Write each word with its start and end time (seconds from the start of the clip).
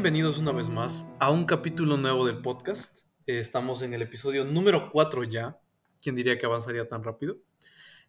Bienvenidos 0.00 0.38
una 0.38 0.52
vez 0.52 0.70
más 0.70 1.06
a 1.18 1.30
un 1.30 1.44
capítulo 1.44 1.98
nuevo 1.98 2.26
del 2.26 2.40
podcast. 2.40 3.00
Eh, 3.26 3.38
estamos 3.38 3.82
en 3.82 3.92
el 3.92 4.00
episodio 4.00 4.46
número 4.46 4.88
4 4.88 5.24
ya. 5.24 5.60
¿Quién 6.00 6.16
diría 6.16 6.38
que 6.38 6.46
avanzaría 6.46 6.88
tan 6.88 7.04
rápido? 7.04 7.36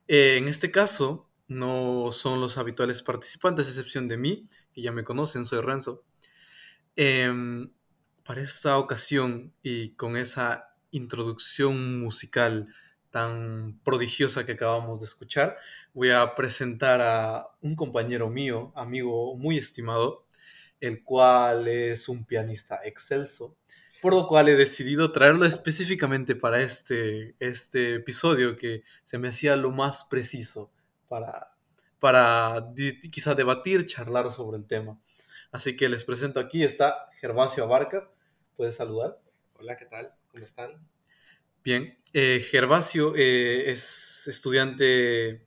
Eh, 0.08 0.38
en 0.38 0.48
este 0.48 0.72
caso, 0.72 1.30
no 1.50 2.14
son 2.14 2.40
los 2.40 2.58
habituales 2.58 3.04
participantes, 3.04 3.68
a 3.68 3.72
excepción 3.72 4.08
de 4.08 4.16
mí, 4.16 4.48
que 4.72 4.82
ya 4.82 4.94
me 4.94 5.04
conocen, 5.04 5.46
soy 5.46 5.60
Renzo. 5.60 6.06
Em, 6.96 7.70
para 8.24 8.40
esta 8.40 8.78
ocasión 8.78 9.54
y 9.62 9.90
con 9.96 10.16
esa 10.16 10.78
introducción 10.92 12.00
musical 12.00 12.74
tan 13.10 13.82
prodigiosa 13.84 14.46
que 14.46 14.54
acabamos 14.54 15.02
de 15.02 15.08
escuchar, 15.08 15.58
voy 15.94 16.12
a 16.12 16.36
presentar 16.36 17.02
a 17.02 17.50
un 17.60 17.76
compañero 17.76 18.30
mío, 18.30 18.72
amigo 18.78 19.36
muy 19.36 19.58
estimado, 19.58 20.26
el 20.82 21.04
cual 21.04 21.68
es 21.68 22.10
un 22.10 22.26
pianista 22.26 22.82
excelso, 22.84 23.56
por 24.02 24.14
lo 24.14 24.28
cual 24.28 24.50
he 24.50 24.56
decidido 24.56 25.12
traerlo 25.12 25.46
específicamente 25.46 26.36
para 26.36 26.60
este, 26.60 27.36
este 27.40 27.96
episodio 27.96 28.56
que 28.56 28.84
se 29.04 29.20
me 29.20 29.30
hacía 29.30 29.56
lo 29.56 29.72
más 29.72 30.04
preciso 30.04 30.72
para, 31.08 31.54
para 32.00 32.74
quizá 33.12 33.36
debatir, 33.36 33.86
charlar 33.86 34.32
sobre 34.32 34.58
el 34.58 34.66
tema. 34.66 35.00
Así 35.52 35.76
que 35.76 35.88
les 35.88 36.04
presento 36.04 36.40
aquí, 36.40 36.64
está 36.64 37.10
Gervasio 37.20 37.64
Abarca, 37.64 38.10
puedes 38.58 38.76
saludar. 38.76 39.20
Hola, 39.60 39.78
¿qué 39.78 39.86
tal? 39.86 40.14
¿Cómo 40.32 40.44
están? 40.44 40.88
Bien, 41.64 41.96
eh, 42.14 42.40
Gervasio 42.40 43.14
eh, 43.16 43.70
es 43.70 44.28
estudiante 44.28 45.46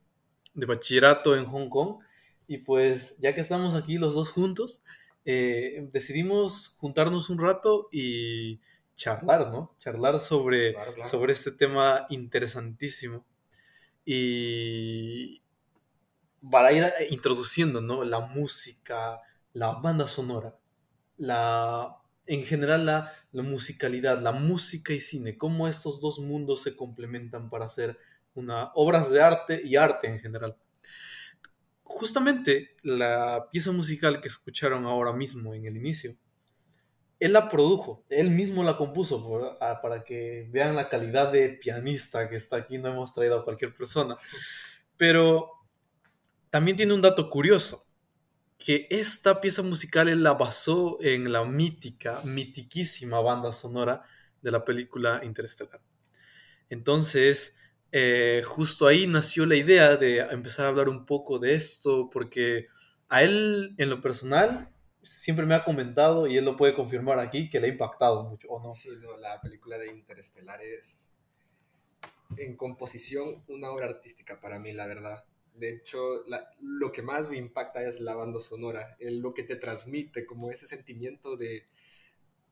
de 0.55 0.67
bachillerato 0.67 1.35
en 1.35 1.45
Hong 1.47 1.69
Kong 1.69 2.05
y 2.47 2.59
pues 2.59 3.19
ya 3.19 3.35
que 3.35 3.41
estamos 3.41 3.75
aquí 3.75 3.99
los 3.99 4.15
dos 4.15 4.31
juntos, 4.31 4.83
eh, 5.25 5.89
decidimos 5.93 6.77
juntarnos 6.79 7.31
un 7.31 7.39
rato 7.39 7.89
y 7.91 8.61
charlar, 8.95 9.51
¿no? 9.51 9.75
Charlar 9.79 10.21
sobre, 10.21 10.75
sobre 11.05 11.33
este 11.33 11.53
tema 11.53 12.07
interesantísimo. 12.11 13.25
Y 14.05 15.43
para 16.51 16.73
ir 16.73 16.93
introduciendo, 17.11 17.81
¿no? 17.81 18.05
La 18.05 18.21
música, 18.21 19.21
la 19.53 19.73
banda 19.73 20.07
sonora, 20.07 20.59
la, 21.17 21.97
en 22.27 22.45
general 22.45 22.85
la, 22.85 23.13
la 23.33 23.43
musicalidad, 23.43 24.21
la 24.21 24.33
música 24.33 24.93
y 24.93 25.01
cine, 25.01 25.39
cómo 25.39 25.69
estos 25.69 26.01
dos 26.01 26.19
mundos 26.19 26.63
se 26.63 26.77
complementan 26.77 27.49
para 27.49 27.67
hacer 27.67 27.99
una, 28.35 28.73
obras 28.75 29.11
de 29.11 29.23
arte 29.23 29.63
y 29.65 29.77
arte 29.77 30.09
en 30.09 30.21
general 30.21 30.57
justamente 31.95 32.75
la 32.83 33.49
pieza 33.53 33.71
musical 33.71 34.21
que 34.21 34.27
escucharon 34.27 34.85
ahora 34.85 35.13
mismo 35.13 35.55
en 35.55 35.65
el 35.65 35.77
inicio, 35.77 36.17
él 37.21 37.33
la 37.33 37.49
produjo, 37.49 38.05
él 38.09 38.31
mismo 38.31 38.65
la 38.65 38.77
compuso 38.77 39.57
ah, 39.61 39.81
para 39.81 40.03
que 40.03 40.49
vean 40.51 40.75
la 40.75 40.89
calidad 40.89 41.31
de 41.31 41.51
pianista 41.51 42.29
que 42.29 42.35
está 42.35 42.57
aquí, 42.57 42.79
no 42.79 42.89
hemos 42.89 43.15
traído 43.15 43.39
a 43.39 43.45
cualquier 43.45 43.73
persona. 43.73 44.17
Pero 44.97 45.51
también 46.51 46.77
tiene 46.77 46.95
un 46.95 47.01
dato 47.01 47.31
curioso, 47.31 47.87
que 48.59 48.89
esta 48.91 49.41
pieza 49.41 49.63
musical 49.63 50.09
él 50.09 50.25
la 50.25 50.35
basó 50.35 50.99
en 51.01 51.31
la 51.33 51.45
mítica, 51.45 52.21
mitiquísima 52.25 53.21
banda 53.21 53.53
sonora 53.53 54.03
de 54.43 54.51
la 54.51 54.65
película 54.65 55.21
Interestelar. 55.23 55.81
Entonces, 56.69 57.55
eh, 57.97 58.43
justo 58.45 58.89
ahí 58.89 59.07
nació 59.07 59.47
la 59.47 59.55
idea 59.55 59.97
de 59.97 60.19
empezar 60.19 60.67
a 60.67 60.71
hablar 60.71 60.89
un 60.89 61.07
poco 61.07 61.39
de 61.39 61.55
esto, 61.55 62.11
porque 62.11 62.67
a 63.09 63.23
él, 63.23 63.73
en 63.79 63.89
lo 63.89 64.01
personal, 64.01 64.69
siempre 65.05 65.47
me 65.47 65.55
ha 65.55 65.63
comentado, 65.63 66.27
y 66.27 66.37
él 66.37 66.45
lo 66.45 66.57
puede 66.57 66.75
confirmar 66.75 67.21
aquí, 67.21 67.49
que 67.49 67.61
le 67.61 67.69
ha 67.69 67.71
impactado 67.71 68.25
mucho, 68.25 68.49
¿o 68.49 68.61
no? 68.61 68.73
Sí, 68.73 68.91
la 69.21 69.41
película 69.41 69.79
de 69.79 69.93
Interestelar 69.93 70.61
es, 70.61 71.13
en 72.37 72.57
composición, 72.57 73.45
una 73.47 73.71
obra 73.71 73.87
artística 73.87 74.41
para 74.41 74.59
mí, 74.59 74.73
la 74.73 74.89
verdad. 74.89 75.25
De 75.55 75.75
hecho, 75.75 76.25
lo 76.61 76.91
que 76.91 77.03
más 77.03 77.31
me 77.31 77.37
impacta 77.37 77.85
es 77.85 78.01
la 78.01 78.17
banda 78.17 78.41
sonora, 78.41 78.97
lo 78.99 79.33
que 79.35 79.45
te 79.45 79.55
transmite, 79.55 80.27
como 80.27 80.51
ese 80.51 80.67
sentimiento 80.67 81.37
de 81.37 81.69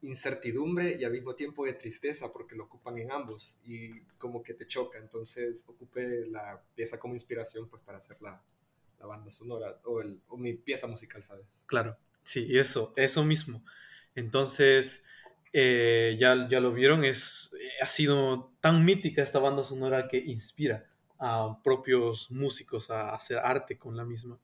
incertidumbre 0.03 0.97
y 0.99 1.05
al 1.05 1.13
mismo 1.13 1.35
tiempo 1.35 1.65
de 1.65 1.75
tristeza 1.75 2.33
porque 2.33 2.57
lo 2.57 2.65
ocupan 2.65 2.99
en 2.99 3.11
ambos 3.13 3.57
y 3.65 4.01
como 4.19 4.43
que 4.43 4.55
te 4.55 4.67
choca. 4.67 4.99
Entonces 4.99 5.65
ocupé 5.67 6.27
la 6.27 6.63
pieza 6.75 6.99
como 6.99 7.15
inspiración 7.15 7.69
pues 7.69 7.83
para 7.83 7.99
hacer 7.99 8.21
la, 8.21 8.43
la 8.99 9.07
banda 9.07 9.31
sonora 9.31 9.81
o, 9.85 10.01
el, 10.01 10.21
o, 10.29 10.37
mi 10.37 10.55
pieza 10.55 10.87
musical, 10.87 11.23
¿sabes? 11.23 11.61
Claro, 11.67 11.97
sí, 12.23 12.59
eso, 12.59 12.93
eso 12.97 13.25
mismo. 13.25 13.65
Entonces, 14.15 15.05
eh, 15.53 16.17
ya, 16.19 16.49
ya 16.49 16.61
lo 16.61 16.73
vieron, 16.73 17.05
es, 17.05 17.55
ha 17.81 17.87
sido 17.87 18.53
tan 18.61 18.85
mítica 18.85 19.23
esta 19.23 19.39
banda 19.39 19.65
sonora 19.65 20.09
que 20.09 20.19
inspira 20.19 20.89
a 21.19 21.61
propios 21.63 22.31
músicos 22.31 22.91
a 22.91 23.15
hacer 23.15 23.39
arte 23.39 23.79
con 23.79 23.97
la 23.97 24.05
misma. 24.05 24.39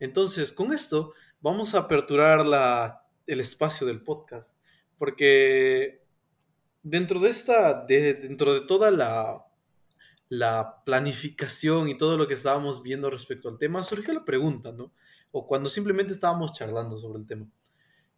Entonces, 0.00 0.52
con 0.52 0.72
esto 0.72 1.12
vamos 1.40 1.74
a 1.74 1.80
aperturar 1.80 2.46
la, 2.46 3.06
el 3.26 3.40
espacio 3.40 3.86
del 3.86 4.02
podcast 4.02 4.55
porque 4.98 6.02
dentro 6.82 7.20
de 7.20 7.30
esta, 7.30 7.84
dentro 7.84 8.54
de 8.54 8.60
toda 8.66 8.90
la, 8.90 9.44
la 10.28 10.82
planificación 10.84 11.88
y 11.88 11.96
todo 11.96 12.16
lo 12.16 12.26
que 12.28 12.34
estábamos 12.34 12.82
viendo 12.82 13.10
respecto 13.10 13.48
al 13.48 13.58
tema, 13.58 13.82
surgió 13.82 14.14
la 14.14 14.24
pregunta, 14.24 14.72
¿no? 14.72 14.92
O 15.32 15.46
cuando 15.46 15.68
simplemente 15.68 16.12
estábamos 16.12 16.52
charlando 16.52 16.96
sobre 16.98 17.18
el 17.18 17.26
tema, 17.26 17.46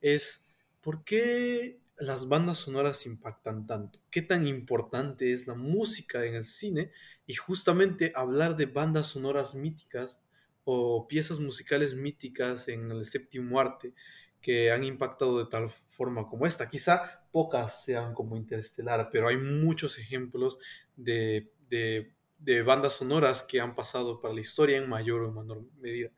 es 0.00 0.44
¿por 0.80 1.04
qué 1.04 1.80
las 1.98 2.28
bandas 2.28 2.58
sonoras 2.58 3.06
impactan 3.06 3.66
tanto? 3.66 3.98
¿Qué 4.10 4.22
tan 4.22 4.46
importante 4.46 5.32
es 5.32 5.46
la 5.46 5.54
música 5.54 6.24
en 6.24 6.34
el 6.34 6.44
cine? 6.44 6.92
Y 7.26 7.34
justamente 7.34 8.12
hablar 8.14 8.56
de 8.56 8.66
bandas 8.66 9.08
sonoras 9.08 9.54
míticas 9.54 10.20
o 10.64 11.08
piezas 11.08 11.40
musicales 11.40 11.94
míticas 11.94 12.68
en 12.68 12.90
el 12.90 13.04
séptimo 13.04 13.58
arte 13.58 13.94
que 14.40 14.70
han 14.70 14.84
impactado 14.84 15.38
de 15.38 15.50
tal 15.50 15.70
forma 15.70 16.28
como 16.28 16.46
esta. 16.46 16.68
Quizá 16.68 17.22
pocas 17.32 17.84
sean 17.84 18.14
como 18.14 18.36
Interestelar, 18.36 19.08
pero 19.10 19.28
hay 19.28 19.36
muchos 19.36 19.98
ejemplos 19.98 20.58
de, 20.96 21.50
de, 21.68 22.62
bandas 22.62 22.94
sonoras 22.94 23.42
que 23.42 23.60
han 23.60 23.74
pasado 23.74 24.20
para 24.20 24.34
la 24.34 24.40
historia 24.40 24.78
en 24.78 24.88
mayor 24.88 25.22
o 25.22 25.32
menor 25.32 25.64
medida. 25.80 26.10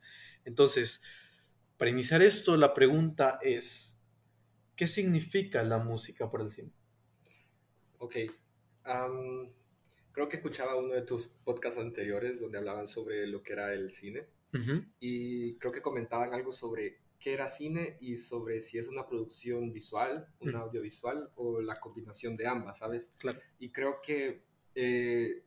Entonces, 0.45 1.01
para 1.77 1.91
iniciar 1.91 2.21
esto, 2.21 2.55
la 2.57 2.73
pregunta 2.73 3.39
es, 3.41 3.97
¿qué 4.75 4.87
significa 4.87 5.63
la 5.63 5.79
música 5.79 6.29
para 6.29 6.43
el 6.43 6.49
cine? 6.49 6.71
Ok. 7.97 8.15
creo 10.11 10.27
que 10.27 10.37
escuchaba 10.37 10.75
uno 10.75 10.93
de 10.93 11.03
tus 11.03 11.27
podcasts 11.27 11.79
anteriores 11.79 12.39
donde 12.39 12.57
hablaban 12.57 12.87
sobre 12.87 13.27
lo 13.27 13.41
que 13.43 13.53
era 13.53 13.73
el 13.73 13.91
cine. 13.91 14.27
Y 14.99 15.55
creo 15.55 15.71
que 15.71 15.81
comentaban 15.81 16.33
algo 16.33 16.51
sobre 16.51 16.99
qué 17.21 17.33
era 17.33 17.47
cine 17.47 17.97
y 18.01 18.17
sobre 18.17 18.59
si 18.59 18.79
es 18.79 18.87
una 18.87 19.07
producción 19.07 19.71
visual, 19.71 20.27
un 20.39 20.55
audiovisual 20.55 21.29
o 21.35 21.61
la 21.61 21.75
combinación 21.75 22.35
de 22.35 22.47
ambas, 22.47 22.79
¿sabes? 22.79 23.13
Claro. 23.19 23.39
Y 23.59 23.69
creo 23.69 24.01
que 24.01 24.41
eh, 24.73 25.43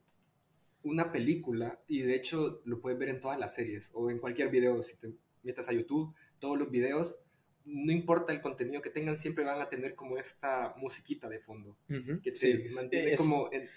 una 0.85 1.11
película, 1.11 1.81
y 1.88 2.03
de 2.03 2.15
hecho 2.15 2.62
lo 2.65 2.81
puedes 2.81 2.99
ver 2.99 3.09
en 3.09 3.21
todas 3.21 3.38
las 3.38 3.55
series 3.55 3.91
o 3.93 4.09
en 4.09 4.21
cualquier 4.21 4.50
video, 4.50 4.82
si 4.82 4.97
te 4.97 5.12
metes 5.43 5.69
a 5.69 5.73
YouTube, 5.73 6.15
todos 6.38 6.56
los 6.56 6.71
videos, 6.71 7.21
no 7.65 7.91
importa 7.91 8.32
el 8.32 8.41
contenido 8.41 8.81
que 8.81 8.91
tengan, 8.91 9.19
siempre 9.19 9.44
van 9.44 9.61
a 9.61 9.69
tener 9.69 9.97
como 9.97 10.17
esta 10.17 10.75
musiquita 10.77 11.29
de 11.29 11.41
fondo, 11.41 11.77
que 12.23 12.31
te 12.31 12.67
mantiene 12.75 13.17
como, 13.17 13.50
eh, 13.50 13.69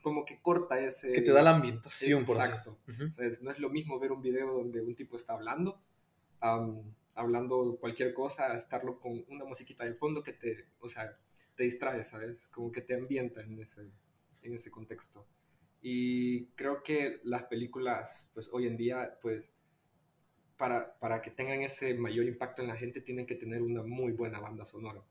como 0.00 0.24
que 0.24 0.40
corta 0.40 0.80
ese... 0.80 1.12
Que 1.12 1.20
te 1.20 1.32
da 1.32 1.42
la 1.42 1.56
ambientación, 1.56 2.22
Exacto. 2.22 2.78
no 3.42 3.50
es 3.50 3.58
lo 3.58 3.68
mismo 3.68 3.98
ver 3.98 4.12
un 4.12 4.22
video 4.22 4.54
donde 4.54 4.80
un 4.80 4.94
tipo 4.94 5.16
está 5.16 5.34
hablando 5.34 5.82
hablando 7.14 7.76
cualquier 7.80 8.14
cosa, 8.14 8.56
estarlo 8.56 8.98
con 8.98 9.24
una 9.28 9.44
musiquita 9.44 9.84
de 9.84 9.94
fondo 9.94 10.22
que 10.22 10.32
te, 10.32 10.66
o 10.80 10.88
sea, 10.88 11.16
te 11.54 11.64
distrae, 11.64 12.04
¿sabes? 12.04 12.46
Como 12.48 12.72
que 12.72 12.80
te 12.80 12.94
ambienta 12.94 13.42
en 13.42 13.60
ese, 13.60 13.90
en 14.42 14.54
ese 14.54 14.70
contexto. 14.70 15.26
Y 15.82 16.46
creo 16.54 16.82
que 16.82 17.20
las 17.24 17.44
películas, 17.44 18.30
pues 18.34 18.48
hoy 18.52 18.66
en 18.66 18.76
día, 18.76 19.18
pues 19.20 19.52
para, 20.56 20.98
para 20.98 21.20
que 21.20 21.30
tengan 21.30 21.62
ese 21.62 21.94
mayor 21.94 22.26
impacto 22.26 22.62
en 22.62 22.68
la 22.68 22.76
gente, 22.76 23.00
tienen 23.00 23.26
que 23.26 23.34
tener 23.34 23.62
una 23.62 23.82
muy 23.82 24.12
buena 24.12 24.38
banda 24.38 24.64
sonora. 24.64 25.02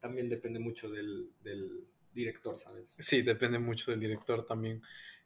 También 0.00 0.28
depende 0.28 0.58
mucho 0.58 0.88
del, 0.88 1.30
del 1.42 1.86
director, 2.14 2.58
¿sabes? 2.58 2.96
Sí, 2.98 3.22
depende 3.22 3.58
mucho 3.58 3.90
del 3.90 4.00
director 4.00 4.46
también 4.46 4.80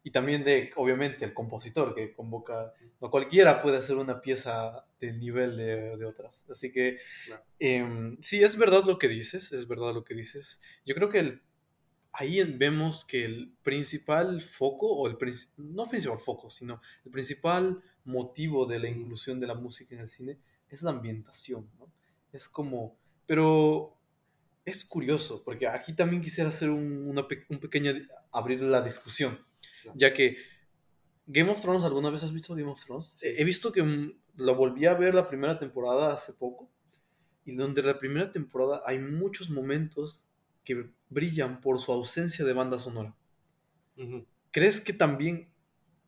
y 0.09 0.11
también 0.11 0.43
de, 0.43 0.71
obviamente, 0.77 1.27
el 1.27 1.35
compositor 1.35 1.95
que 1.95 2.15
convoca, 2.15 2.73
no 2.99 3.11
cualquiera 3.11 3.61
puede 3.61 3.77
hacer 3.77 3.97
una 3.97 4.23
pieza 4.23 4.87
del 4.99 5.21
nivel 5.21 5.59
de, 5.59 5.99
de 5.99 6.07
otras. 6.07 6.47
Así 6.51 6.73
que 6.73 6.97
em, 7.59 8.17
sí, 8.23 8.43
es 8.43 8.57
verdad 8.57 8.85
lo 8.87 8.99
que 8.99 9.07
dices, 9.07 9.53
es 9.53 9.69
verdad 9.69 9.93
lo 9.93 10.05
que 10.05 10.15
dices. 10.15 10.63
Yo 10.87 10.95
creo 10.95 11.11
que 11.11 11.19
el, 11.19 11.43
ahí 12.15 12.43
vemos 12.43 13.05
que 13.05 13.27
el 13.27 13.53
principal 13.63 14.41
foco, 14.41 14.87
o 14.91 15.09
el 15.09 15.19
no 15.59 15.91
principal 15.91 16.21
foco, 16.21 16.49
sino 16.49 16.81
el 17.05 17.11
principal 17.11 17.83
motivo 18.07 18.65
de 18.65 18.79
la 18.79 18.89
inclusión 18.89 19.39
de 19.39 19.47
la 19.47 19.57
música 19.57 19.95
en 19.95 20.01
el 20.01 20.09
cine 20.09 20.39
es 20.71 20.83
la 20.83 20.93
ambientación, 20.93 21.69
¿no? 21.79 21.93
Es 22.33 22.49
como 22.49 22.97
Pero 23.27 23.95
es 24.65 24.87
curioso, 24.87 25.43
porque 25.45 25.69
aquí 25.69 25.93
también 25.93 26.23
quisiera 26.23 26.49
hacer 26.49 26.71
un, 26.71 27.07
una 27.07 27.27
un 27.51 27.59
pequeño, 27.59 27.93
abrir 28.33 28.63
la 28.63 28.81
discusión, 28.81 29.39
ya 29.95 30.13
que 30.13 30.37
Game 31.27 31.51
of 31.51 31.61
Thrones, 31.61 31.85
¿alguna 31.85 32.11
vez 32.11 32.23
has 32.23 32.33
visto 32.33 32.55
Game 32.55 32.71
of 32.71 32.83
Thrones? 32.85 33.15
He 33.23 33.45
visto 33.45 33.71
que 33.71 33.83
mm, 33.83 34.13
lo 34.37 34.55
volví 34.55 34.87
a 34.87 34.95
ver 34.95 35.15
la 35.15 35.29
primera 35.29 35.59
temporada 35.59 36.15
hace 36.15 36.33
poco, 36.33 36.71
y 37.45 37.55
donde 37.55 37.83
la 37.83 37.99
primera 37.99 38.31
temporada 38.31 38.83
hay 38.85 38.99
muchos 38.99 39.49
momentos 39.49 40.29
que 40.65 40.91
brillan 41.09 41.61
por 41.61 41.79
su 41.79 41.93
ausencia 41.93 42.45
de 42.45 42.53
banda 42.53 42.79
sonora. 42.79 43.17
¿Crees 44.51 44.81
que 44.81 44.93
también 44.93 45.49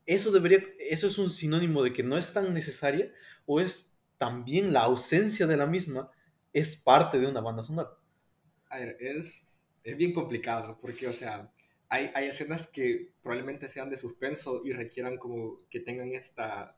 eso 0.07 0.31
debería, 0.33 0.63
eso 0.79 1.07
es 1.07 1.19
un 1.19 1.31
sinónimo 1.31 1.83
de 1.83 1.93
que 1.93 2.03
no 2.03 2.19
es 2.19 2.33
tan 2.33 2.53
necesaria 2.53 3.11
o 3.47 3.61
es 3.61 3.97
también 4.19 4.73
la 4.73 4.83
ausencia 4.83 5.47
de 5.47 5.57
la 5.57 5.67
misma 5.67 6.11
es 6.53 6.77
parte 6.77 7.19
de 7.19 7.27
una 7.27 7.41
banda 7.41 7.63
sonora? 7.63 7.91
A 8.69 8.79
ver, 8.79 8.97
es, 9.01 9.51
es 9.83 9.97
bien 9.97 10.13
complicado 10.13 10.77
porque, 10.81 11.09
o 11.09 11.13
sea, 11.13 11.51
hay, 11.91 12.11
hay 12.15 12.29
escenas 12.29 12.69
que 12.69 13.11
probablemente 13.21 13.69
sean 13.69 13.91
de 13.91 13.99
suspenso 13.99 14.63
y 14.65 14.73
requieran 14.73 15.19
como 15.19 15.59
que 15.69 15.81
tengan 15.81 16.15
esta, 16.15 16.77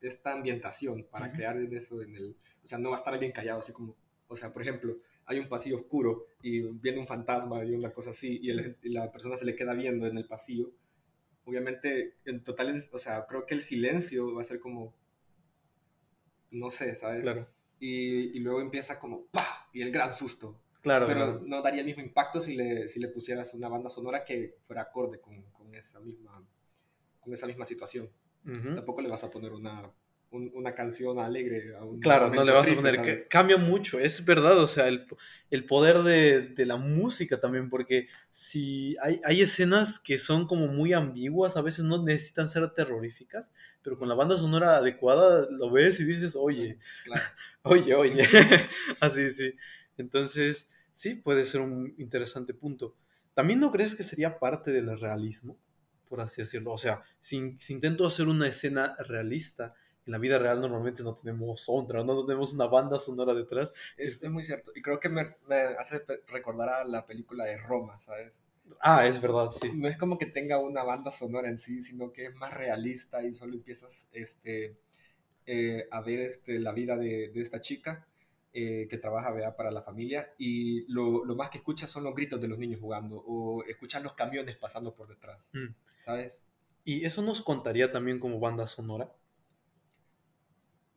esta 0.00 0.32
ambientación 0.32 1.04
para 1.04 1.32
crear 1.32 1.56
eso 1.56 2.02
en 2.02 2.16
el... 2.16 2.36
O 2.62 2.66
sea, 2.66 2.78
no 2.78 2.90
va 2.90 2.96
a 2.96 2.98
estar 2.98 3.14
alguien 3.14 3.32
callado, 3.32 3.60
así 3.60 3.72
como... 3.72 3.94
O 4.26 4.36
sea, 4.36 4.52
por 4.52 4.62
ejemplo, 4.62 4.96
hay 5.26 5.38
un 5.38 5.48
pasillo 5.48 5.76
oscuro 5.76 6.26
y 6.42 6.60
viene 6.60 6.98
un 6.98 7.06
fantasma 7.06 7.64
y 7.64 7.72
una 7.72 7.90
cosa 7.90 8.10
así 8.10 8.40
y, 8.42 8.50
y 8.50 8.88
la 8.90 9.12
persona 9.12 9.36
se 9.36 9.44
le 9.44 9.54
queda 9.54 9.74
viendo 9.74 10.08
en 10.08 10.18
el 10.18 10.26
pasillo. 10.26 10.72
Obviamente, 11.44 12.14
en 12.24 12.42
total, 12.42 12.82
o 12.90 12.98
sea, 12.98 13.24
creo 13.26 13.46
que 13.46 13.54
el 13.54 13.60
silencio 13.60 14.34
va 14.34 14.42
a 14.42 14.44
ser 14.44 14.58
como... 14.58 14.92
No 16.50 16.68
sé, 16.70 16.96
¿sabes? 16.96 17.22
Claro. 17.22 17.46
Y, 17.78 18.36
y 18.36 18.40
luego 18.40 18.60
empieza 18.60 18.98
como 18.98 19.26
¡pah! 19.26 19.68
Y 19.72 19.82
el 19.82 19.92
gran 19.92 20.16
susto. 20.16 20.60
Claro, 20.82 21.06
pero 21.06 21.40
no 21.44 21.62
daría 21.62 21.80
el 21.80 21.86
mismo 21.86 22.02
impacto 22.02 22.40
si 22.40 22.56
le, 22.56 22.88
si 22.88 22.98
le 22.98 23.06
pusieras 23.06 23.54
una 23.54 23.68
banda 23.68 23.88
sonora 23.88 24.24
que 24.24 24.56
fuera 24.66 24.82
acorde 24.82 25.20
con, 25.20 25.40
con 25.52 25.72
esa, 25.76 26.00
misma, 26.00 26.44
con 27.20 27.32
esa 27.32 27.46
misma 27.46 27.64
situación. 27.64 28.10
Tampoco 28.44 29.00
le 29.00 29.08
vas 29.08 29.22
a 29.22 29.30
poner 29.30 29.52
una, 29.52 29.88
una 30.32 30.74
canción 30.74 31.20
alegre 31.20 31.76
a 31.76 31.84
un 31.84 32.00
Claro, 32.00 32.30
no 32.30 32.42
le 32.42 32.50
vas 32.50 32.68
a 32.68 32.74
poner. 32.74 33.00
Que 33.00 33.18
cambia 33.28 33.56
mucho, 33.56 34.00
es 34.00 34.24
verdad, 34.24 34.58
o 34.58 34.66
sea, 34.66 34.88
el, 34.88 35.06
el 35.50 35.64
poder 35.64 36.02
de, 36.02 36.48
de, 36.48 36.66
la 36.66 36.76
música 36.76 37.38
también, 37.38 37.70
porque 37.70 38.08
si 38.32 38.96
hay, 39.00 39.20
hay, 39.24 39.42
escenas 39.42 40.00
que 40.00 40.18
son 40.18 40.48
como 40.48 40.66
muy 40.66 40.92
ambiguas, 40.92 41.56
a 41.56 41.62
veces 41.62 41.84
no 41.84 42.02
necesitan 42.02 42.48
ser 42.48 42.68
terroríficas, 42.72 43.52
pero 43.82 43.96
con 43.96 44.08
la 44.08 44.16
banda 44.16 44.36
sonora 44.36 44.78
adecuada 44.78 45.46
lo 45.48 45.70
ves 45.70 46.00
y 46.00 46.04
dices, 46.04 46.34
oye, 46.34 46.78
claro. 47.04 47.22
oye, 47.62 47.94
oye, 47.94 48.26
así, 49.00 49.30
sí. 49.30 49.54
Entonces, 49.96 50.68
sí, 50.92 51.14
puede 51.14 51.44
ser 51.46 51.60
un 51.60 51.94
interesante 51.98 52.54
punto. 52.54 52.94
¿También 53.34 53.60
no 53.60 53.70
crees 53.70 53.94
que 53.94 54.02
sería 54.02 54.38
parte 54.38 54.72
del 54.72 54.98
realismo, 54.98 55.56
por 56.08 56.20
así 56.20 56.42
decirlo? 56.42 56.72
O 56.72 56.78
sea, 56.78 57.02
si, 57.20 57.56
intento 57.68 58.06
hacer 58.06 58.28
una 58.28 58.48
escena 58.48 58.96
realista, 58.98 59.74
en 60.04 60.12
la 60.12 60.18
vida 60.18 60.38
real 60.38 60.60
normalmente 60.60 61.02
no 61.02 61.14
tenemos 61.14 61.62
soundtrack, 61.62 62.04
no 62.04 62.26
tenemos 62.26 62.52
una 62.52 62.66
banda 62.66 62.98
sonora 62.98 63.34
detrás. 63.34 63.72
Es, 63.96 64.22
es 64.22 64.30
muy 64.30 64.44
cierto. 64.44 64.72
Y 64.74 64.82
creo 64.82 64.98
que 64.98 65.08
me, 65.08 65.36
me, 65.48 65.60
hace 65.78 66.02
recordar 66.26 66.68
a 66.68 66.84
la 66.84 67.06
película 67.06 67.44
de 67.44 67.56
Roma, 67.56 67.98
¿sabes? 68.00 68.40
Ah, 68.80 69.06
es 69.06 69.20
verdad, 69.20 69.48
sí. 69.50 69.70
No 69.74 69.88
es 69.88 69.96
como 69.96 70.18
que 70.18 70.26
tenga 70.26 70.58
una 70.58 70.82
banda 70.82 71.10
sonora 71.10 71.48
en 71.48 71.58
sí, 71.58 71.82
sino 71.82 72.12
que 72.12 72.26
es 72.26 72.34
más 72.34 72.52
realista 72.52 73.22
y 73.22 73.32
solo 73.32 73.54
empiezas 73.54 74.08
este, 74.12 74.76
eh, 75.46 75.86
a 75.90 76.00
ver 76.00 76.20
este, 76.20 76.58
la 76.58 76.72
vida 76.72 76.96
de, 76.96 77.28
de 77.28 77.40
esta 77.40 77.60
chica 77.60 78.06
eh, 78.54 78.86
que 78.90 78.98
trabaja 78.98 79.30
¿verdad? 79.32 79.56
para 79.56 79.70
la 79.70 79.82
familia 79.82 80.34
y 80.38 80.84
lo, 80.92 81.24
lo, 81.24 81.34
más 81.34 81.48
que 81.48 81.58
escucha 81.58 81.86
son 81.86 82.04
los 82.04 82.14
gritos 82.14 82.40
de 82.40 82.48
los 82.48 82.58
niños 82.58 82.80
jugando 82.80 83.16
o 83.16 83.64
escuchar 83.64 84.02
los 84.02 84.12
camiones 84.12 84.56
pasando 84.56 84.94
por 84.94 85.08
detrás, 85.08 85.50
mm. 85.54 85.74
¿sabes? 86.00 86.44
¿Y 86.84 87.04
eso 87.04 87.22
nos 87.22 87.42
contaría 87.42 87.92
también 87.92 88.18
como 88.18 88.40
banda 88.40 88.66
sonora? 88.66 89.10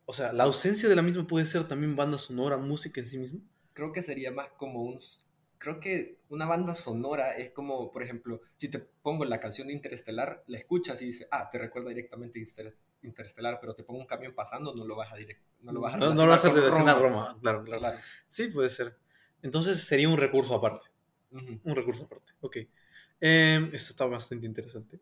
O 0.05 0.13
sea, 0.13 0.33
¿la 0.33 0.43
ausencia 0.43 0.89
de 0.89 0.95
la 0.95 1.01
misma 1.01 1.27
puede 1.27 1.45
ser 1.45 1.67
también 1.67 1.95
banda 1.95 2.17
sonora, 2.17 2.57
música 2.57 3.01
en 3.01 3.07
sí 3.07 3.17
misma? 3.17 3.39
Creo 3.73 3.91
que 3.91 4.01
sería 4.01 4.31
más 4.31 4.49
como 4.57 4.83
un 4.83 4.99
creo 5.65 5.79
que 5.79 6.19
una 6.29 6.45
banda 6.45 6.75
sonora 6.75 7.31
es 7.31 7.49
como, 7.49 7.89
por 7.89 8.03
ejemplo, 8.03 8.39
si 8.55 8.69
te 8.69 8.77
pongo 8.77 9.25
la 9.25 9.39
canción 9.39 9.67
de 9.67 9.73
Interestelar, 9.73 10.43
la 10.45 10.59
escuchas 10.59 11.01
y 11.01 11.07
dices, 11.07 11.27
ah, 11.31 11.49
te 11.51 11.57
recuerda 11.57 11.89
directamente 11.89 12.39
Interestelar, 13.01 13.57
pero 13.59 13.73
te 13.73 13.83
pongo 13.83 13.99
un 13.99 14.05
camión 14.05 14.35
pasando, 14.35 14.75
no 14.75 14.85
lo 14.85 14.95
vas 14.95 15.11
a 15.11 15.15
direct, 15.15 15.41
no 15.63 15.71
lo 15.71 15.81
vas 15.81 15.95
a 15.95 15.97
No, 15.97 16.13
no 16.13 16.25
lo 16.25 16.27
vas 16.27 16.45
a 16.45 16.51
relacionar 16.51 16.97
a 16.97 16.99
Roma, 16.99 17.37
claro, 17.41 17.63
claro, 17.63 17.97
Sí, 18.27 18.49
puede 18.49 18.69
ser. 18.69 18.95
Entonces 19.41 19.81
sería 19.81 20.07
un 20.07 20.17
recurso 20.17 20.53
aparte. 20.53 20.87
Un 21.31 21.75
recurso 21.75 22.03
aparte, 22.03 22.33
ok. 22.41 22.57
Eh, 23.19 23.69
esto 23.73 23.89
está 23.89 24.05
bastante 24.05 24.45
interesante. 24.45 24.99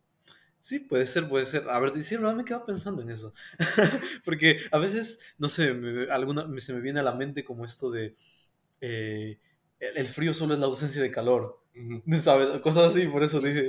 Sí, 0.62 0.80
puede 0.80 1.07
ser, 1.07 1.27
puede 1.27 1.45
ser. 1.45 1.69
A 1.69 1.77
ver, 1.81 2.01
sí, 2.01 2.16
no 2.18 2.33
me 2.33 2.45
quedo 2.45 2.63
pensando 2.63 3.01
en 3.01 3.09
eso. 3.09 3.33
Porque 4.24 4.59
a 4.71 4.77
veces, 4.77 5.19
no 5.38 5.50
sé, 5.50 5.75
alguna, 6.09 6.48
se 6.62 6.71
me 6.71 6.80
viene 6.80 7.01
a 7.01 7.04
la 7.04 7.16
mente 7.16 7.44
como 7.44 7.66
esto 7.66 7.92
de... 7.92 8.16
Eh, 8.80 9.42
el 9.95 10.07
frío 10.07 10.33
solo 10.33 10.53
es 10.53 10.59
la 10.59 10.65
ausencia 10.68 11.01
de 11.01 11.12
calor. 11.12 11.62
¿Sabes? 12.21 12.62
Cosas 12.62 12.91
así, 12.91 13.07
por 13.07 13.24
eso 13.24 13.39
dije, 13.39 13.68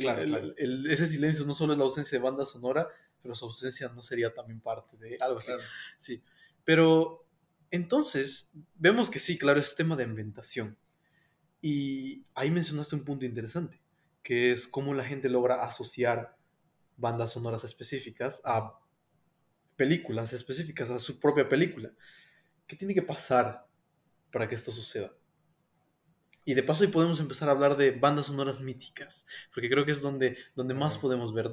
ese 0.88 1.06
silencio 1.06 1.46
no 1.46 1.54
solo 1.54 1.72
es 1.72 1.78
la 1.78 1.84
ausencia 1.84 2.18
de 2.18 2.22
banda 2.22 2.44
sonora, 2.44 2.88
pero 3.22 3.34
su 3.34 3.46
ausencia 3.46 3.88
no 3.88 4.02
sería 4.02 4.32
también 4.34 4.60
parte 4.60 4.96
de 4.98 5.16
algo 5.20 5.38
así. 5.38 5.52
Sí. 5.96 6.22
Pero 6.64 7.26
entonces, 7.70 8.50
vemos 8.74 9.08
que 9.10 9.18
sí, 9.18 9.38
claro, 9.38 9.58
es 9.58 9.74
tema 9.74 9.96
de 9.96 10.04
inventación. 10.04 10.76
Y 11.60 12.24
ahí 12.34 12.50
mencionaste 12.50 12.94
un 12.94 13.04
punto 13.04 13.24
interesante, 13.24 13.80
que 14.22 14.52
es 14.52 14.66
cómo 14.68 14.92
la 14.92 15.04
gente 15.04 15.30
logra 15.30 15.64
asociar 15.64 16.36
bandas 16.96 17.32
sonoras 17.32 17.64
específicas 17.64 18.42
a 18.44 18.78
películas 19.76 20.32
específicas, 20.32 20.90
a 20.90 20.98
su 20.98 21.18
propia 21.18 21.48
película. 21.48 21.90
¿Qué 22.66 22.76
tiene 22.76 22.94
que 22.94 23.02
pasar 23.02 23.66
para 24.30 24.46
que 24.46 24.54
esto 24.54 24.70
suceda? 24.72 25.12
Y 26.44 26.54
de 26.54 26.62
paso 26.62 26.84
ahí 26.84 26.90
podemos 26.90 27.20
empezar 27.20 27.48
a 27.48 27.52
hablar 27.52 27.76
de 27.76 27.90
bandas 27.92 28.26
sonoras 28.26 28.60
míticas, 28.60 29.26
porque 29.52 29.70
creo 29.70 29.84
que 29.84 29.92
es 29.92 30.02
donde, 30.02 30.36
donde 30.54 30.74
más 30.74 30.98
podemos 30.98 31.32
ver. 31.32 31.50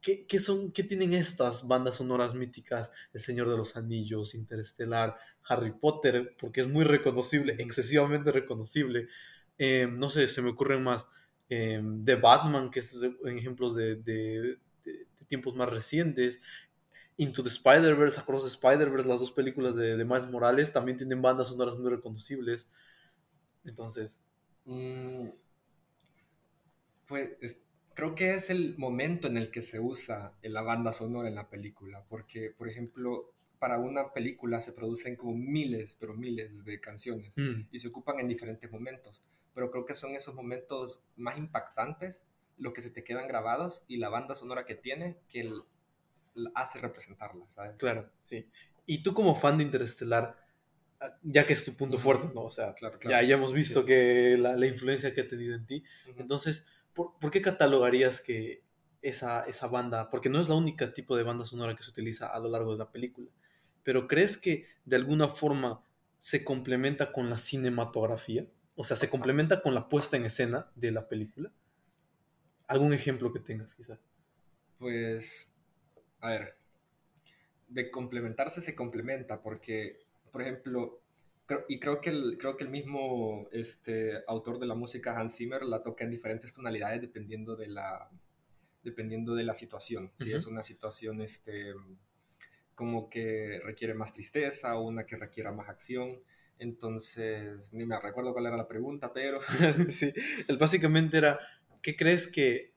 ¿Qué, 0.00 0.26
qué, 0.26 0.38
son, 0.38 0.72
¿Qué 0.72 0.82
tienen 0.84 1.14
estas 1.14 1.66
bandas 1.66 1.96
sonoras 1.96 2.34
míticas? 2.34 2.92
El 3.12 3.20
Señor 3.20 3.48
de 3.48 3.56
los 3.56 3.76
Anillos, 3.76 4.34
Interestelar, 4.34 5.16
Harry 5.48 5.72
Potter, 5.72 6.34
porque 6.38 6.60
es 6.62 6.68
muy 6.68 6.84
reconocible, 6.84 7.56
excesivamente 7.58 8.32
reconocible. 8.32 9.08
Em, 9.56 9.98
no 9.98 10.10
sé, 10.10 10.28
se 10.28 10.42
me 10.42 10.50
ocurren 10.50 10.82
más. 10.82 11.08
Eh, 11.48 11.80
de 11.82 12.16
Batman, 12.16 12.70
que 12.70 12.80
es 12.80 13.00
ejemplos 13.24 13.74
de, 13.74 13.96
de, 13.96 14.58
de, 14.84 15.06
tiempos 15.28 15.54
más 15.54 15.68
recientes. 15.68 16.40
Into 17.16 17.42
the 17.42 17.48
Spider-Verse, 17.48 18.18
Across 18.20 18.42
the 18.42 18.48
Spider-Verse, 18.48 19.08
las 19.08 19.20
dos 19.20 19.30
películas 19.30 19.76
de, 19.76 19.96
de 19.96 20.04
Miles 20.04 20.30
Morales 20.30 20.72
también 20.72 20.98
tienen 20.98 21.22
bandas 21.22 21.48
sonoras 21.48 21.78
muy 21.78 21.90
reconocibles. 21.90 22.68
Entonces, 23.64 24.20
Mm, 24.64 25.28
pues 27.06 27.58
creo 27.94 28.14
que 28.14 28.34
es 28.34 28.50
el 28.50 28.76
momento 28.76 29.28
en 29.28 29.36
el 29.36 29.50
que 29.50 29.62
se 29.62 29.80
usa 29.80 30.34
la 30.42 30.62
banda 30.62 30.92
sonora 30.92 31.28
en 31.28 31.36
la 31.36 31.48
película, 31.48 32.04
porque, 32.08 32.50
por 32.50 32.68
ejemplo, 32.68 33.32
para 33.58 33.78
una 33.78 34.12
película 34.12 34.60
se 34.60 34.72
producen 34.72 35.16
como 35.16 35.34
miles, 35.34 35.96
pero 35.98 36.14
miles 36.14 36.64
de 36.64 36.80
canciones 36.80 37.38
mm. 37.38 37.68
y 37.70 37.78
se 37.78 37.88
ocupan 37.88 38.20
en 38.20 38.28
diferentes 38.28 38.70
momentos, 38.70 39.22
pero 39.54 39.70
creo 39.70 39.86
que 39.86 39.94
son 39.94 40.14
esos 40.16 40.34
momentos 40.34 41.00
más 41.16 41.38
impactantes 41.38 42.22
los 42.58 42.72
que 42.72 42.82
se 42.82 42.90
te 42.90 43.04
quedan 43.04 43.26
grabados 43.26 43.84
y 43.88 43.96
la 43.96 44.08
banda 44.08 44.34
sonora 44.34 44.64
que 44.64 44.74
tiene 44.74 45.16
que 45.28 45.50
hace 46.54 46.80
representarla, 46.80 47.46
¿sabes? 47.50 47.76
Claro, 47.78 48.10
sí. 48.22 48.48
Y 48.86 49.02
tú 49.02 49.14
como 49.14 49.34
fan 49.34 49.58
de 49.58 49.64
Interestelar, 49.64 50.43
ya 51.22 51.46
que 51.46 51.52
es 51.52 51.64
tu 51.64 51.76
punto 51.76 51.98
fuerte, 51.98 52.28
¿no? 52.34 52.42
O 52.42 52.50
sea, 52.50 52.74
Ya, 53.08 53.22
ya 53.22 53.34
hemos 53.34 53.52
visto 53.52 53.84
que 53.84 54.36
la, 54.38 54.56
la, 54.56 54.66
influencia 54.66 55.12
que 55.14 55.22
ha 55.22 55.28
tenido 55.28 55.54
en 55.54 55.66
ti. 55.66 55.84
Entonces, 56.16 56.64
¿por, 56.92 57.18
¿por, 57.18 57.30
qué 57.30 57.42
catalogarías 57.42 58.20
que 58.20 58.62
esa, 59.02 59.42
esa 59.42 59.66
banda, 59.66 60.10
porque 60.10 60.30
no 60.30 60.40
es 60.40 60.48
la 60.48 60.54
única 60.54 60.94
tipo 60.94 61.16
de 61.16 61.22
banda 61.22 61.44
sonora 61.44 61.76
que 61.76 61.82
se 61.82 61.90
utiliza 61.90 62.28
a 62.28 62.38
lo 62.38 62.48
largo 62.48 62.72
de 62.72 62.78
la 62.78 62.90
película, 62.90 63.28
pero 63.82 64.08
crees 64.08 64.38
que 64.38 64.66
de 64.84 64.96
alguna 64.96 65.28
forma 65.28 65.84
se 66.18 66.42
complementa 66.42 67.12
con 67.12 67.28
la 67.28 67.36
cinematografía? 67.36 68.46
O 68.76 68.82
sea, 68.82 68.96
se 68.96 69.10
complementa 69.10 69.62
con 69.62 69.74
la 69.74 69.88
puesta 69.88 70.16
en 70.16 70.24
escena 70.24 70.70
de 70.74 70.90
la 70.90 71.06
película. 71.06 71.52
¿Algún 72.66 72.94
ejemplo 72.94 73.32
que 73.32 73.40
tengas, 73.40 73.74
quizá? 73.74 73.98
Pues, 74.78 75.54
a 76.20 76.30
ver, 76.30 76.56
de 77.68 77.90
complementarse 77.90 78.62
se 78.62 78.74
complementa 78.74 79.42
porque 79.42 80.03
por 80.34 80.42
ejemplo, 80.42 81.00
y 81.68 81.78
creo 81.78 82.00
que 82.00 82.10
el, 82.10 82.36
creo 82.40 82.56
que 82.56 82.64
el 82.64 82.70
mismo 82.70 83.46
este, 83.52 84.14
autor 84.26 84.58
de 84.58 84.66
la 84.66 84.74
música, 84.74 85.16
Hans 85.16 85.36
Zimmer, 85.36 85.62
la 85.62 85.80
toca 85.80 86.02
en 86.02 86.10
diferentes 86.10 86.52
tonalidades 86.52 87.00
dependiendo 87.00 87.54
de 87.54 87.68
la, 87.68 88.10
dependiendo 88.82 89.36
de 89.36 89.44
la 89.44 89.54
situación. 89.54 90.10
Si 90.18 90.32
es 90.32 90.48
una 90.48 90.64
situación 90.64 91.20
este, 91.20 91.72
como 92.74 93.08
que 93.08 93.60
requiere 93.62 93.94
más 93.94 94.12
tristeza 94.12 94.76
o 94.76 94.88
una 94.88 95.06
que 95.06 95.14
requiera 95.14 95.52
más 95.52 95.68
acción. 95.68 96.20
Entonces, 96.58 97.72
ni 97.72 97.86
me 97.86 98.00
recuerdo 98.00 98.32
cuál 98.32 98.46
era 98.46 98.56
la 98.56 98.66
pregunta, 98.66 99.12
pero... 99.12 99.38
sí, 99.88 100.12
básicamente 100.58 101.18
era, 101.18 101.38
¿qué 101.80 101.94
crees 101.94 102.26
que, 102.26 102.72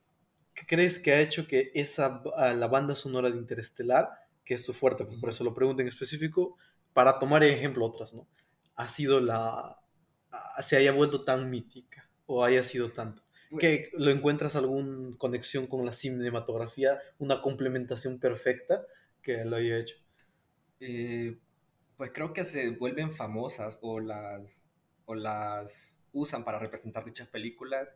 qué 0.54 0.68
crees 0.68 1.00
que 1.00 1.12
ha 1.12 1.22
hecho 1.22 1.48
que 1.48 1.72
esa, 1.74 2.22
la 2.54 2.68
banda 2.68 2.96
sonora 2.96 3.32
de 3.32 3.38
Interestelar, 3.38 4.10
que 4.46 4.54
es 4.54 4.64
su 4.64 4.76
fuerte, 4.76 5.06
por 5.06 5.32
eso 5.32 5.44
lo 5.44 5.56
pregunto 5.56 5.82
en 5.82 5.88
específico, 5.88 6.56
para 6.98 7.20
tomar 7.20 7.44
ejemplo 7.44 7.86
otras, 7.86 8.16
¿no? 8.16 8.28
Ha 8.74 8.90
sido 8.90 9.20
la... 9.20 9.80
se 10.62 10.78
haya 10.78 10.92
vuelto 10.92 11.24
tan 11.24 11.48
mítica 11.48 12.10
o 12.26 12.44
haya 12.44 12.64
sido 12.64 12.92
tanto. 12.92 13.22
que 13.60 13.92
lo 13.94 14.10
encuentras 14.10 14.56
alguna 14.56 15.16
conexión 15.20 15.68
con 15.68 15.86
la 15.86 15.94
cinematografía, 15.94 17.00
una 17.20 17.40
complementación 17.40 18.18
perfecta 18.18 18.84
que 19.22 19.46
lo 19.46 19.58
haya 19.58 19.78
hecho. 19.78 19.98
Eh, 20.80 21.38
pues 21.98 22.10
creo 22.12 22.34
que 22.34 22.44
se 22.44 22.72
vuelven 22.72 23.12
famosas 23.12 23.78
o 23.84 24.00
las, 24.00 24.66
o 25.06 25.14
las 25.14 26.00
usan 26.14 26.44
para 26.44 26.58
representar 26.58 27.06
dichas 27.06 27.28
películas. 27.28 27.94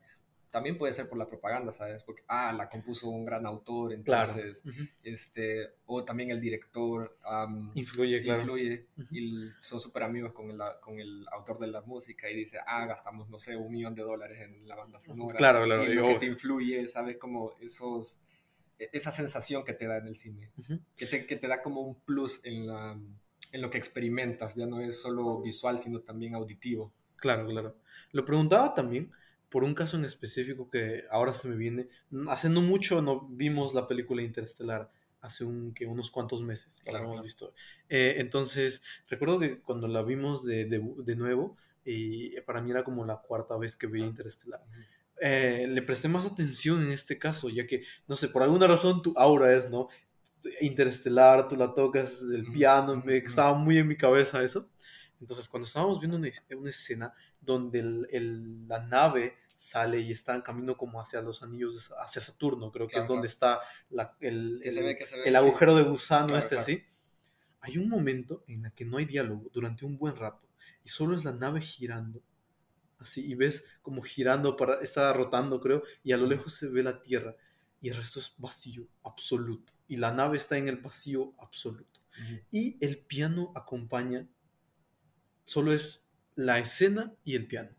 También 0.52 0.78
puede 0.78 0.92
ser 0.92 1.08
por 1.08 1.18
la 1.18 1.26
propaganda, 1.26 1.72
¿sabes? 1.72 2.04
Porque, 2.04 2.24
ah, 2.28 2.52
la 2.52 2.68
compuso 2.68 3.10
un 3.10 3.24
gran 3.24 3.46
autor, 3.46 3.94
entonces, 3.94 4.62
este, 5.02 5.76
o 5.86 6.04
también 6.04 6.30
el 6.30 6.42
director 6.42 7.18
influye, 7.74 8.22
claro. 8.22 8.42
influye 8.42 8.88
y 9.12 9.48
son 9.62 9.80
súper 9.80 10.04
amigos 10.04 10.34
con 10.34 10.52
el, 10.52 10.60
con 10.82 11.00
el 11.00 11.26
autor 11.32 11.58
de 11.58 11.68
la 11.68 11.82
música 11.82 12.30
y 12.30 12.36
dice, 12.36 12.60
ah, 12.68 12.86
gastamos, 12.86 13.30
no 13.30 13.40
sé, 13.40 13.56
un 13.56 13.72
millón 13.72 13.96
de 13.96 14.02
dólares 14.02 14.42
en 14.42 14.68
la 14.68 14.76
banda 14.76 15.00
sonora. 15.00 15.38
Claro, 15.38 15.64
claro. 15.64 15.86
Y 15.90 15.96
lo 15.96 16.04
que 16.04 16.16
te 16.16 16.26
influye, 16.26 16.86
¿sabes? 16.90 17.16
Como 17.16 17.54
esos, 17.62 18.20
e, 18.78 18.90
esa 18.92 19.14
sensación 19.14 19.64
que 19.64 19.74
te 19.74 19.88
da 19.88 20.00
en 20.00 20.08
el 20.08 20.16
cine, 20.16 20.52
que, 20.98 21.06
te, 21.06 21.26
que 21.26 21.38
te 21.38 21.48
da 21.48 21.62
como 21.62 21.80
un 21.80 21.96
plus 21.96 22.42
en 22.44 22.68
la 22.68 23.00
en 23.54 23.62
lo 23.62 23.70
que 23.70 23.78
experimentas, 23.78 24.56
ya 24.56 24.66
no 24.66 24.80
es 24.80 25.02
solo 25.02 25.42
visual, 25.42 25.78
sino 25.78 26.00
también 26.00 26.36
auditivo. 26.36 26.94
Claro, 27.18 27.46
claro. 27.48 27.76
Lo 28.12 28.26
preguntaba 28.26 28.74
también 28.74 29.12
por 29.52 29.66
un 29.66 29.76
caso 29.76 29.98
en 29.98 30.06
específico 30.06 30.70
que 30.70 31.04
ahora 31.12 31.34
se 31.34 31.50
me 31.50 31.56
viene. 31.56 31.90
Hace 32.30 32.50
no 32.50 32.62
mucho 32.62 33.02
no 33.02 33.28
vimos 33.30 33.74
la 33.74 33.88
película 33.88 34.24
Interestelar, 34.24 34.90
hace 35.20 35.44
un, 35.44 35.74
que 35.74 35.86
unos 35.86 36.10
cuantos 36.10 36.42
meses 36.42 36.82
la 36.86 37.00
hemos 37.00 37.22
visto. 37.22 37.54
Eh, 37.90 38.16
entonces, 38.18 38.82
recuerdo 39.10 39.40
que 39.40 39.60
cuando 39.60 39.88
la 39.88 40.04
vimos 40.04 40.46
de, 40.46 40.66
de, 40.66 41.16
nuevo, 41.16 41.58
y 41.84 42.40
para 42.42 42.62
mí 42.62 42.72
era 42.72 42.86
como 42.86 43.06
la 43.06 43.18
cuarta 43.18 43.58
vez 43.58 43.76
que 43.76 43.88
veía 43.88 44.06
Interestelar. 44.06 44.62
Eh, 45.20 45.68
le 45.70 45.82
presté 45.82 46.08
más 46.08 46.26
atención 46.26 46.82
en 46.82 46.92
este 46.92 47.20
caso, 47.20 47.50
ya 47.50 47.68
que, 47.68 47.84
no 48.08 48.16
sé, 48.16 48.30
por 48.30 48.42
alguna 48.42 48.68
razón 48.68 49.02
tu 49.02 49.14
aura 49.18 49.54
es, 49.54 49.70
¿no? 49.70 49.90
interestelar, 50.60 51.48
tú 51.48 51.56
la 51.56 51.74
tocas, 51.74 52.24
el 52.34 52.52
piano, 52.52 52.96
me, 53.06 53.18
estaba 53.18 53.54
muy 53.54 53.78
en 53.78 53.88
mi 53.88 53.96
cabeza 53.96 54.42
eso. 54.42 54.70
Entonces, 55.20 55.48
cuando 55.48 55.68
estábamos 55.68 56.00
viendo 56.00 56.18
una, 56.18 56.30
una 56.58 56.70
escena 56.70 57.14
donde 57.40 57.80
el, 57.80 58.68
la 58.68 58.80
nave 58.88 59.36
sale 59.62 60.00
y 60.00 60.12
está 60.12 60.34
en 60.34 60.42
camino 60.42 60.76
como 60.76 61.00
hacia 61.00 61.22
los 61.22 61.44
anillos, 61.44 61.94
hacia 62.00 62.20
Saturno, 62.20 62.72
creo 62.72 62.88
que 62.88 62.98
es 62.98 63.06
donde 63.06 63.28
está 63.28 63.60
la, 63.92 64.18
el, 64.20 64.60
el, 64.64 65.36
agujero 65.36 65.76
de 65.76 65.84
gusano 65.84 66.36
este 66.36 66.58
así. 66.58 66.84
Hay 67.60 67.78
un 67.78 67.88
momento 67.88 68.44
en 68.48 68.66
el 68.66 68.74
que 68.74 68.86
no 68.86 68.98
hay 68.98 69.06
diálogo 69.06 69.52
durante 69.54 69.86
un 69.86 70.00
buen 70.00 70.16
rato 70.16 70.50
y 70.84 70.90
solo 70.90 71.16
es 71.16 71.24
la 71.24 71.34
nave 71.34 71.62
girando 71.62 72.24
así 72.98 73.24
y 73.24 73.36
ves 73.36 73.68
como 73.84 74.02
girando 74.02 74.58
para 74.58 74.82
está 74.82 75.14
rotando 75.14 75.62
creo 75.62 75.84
y 76.04 76.12
a 76.12 76.18
lo 76.18 76.26
lejos 76.26 76.56
se 76.56 76.68
ve 76.68 76.82
la 76.82 77.00
Tierra 77.00 77.36
y 77.82 77.90
el 77.90 77.96
resto 77.96 78.20
es 78.20 78.34
vacío 78.40 78.88
absoluto 79.04 79.74
y 79.88 79.98
la 79.98 80.12
nave 80.12 80.38
está 80.38 80.58
en 80.58 80.70
el 80.70 80.78
vacío 80.78 81.36
absoluto. 81.38 82.00
Y 82.50 82.84
el 82.84 82.98
piano 82.98 83.52
acompaña, 83.56 84.28
solo 85.46 85.72
es 85.72 86.10
la 86.36 86.60
escena 86.60 87.14
y 87.24 87.36
el 87.36 87.48
piano. 87.48 87.70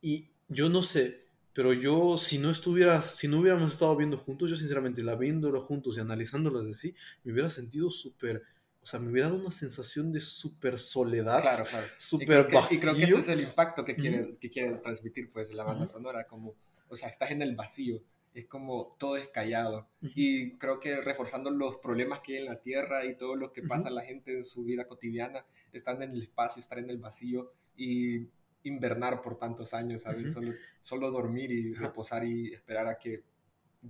Y 0.00 0.30
yo 0.48 0.68
no 0.68 0.82
sé, 0.82 1.24
pero 1.52 1.72
yo 1.72 2.18
si 2.18 2.38
no 2.38 2.50
estuvieras, 2.50 3.16
si 3.16 3.28
no 3.28 3.40
hubiéramos 3.40 3.72
estado 3.72 3.96
viendo 3.96 4.16
juntos, 4.16 4.50
yo 4.50 4.56
sinceramente 4.56 5.02
la 5.02 5.14
viéndolo 5.14 5.62
juntos 5.62 5.96
y 5.96 6.00
analizándolas 6.00 6.66
así, 6.66 6.94
me 7.24 7.32
hubiera 7.32 7.50
sentido 7.50 7.90
súper, 7.90 8.42
o 8.82 8.86
sea, 8.86 9.00
me 9.00 9.10
hubiera 9.10 9.28
dado 9.28 9.40
una 9.40 9.50
sensación 9.50 10.12
de 10.12 10.20
súper 10.20 10.78
soledad, 10.78 11.40
claro, 11.40 11.64
claro. 11.64 11.86
súper 11.98 12.50
vacío. 12.52 12.78
Y 12.78 12.80
creo 12.80 12.94
que 12.94 13.04
ese 13.04 13.18
es 13.20 13.28
el 13.28 13.40
impacto 13.40 13.84
que 13.84 13.96
quiere, 13.96 14.36
que 14.40 14.50
quiere 14.50 14.76
transmitir 14.76 15.30
pues 15.30 15.52
la 15.52 15.64
banda 15.64 15.86
sonora, 15.86 16.26
como, 16.26 16.54
o 16.88 16.96
sea, 16.96 17.08
estás 17.08 17.30
en 17.30 17.42
el 17.42 17.54
vacío 17.54 18.00
es 18.38 18.46
como 18.46 18.96
todo 18.98 19.16
es 19.16 19.28
callado. 19.28 19.88
Y 20.00 20.52
creo 20.58 20.78
que 20.80 21.00
reforzando 21.00 21.50
los 21.50 21.78
problemas 21.78 22.20
que 22.20 22.34
hay 22.34 22.38
en 22.40 22.46
la 22.46 22.60
Tierra 22.60 23.04
y 23.04 23.16
todo 23.16 23.34
lo 23.34 23.52
que 23.52 23.62
pasa 23.62 23.88
a 23.88 23.92
la 23.92 24.04
gente 24.04 24.36
en 24.36 24.44
su 24.44 24.64
vida 24.64 24.86
cotidiana, 24.86 25.44
están 25.72 26.02
en 26.02 26.12
el 26.12 26.22
espacio, 26.22 26.60
estar 26.60 26.78
en 26.78 26.90
el 26.90 26.98
vacío 26.98 27.52
y 27.76 28.26
invernar 28.68 29.20
por 29.20 29.36
tantos 29.36 29.74
años, 29.74 30.02
¿sabes? 30.02 30.36
solo, 30.82 31.10
dormir 31.10 31.50
y 31.50 31.74
reposar 31.74 32.24
y 32.24 32.52
esperar 32.52 32.86
a 32.86 32.98
que 32.98 33.24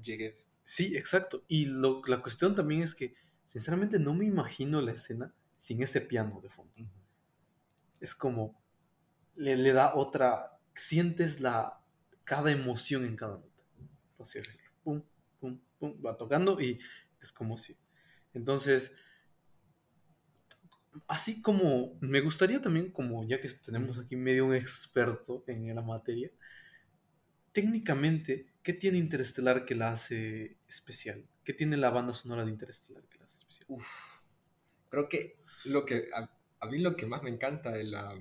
llegues. 0.02 0.50
Sí, 0.64 0.96
exacto. 0.96 1.44
Y 1.48 1.66
lo, 1.66 2.02
la 2.06 2.20
cuestión 2.20 2.54
también 2.54 2.82
es 2.82 2.94
que, 2.94 3.14
sinceramente, 3.46 3.98
no 3.98 4.14
me 4.14 4.24
imagino 4.24 4.80
la 4.80 4.92
escena 4.92 5.34
sin 5.56 5.82
ese 5.82 6.00
piano 6.00 6.40
de 6.40 6.50
fondo. 6.50 6.72
Es 8.00 8.14
como, 8.14 8.60
le, 9.36 9.56
le 9.56 9.72
da 9.72 9.94
otra, 9.94 10.58
sientes 10.74 11.40
la, 11.40 11.80
cada 12.24 12.52
emoción 12.52 13.04
en 13.04 13.16
cada 13.16 13.40
así 14.18 14.38
así, 14.38 14.58
pum, 14.82 15.02
pum, 15.40 15.60
pum, 15.78 15.96
va 16.04 16.16
tocando 16.16 16.60
y 16.60 16.78
es 17.20 17.32
como 17.32 17.56
si. 17.56 17.76
Entonces, 18.34 18.94
así 21.06 21.42
como 21.42 21.96
me 22.00 22.20
gustaría 22.20 22.60
también, 22.60 22.90
como 22.90 23.24
ya 23.24 23.40
que 23.40 23.48
tenemos 23.48 23.98
aquí 23.98 24.16
medio 24.16 24.46
un 24.46 24.54
experto 24.54 25.44
en 25.46 25.74
la 25.74 25.82
materia, 25.82 26.30
técnicamente, 27.52 28.46
¿qué 28.62 28.72
tiene 28.72 28.98
Interestelar 28.98 29.64
que 29.64 29.74
la 29.74 29.90
hace 29.90 30.58
especial? 30.68 31.26
¿Qué 31.44 31.52
tiene 31.52 31.76
la 31.76 31.90
banda 31.90 32.12
sonora 32.12 32.44
de 32.44 32.50
Interestelar 32.50 33.04
que 33.04 33.18
la 33.18 33.24
hace 33.24 33.38
especial? 33.38 33.66
Uf, 33.68 33.86
creo 34.88 35.08
que 35.08 35.38
lo 35.64 35.84
que 35.84 36.08
a, 36.14 36.66
mí 36.66 36.78
lo 36.78 36.96
que 36.96 37.06
más 37.06 37.22
me 37.22 37.30
encanta 37.30 37.70
de 37.70 37.84
la 37.84 38.14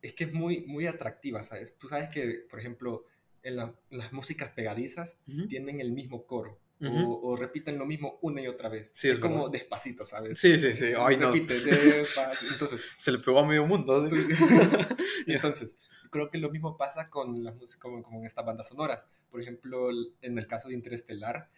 es 0.00 0.14
que 0.14 0.24
es 0.24 0.32
muy 0.32 0.64
muy 0.66 0.86
atractiva, 0.86 1.42
¿sabes? 1.42 1.76
Tú 1.76 1.88
sabes 1.88 2.08
que, 2.10 2.46
por 2.48 2.60
ejemplo, 2.60 3.04
en 3.42 3.56
las 3.56 4.12
músicas 4.12 4.50
pegadizas 4.50 5.16
tienen 5.48 5.80
el 5.80 5.92
mismo 5.92 6.26
coro. 6.26 6.60
O, 6.80 7.36
repiten 7.36 7.78
lo 7.78 7.86
mismo 7.86 8.18
una 8.22 8.40
y 8.40 8.48
otra 8.48 8.68
vez. 8.68 8.92
es, 9.04 9.18
como 9.18 9.48
despacito, 9.48 10.04
¿sabes? 10.04 10.38
Sí, 10.38 10.58
sí, 10.58 10.72
sí. 10.72 10.92
Ay, 10.96 11.16
Repite 11.16 11.54
despacito. 11.54 12.52
Entonces, 12.52 12.80
Se 12.96 13.12
le 13.12 13.18
pegó 13.18 13.40
a 13.40 13.46
medio 13.46 13.66
mundo. 13.66 14.08
entonces, 15.26 15.78
creo 16.10 16.30
que 16.30 16.38
lo 16.38 16.50
mismo 16.50 16.76
pasa 16.76 17.04
con 17.10 17.42
las 17.42 17.54
músicas, 17.56 17.80
como, 17.80 18.02
como, 18.02 18.20
en 18.20 18.26
estas 18.26 18.44
bandas 18.44 18.68
sonoras. 18.68 19.08
Por 19.30 19.42
ejemplo, 19.42 19.90
en 20.22 20.38
el 20.38 20.46
caso 20.46 20.68
de 20.68 20.74
Interestelar, 20.74 21.48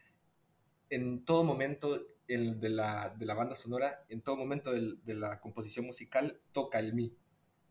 en 0.88 1.24
todo 1.24 1.44
momento 1.44 2.06
el 2.26 2.60
de, 2.60 2.68
la, 2.68 3.14
de 3.16 3.26
la 3.26 3.34
banda 3.34 3.54
sonora, 3.54 4.00
en 4.08 4.22
todo 4.22 4.36
momento 4.36 4.72
de 4.72 5.14
la 5.14 5.40
composición 5.40 5.86
musical, 5.86 6.40
toca 6.52 6.78
el 6.78 6.94
mi. 6.94 7.12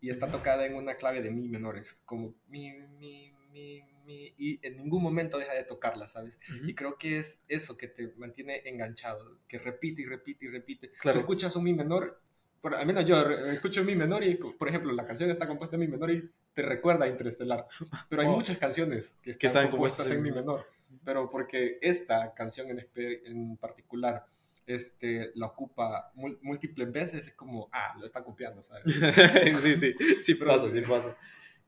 Y 0.02 0.10
está 0.10 0.28
tocada 0.28 0.64
en 0.64 0.74
una 0.74 0.94
clave 0.94 1.20
de 1.22 1.30
mi 1.30 1.48
menores, 1.48 2.02
como 2.06 2.34
mi, 2.48 2.72
mi, 2.98 3.32
mi, 3.50 3.82
y 4.06 4.58
en 4.66 4.76
ningún 4.76 5.02
momento 5.02 5.38
deja 5.38 5.54
de 5.54 5.64
tocarla, 5.64 6.08
¿sabes? 6.08 6.38
Y 6.66 6.74
creo 6.74 6.98
que 6.98 7.18
es 7.18 7.44
eso 7.48 7.76
que 7.76 7.88
te 7.88 8.12
mantiene 8.16 8.62
enganchado, 8.64 9.38
que 9.46 9.58
repite 9.58 10.02
y 10.02 10.06
repite 10.06 10.46
y 10.46 10.48
repite. 10.48 10.90
Claro. 11.00 11.18
Tú 11.18 11.20
escuchas 11.20 11.54
un 11.56 11.64
mi 11.64 11.74
menor, 11.74 12.20
por, 12.60 12.74
al 12.74 12.86
menos 12.86 13.06
yo 13.06 13.20
escucho 13.30 13.80
un 13.82 13.86
mi 13.86 13.94
menor 13.94 14.24
y, 14.24 14.34
por 14.34 14.68
ejemplo, 14.68 14.92
la 14.92 15.04
canción 15.04 15.30
está 15.30 15.46
compuesta 15.46 15.76
en 15.76 15.80
mi 15.80 15.88
menor 15.88 16.10
y 16.10 16.30
te 16.52 16.62
recuerda 16.62 17.04
a 17.04 17.08
Interestelar. 17.08 17.66
Pero 18.08 18.22
hay 18.22 18.28
oh. 18.28 18.32
muchas 18.32 18.58
canciones 18.58 19.18
que 19.22 19.30
están, 19.30 19.70
compuestas 19.70 20.10
en 20.10 20.22
mi 20.22 20.30
menor. 20.30 20.66
Pero 21.04 21.30
porque 21.30 21.78
esta 21.80 22.34
canción 22.34 22.68
en, 22.70 22.88
en 23.24 23.56
particular 23.56 24.26
este, 24.66 25.32
la 25.34 25.46
ocupa 25.46 26.12
múltiples 26.14 26.92
veces, 26.92 27.26
es 27.26 27.34
como, 27.34 27.68
ah, 27.72 27.94
lo 27.98 28.06
está 28.06 28.22
copiando, 28.22 28.62
¿sabes? 28.62 28.84
sí, 29.62 29.76
sí, 29.76 29.94
sí 30.22 30.34
pasa, 30.34 30.70
sí 30.70 30.80
pasa. 30.82 31.16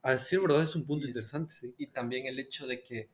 A 0.02 0.12
decir 0.12 0.40
verdad 0.40 0.62
es 0.64 0.74
un 0.74 0.84
punto 0.84 1.06
interesante, 1.06 1.54
sí. 1.54 1.74
Y 1.78 1.86
también 1.88 2.26
el 2.26 2.38
hecho 2.38 2.66
de 2.66 2.82
que 2.82 3.08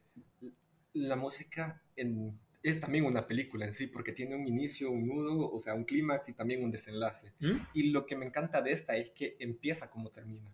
la 0.95 1.17
música 1.17 1.83
en, 1.97 2.39
es 2.63 2.81
también 2.81 3.05
una 3.05 3.27
película 3.27 3.67
en 3.67 3.75
sí, 3.75 3.87
porque 3.87 4.13
tiene 4.13 4.35
un 4.35 4.47
inicio, 4.47 4.91
un 4.91 5.07
nudo, 5.07 5.51
o 5.51 5.61
sea, 5.61 5.75
un 5.75 5.85
clímax 5.85 6.31
y 6.31 6.35
también 6.35 6.65
un 6.65 6.71
desenlace. 6.71 7.33
¿Mm? 7.41 7.57
Y 7.75 7.91
lo 7.91 8.07
que 8.07 8.17
me 8.17 8.27
encanta 8.27 8.63
de 8.63 8.73
esta 8.73 8.97
es 8.97 9.11
que 9.11 9.37
empieza 9.39 9.91
como 9.91 10.11
termina. 10.11 10.51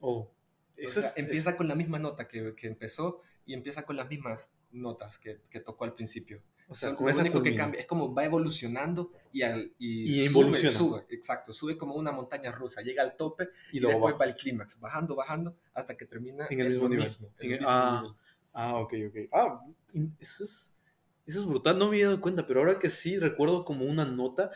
Oh, 0.00 0.30
eso 0.76 1.00
empieza 1.16 1.56
con 1.56 1.68
la 1.68 1.74
misma 1.74 1.98
nota 1.98 2.28
que, 2.28 2.54
que, 2.54 2.66
empezó 2.66 3.22
y 3.46 3.54
empieza 3.54 3.86
con 3.86 3.96
las 3.96 4.10
mismas 4.10 4.50
notas 4.76 5.18
que, 5.18 5.40
que 5.50 5.60
tocó 5.60 5.84
al 5.84 5.92
principio. 5.92 6.42
O 6.68 6.74
sea, 6.74 6.90
lo 6.90 6.98
único 6.98 7.42
que 7.42 7.54
cambia 7.54 7.80
es 7.80 7.86
como 7.86 8.12
va 8.12 8.24
evolucionando 8.24 9.12
y, 9.32 9.42
al, 9.42 9.72
y, 9.78 10.28
sube, 10.28 11.06
exacto, 11.10 11.52
sube 11.52 11.76
como 11.76 11.94
una 11.94 12.10
montaña 12.10 12.50
rusa, 12.50 12.82
llega 12.82 13.02
al 13.02 13.16
tope 13.16 13.50
y, 13.72 13.78
luego 13.78 13.98
después 13.98 14.14
va, 14.20 14.24
al 14.24 14.34
clímax, 14.34 14.80
bajando, 14.80 15.14
bajando, 15.14 15.56
hasta 15.74 15.96
que 15.96 16.06
termina 16.06 16.46
en 16.50 16.60
el 16.60 16.70
mismo 16.70 16.88
nivel. 16.88 17.08
ah, 17.66 18.12
ah, 18.52 18.76
ok, 18.78 18.94
ok. 19.08 19.16
Ah, 19.32 19.60
eso 20.18 20.42
es, 20.42 20.72
eso 21.24 21.40
es 21.40 21.46
brutal, 21.46 21.78
no 21.78 21.86
me 21.86 21.96
había 21.96 22.06
dado 22.06 22.20
cuenta, 22.20 22.46
pero 22.48 22.60
ahora 22.60 22.80
que 22.80 22.90
sí 22.90 23.16
recuerdo 23.16 23.64
como 23.64 23.84
una 23.84 24.04
nota 24.04 24.50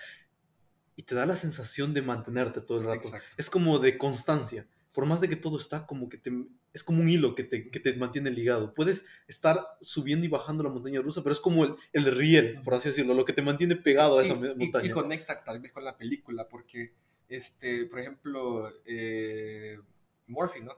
y 0.97 1.05
te 1.05 1.15
da 1.15 1.27
la 1.27 1.37
sensación 1.37 1.95
de 1.95 2.03
mantenerte 2.03 2.61
todo 2.61 2.81
el 2.81 2.87
rato. 2.87 3.07
Exacto. 3.07 3.29
Es 3.37 3.49
como 3.49 3.79
de 3.79 3.97
constancia. 3.97 4.67
Por 4.93 5.07
más 5.07 5.21
de 5.21 5.29
que 5.29 5.37
todo 5.37 5.57
está 5.57 5.87
como 5.87 6.09
que 6.09 6.19
te... 6.19 6.31
Es 6.73 6.85
como 6.85 7.01
un 7.01 7.09
hilo 7.09 7.35
que 7.35 7.45
te, 7.45 7.71
que 7.71 7.81
te 7.81 7.95
mantiene 7.95 8.31
ligado. 8.31 8.75
Puedes 8.75 9.05
estar 9.27 9.59
subiendo 9.81 10.25
y 10.25 10.29
bajando 10.29 10.63
la 10.63 10.71
montaña 10.71 11.01
rusa, 11.01 11.23
pero 11.23 11.33
es 11.33 11.41
como 11.41 11.65
el, 11.65 11.75
el 11.93 12.05
riel, 12.17 12.61
por 12.63 12.75
así 12.75 12.89
decirlo, 12.89 13.15
lo 13.15 13.25
que 13.25 13.33
te 13.33 13.43
mantiene 13.43 13.77
pegado 13.77 14.19
a 14.19 14.25
esa 14.25 14.35
y, 14.35 14.55
montaña. 14.57 14.87
y 14.87 14.91
conecta 14.91 15.43
tal 15.43 15.61
vez 15.61 15.73
con 15.73 15.85
la 15.85 15.97
película, 15.97 16.49
porque, 16.49 16.93
este, 17.29 17.87
por 17.87 18.01
ejemplo, 18.01 18.71
eh, 18.85 19.79
Murphy, 20.27 20.61
¿no? 20.61 20.77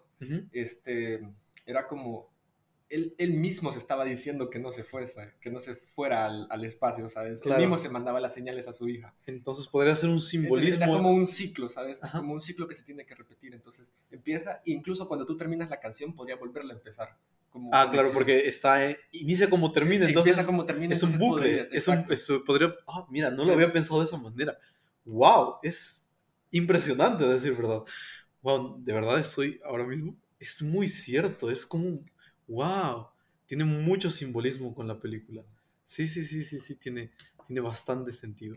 Este, 0.53 1.21
era 1.67 1.87
como, 1.87 2.32
él, 2.93 3.15
él 3.19 3.33
mismo 3.35 3.73
se 3.73 3.79
estaba 3.79 4.05
diciendo 4.05 4.51
que 4.51 4.59
no 4.59 4.71
se 4.71 4.85
fuese, 4.85 5.33
que 5.41 5.51
no 5.51 5.59
se 5.61 5.75
fuera 5.77 6.27
al, 6.27 6.47
al 6.51 6.65
espacio, 6.65 7.09
¿sabes? 7.09 7.41
Claro. 7.41 7.57
Él 7.61 7.67
mismo 7.67 7.79
se 7.79 7.89
mandaba 7.89 8.21
las 8.21 8.35
señales 8.35 8.69
a 8.69 8.73
su 8.73 8.89
hija. 8.89 9.15
Entonces 9.27 9.67
podría 9.67 9.97
ser 9.97 10.09
un 10.11 10.17
Era 10.17 10.25
simbolismo. 10.25 10.93
como 10.93 11.11
un 11.11 11.27
ciclo, 11.27 11.69
¿sabes? 11.69 12.05
Ajá. 12.05 12.19
Como 12.19 12.35
un 12.35 12.41
ciclo 12.41 12.69
que 12.69 12.75
se 12.75 12.85
tiene 12.85 13.05
que 13.07 13.15
repetir. 13.15 13.55
Entonces 13.55 13.91
empieza, 14.11 14.61
incluso 14.67 15.09
cuando 15.09 15.25
tú 15.27 15.37
terminas 15.37 15.71
la 15.71 15.81
canción, 15.81 16.15
podría 16.15 16.37
volverla 16.37 16.75
a 16.75 16.77
empezar. 16.77 17.17
Como 17.51 17.71
Ah, 17.75 17.89
claro, 17.91 18.09
porque 18.15 18.47
está 18.49 18.85
en- 18.89 18.97
inicia 19.11 19.51
como 19.51 19.73
termina, 19.73 20.07
entonces 20.07 20.31
empieza 20.33 20.47
como 20.47 20.65
termina. 20.65 20.95
es 20.95 21.03
un 21.03 21.19
bucle. 21.19 21.67
podrías- 21.67 21.69
es 21.73 21.89
un, 21.89 22.05
es- 22.11 22.29
podría, 22.47 22.75
ah, 22.87 23.07
mira, 23.11 23.31
no 23.31 23.45
lo 23.45 23.53
había 23.53 23.73
pensado 23.73 24.01
de 24.01 24.07
esa 24.07 24.17
manera. 24.17 24.57
Wow, 25.05 25.57
es 25.63 26.11
impresionante, 26.51 27.25
decir 27.25 27.55
verdad. 27.57 27.83
Wow, 28.43 28.79
de 28.83 28.93
verdad 28.93 29.19
estoy 29.19 29.61
ahora 29.65 29.85
mismo. 29.87 30.17
Es 30.39 30.63
muy 30.63 30.89
cierto, 30.89 31.51
es 31.51 31.65
como, 31.67 32.01
wow, 32.49 33.09
tiene 33.47 33.65
mucho 33.65 34.11
simbolismo 34.11 34.75
con 34.75 34.89
la 34.89 34.99
película. 35.01 35.43
Sí, 35.85 36.07
sí, 36.07 36.25
sí, 36.25 36.43
sí, 36.45 36.59
sí, 36.61 36.77
tiene, 36.77 37.13
tiene 37.47 37.61
bastante 37.61 38.13
sentido. 38.13 38.57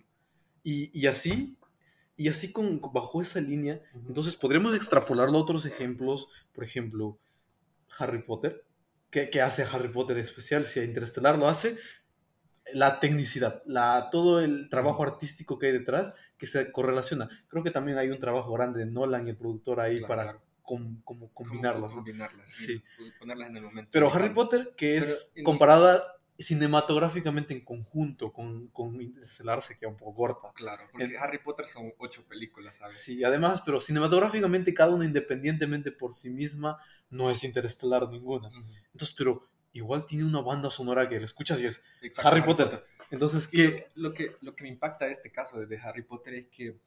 Y, 0.64 0.92
y 1.00 1.08
así, 1.08 1.58
y 2.18 2.30
así 2.30 2.52
con, 2.52 2.82
bajo 2.94 3.22
esa 3.22 3.42
línea, 3.42 3.82
entonces 4.08 4.36
podríamos 4.36 4.76
extrapolarlo 4.76 5.38
a 5.38 5.42
otros 5.42 5.66
ejemplos, 5.66 6.30
por 6.54 6.64
ejemplo, 6.64 7.20
Harry 8.00 8.24
Potter. 8.24 8.66
¿Qué, 9.10 9.30
qué 9.30 9.42
hace 9.42 9.64
Harry 9.64 9.90
Potter 9.90 10.18
especial? 10.18 10.66
Si 10.66 10.80
a 10.80 10.84
Interestelar 10.84 11.38
lo 11.38 11.48
hace, 11.48 11.78
la 12.74 13.00
tecnicidad, 13.00 13.62
la, 13.66 14.10
todo 14.12 14.40
el 14.42 14.70
trabajo 14.70 15.04
artístico 15.04 15.60
que 15.60 15.68
hay 15.68 15.74
detrás 15.74 16.14
que 16.38 16.48
se 16.48 16.72
correlaciona. 16.72 17.30
Creo 17.48 17.64
que 17.64 17.72
también 17.72 17.98
hay 17.98 18.10
un 18.10 18.20
trabajo 18.20 18.52
grande 18.54 18.80
de 18.80 18.92
Nolan 18.92 19.28
y 19.28 19.32
el 19.32 19.38
productor 19.38 19.80
ahí 19.80 19.98
Claro, 19.98 20.08
para 20.08 20.24
claro. 20.24 20.42
Com- 20.66 21.02
como 21.04 21.30
Como 21.32 21.34
combinarlas. 21.34 21.92
¿no? 21.92 21.98
Combinarlas, 21.98 22.50
Sí. 22.52 22.82
sí. 22.98 23.12
Ponerlas 23.20 23.50
en 23.50 23.58
el 23.58 23.64
momento. 23.64 23.90
Pero. 23.94 24.14
Harry 24.14 24.30
Potter, 24.34 24.74
que 24.76 24.98
es 24.98 25.32
Pero 25.36 25.46
comparada 25.46 26.04
cinematográficamente 26.38 27.54
en 27.54 27.64
conjunto 27.64 28.34
con, 28.34 28.68
con 28.70 29.00
Interestelar, 29.02 29.62
se 29.62 29.78
queda 29.78 29.90
un 29.90 29.98
poco 29.98 30.16
corta. 30.16 30.52
Claro, 30.54 30.84
porque 30.92 31.06
En- 31.06 31.18
Harry 31.18 31.38
Potter 31.40 31.68
son 31.68 31.94
ocho 31.98 32.26
películas, 32.28 32.78
¿sabes? 32.78 32.98
Sí, 32.98 33.24
además, 33.24 33.62
pero 33.66 33.80
cinematográficamente 33.80 34.74
cada 34.74 34.92
una 34.94 35.06
independientemente 35.06 35.92
por 35.92 36.14
sí 36.14 36.30
misma 36.30 36.78
no 37.10 37.30
es 37.30 37.44
interestelar 37.44 38.10
ninguna. 38.10 38.50
Ujú. 38.50 38.64
Entonces, 38.94 39.16
pero 39.18 39.48
igual 39.74 40.06
tiene 40.06 40.26
una 40.26 40.42
banda 40.42 40.70
sonora 40.70 41.08
que 41.08 41.20
la 41.20 41.26
escuchas 41.26 41.62
y 41.62 41.68
es 41.68 41.84
Exacto, 42.02 42.28
Harry 42.30 42.42
Potter. 42.42 42.86
Entonces, 43.12 43.48
¿qué? 43.48 43.88
lo 43.96 44.12
que, 44.12 44.32
lo 44.42 44.56
que 44.56 44.64
me 44.64 44.70
impacta 44.70 45.06
de 45.06 45.12
este 45.12 45.32
caso 45.32 45.64
de, 45.66 45.78
Harry 45.78 46.02
Potter 46.04 46.34
es 46.34 46.48
que, 46.48 46.78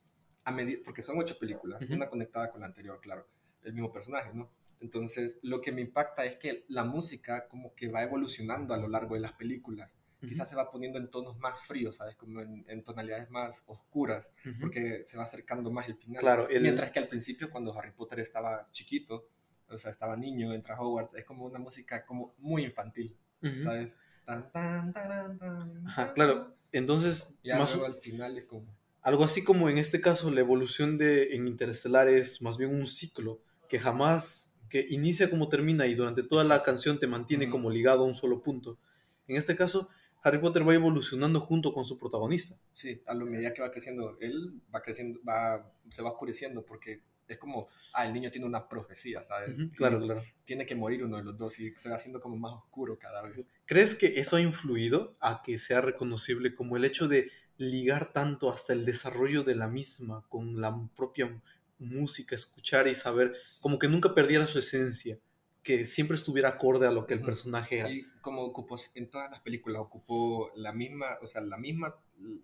a 0.45 0.51
medida, 0.51 0.81
porque 0.85 1.01
son 1.03 1.19
ocho 1.19 1.39
películas, 1.39 1.83
Ujú. 1.85 1.95
una 1.95 2.09
conectada 2.09 2.51
con 2.51 2.61
la 2.61 2.67
anterior, 2.67 2.99
claro, 3.01 3.27
el 3.69 3.75
mismo 3.75 3.93
personaje, 3.93 4.31
¿no? 4.35 4.51
Entonces, 4.81 5.39
lo 5.43 5.61
que 5.61 5.73
me 5.73 5.81
impacta 5.81 6.25
es 6.25 6.37
que 6.37 6.65
la 6.69 6.85
música 6.85 7.49
como 7.49 7.75
que 7.75 7.89
va 7.89 8.03
evolucionando 8.03 8.75
a 8.75 8.77
lo 8.77 8.89
largo 8.89 9.15
de 9.15 9.21
las 9.21 9.33
películas. 9.33 9.97
Quizás 10.21 10.49
se 10.51 10.57
va 10.57 10.69
poniendo 10.69 10.99
en 10.99 11.09
tonos 11.11 11.39
más 11.39 11.61
fríos, 11.63 11.97
¿sabes? 11.97 12.17
Como 12.17 12.41
en, 12.41 12.65
en 12.69 12.83
tonalidades 12.83 13.31
más 13.31 13.63
oscuras, 13.69 14.33
Ujú. 14.45 14.59
porque 14.63 15.05
se 15.05 15.17
va 15.17 15.23
acercando 15.23 15.71
más 15.71 15.89
el 15.89 15.95
final. 15.97 16.21
Claro, 16.21 16.49
el- 16.49 16.63
Mientras 16.63 16.91
que 16.91 16.99
al 16.99 17.07
principio, 17.07 17.49
cuando 17.49 17.73
Harry 17.79 17.93
Potter 17.93 18.19
estaba 18.19 18.69
chiquito, 18.73 19.29
o 19.69 19.79
sea, 19.79 19.93
estaba 19.93 20.17
niño, 20.17 20.53
entra 20.53 20.75
a 20.75 20.81
Hogwarts, 20.81 21.15
es 21.15 21.25
como 21.25 21.45
una 21.45 21.61
música 21.61 22.05
como 22.05 22.35
muy 22.39 22.65
infantil, 22.65 23.17
Ujú. 23.45 23.61
¿sabes? 23.61 23.97
Tan, 24.25 24.51
tan, 24.51 24.93
tan, 24.93 25.87
Ajá, 25.87 26.07
tan. 26.07 26.15
claro. 26.15 26.55
Entonces, 26.73 27.39
Ya 27.45 27.57
más, 27.57 27.71
luego 27.77 27.87
al 27.87 28.01
final 28.01 28.37
es 28.39 28.45
como... 28.47 28.67
algo 29.03 29.23
así 29.25 29.45
como 29.45 29.69
en 29.71 29.79
este 29.79 30.01
caso 30.01 30.31
la 30.33 30.41
evolución 30.41 30.99
de 30.99 31.35
en 31.37 31.47
Interestelar 31.47 32.09
es 32.09 32.43
más 32.43 32.59
bien 32.59 32.75
un 32.75 32.87
ciclo 32.87 33.41
que 33.69 33.79
jamás 33.79 34.59
que 34.69 34.87
inicia 34.91 35.31
como 35.31 35.49
termina 35.49 35.87
y 35.87 35.95
durante 35.95 36.23
toda 36.23 36.45
la 36.45 36.63
canción 36.63 36.99
te 36.99 37.07
mantiene 37.07 37.49
como 37.49 37.71
ligado 37.71 38.03
a 38.03 38.07
un 38.07 38.15
solo 38.15 38.43
punto. 38.43 38.79
En 39.27 39.37
este 39.37 39.57
caso, 39.57 39.89
Harry 40.23 40.39
Potter 40.39 40.69
va 40.69 40.75
evolucionando 40.75 41.41
junto 41.41 41.73
con 41.73 41.85
su 41.85 41.99
protagonista. 41.99 42.57
Sí, 42.73 43.01
a 43.07 43.15
lo 43.15 43.27
medida 43.27 43.55
que 43.55 43.63
va 43.63 43.71
creciendo, 43.71 44.19
él 44.21 44.61
va 44.75 44.83
creciendo, 44.83 45.21
va, 45.27 45.73
se 45.91 46.03
va 46.03 46.11
oscureciendo 46.11 46.65
porque 46.65 47.01
es 47.29 47.39
como, 47.39 47.69
ah, 47.93 48.07
el 48.07 48.13
niño 48.13 48.31
tiene 48.31 48.47
una 48.47 48.69
profecía, 48.69 49.23
¿sabes? 49.23 49.55
Claro, 49.77 50.01
claro. 50.01 50.25
Tiene 50.45 50.65
que 50.65 50.75
morir 50.75 51.05
uno 51.05 51.19
de 51.19 51.25
los 51.25 51.37
dos 51.37 51.61
y 51.61 51.73
se 51.77 51.91
va 51.91 51.97
haciendo 51.97 52.21
como 52.21 52.37
más 52.37 52.55
oscuro 52.55 52.99
cada 52.99 53.23
vez. 53.23 53.47
¿Crees 53.67 53.95
que 53.95 54.19
eso 54.19 54.37
ha 54.37 54.41
influido 54.41 55.15
a 55.21 55.43
que 55.43 55.59
sea 55.59 55.83
reconocible 55.83 56.55
como 56.55 56.77
el 56.77 56.85
hecho 56.87 57.07
de 57.07 57.31
ligar 57.59 58.13
tanto 58.13 58.51
hasta 58.51 58.73
el 58.73 58.85
desarrollo 58.85 59.45
de 59.45 59.57
la 59.57 59.69
misma 59.69 60.25
con 60.29 60.61
la 60.61 60.75
propia 60.97 61.41
música, 61.79 62.35
escuchar 62.35 62.87
y 62.89 62.95
saber, 62.95 63.37
como 63.61 63.79
que 63.79 63.89
nunca 63.89 64.15
perdiera 64.15 64.47
su 64.47 64.59
esencia, 64.59 65.19
que 65.63 65.85
siempre 65.85 66.17
estuviera 66.17 66.51
acorde 66.51 66.87
a 66.87 66.91
lo 66.91 67.07
que 67.07 67.15
el 67.15 67.23
personaje 67.23 67.79
era? 67.79 67.91
Y 67.91 68.05
como 68.21 68.43
ocupó 68.43 68.77
en 68.95 69.11
todas 69.11 69.31
las 69.31 69.41
películas, 69.41 69.81
ocupó 69.81 70.51
la 70.57 70.73
misma, 70.73 71.19
o 71.23 71.27
sea, 71.27 71.41
la 71.41 71.59
misma, 71.59 71.95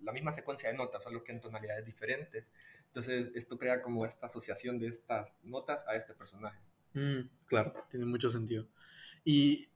la 0.03 0.13
misma 0.13 0.33
secuencia 0.33 0.71
de 0.71 0.77
notas, 0.77 1.03
solo 1.03 1.25
que 1.25 1.33
en 1.33 1.41
tonalidades 1.41 1.85
diferentes. 1.85 2.53
Entonces, 2.87 3.33
esto 3.35 3.59
crea 3.59 3.83
como 3.83 4.07
esta 4.07 4.27
asociación 4.27 4.79
de 4.79 4.89
estas 4.89 5.35
notas 5.43 5.87
a 5.89 5.97
este 5.97 6.15
personaje. 6.15 6.61
Mm, 6.93 7.29
claro, 7.47 7.75
tiene 7.91 8.07
mucho 8.07 8.31
sentido. 8.31 8.67
Y 9.25 9.69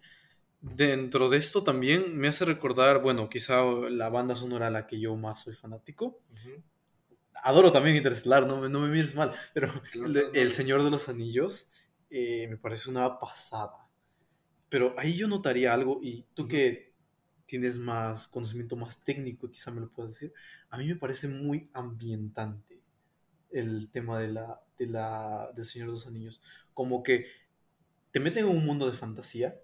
dentro 0.61 1.29
de 1.29 1.39
esto 1.39 1.65
también 1.65 2.17
me 2.17 2.29
hace 2.29 2.45
recordar, 2.45 3.01
bueno, 3.01 3.29
quizá 3.29 3.63
la 3.91 4.09
banda 4.09 4.37
sonora 4.37 4.69
a 4.69 4.71
la 4.71 4.87
que 4.87 5.01
yo 5.01 5.17
más 5.17 5.43
soy 5.43 5.55
fanático. 5.55 6.21
Ujú. 6.33 6.63
Adoro 7.43 7.73
también 7.73 7.97
Interestelar, 7.97 8.47
no 8.47 8.61
me, 8.61 8.69
no 8.69 8.81
me 8.81 8.89
mires 8.89 9.15
mal, 9.15 9.33
pero 9.55 9.69
el. 10.35 10.51
Señor 10.51 10.83
de 10.83 10.91
los 10.91 11.09
Anillos 11.09 11.69
eh, 12.11 12.47
me 12.49 12.57
parece 12.57 12.91
una 12.91 13.19
pasada. 13.19 13.89
Pero 14.69 14.95
ahí 14.99 15.17
yo 15.17 15.29
notaría 15.29 15.73
algo, 15.73 16.01
y 16.03 16.25
tú 16.35 16.47
que 16.47 16.93
tienes 17.47 17.79
más 17.79 18.29
conocimiento 18.29 18.77
más 18.77 19.03
técnico, 19.03 19.51
quizá 19.51 19.71
me 19.71 19.81
lo 19.81 19.91
puedas 19.91 20.13
decir, 20.13 20.35
a 20.69 20.77
mí 20.77 20.87
me 20.87 20.97
parece 20.97 21.29
muy 21.29 21.71
ambientante 21.73 22.83
el 23.51 23.89
tema 23.91 24.19
de 24.19 24.29
la, 24.29 24.61
de 24.79 24.87
la, 24.87 25.51
del 25.55 25.65
Señor 25.65 25.89
de 25.89 25.93
los 25.93 26.07
Anillos. 26.07 26.43
Como 26.75 27.03
que 27.03 27.27
te 28.11 28.21
meten 28.21 28.45
en 28.45 28.57
un 28.57 28.65
mundo 28.65 28.91
de 28.91 28.97
fantasía 28.97 29.59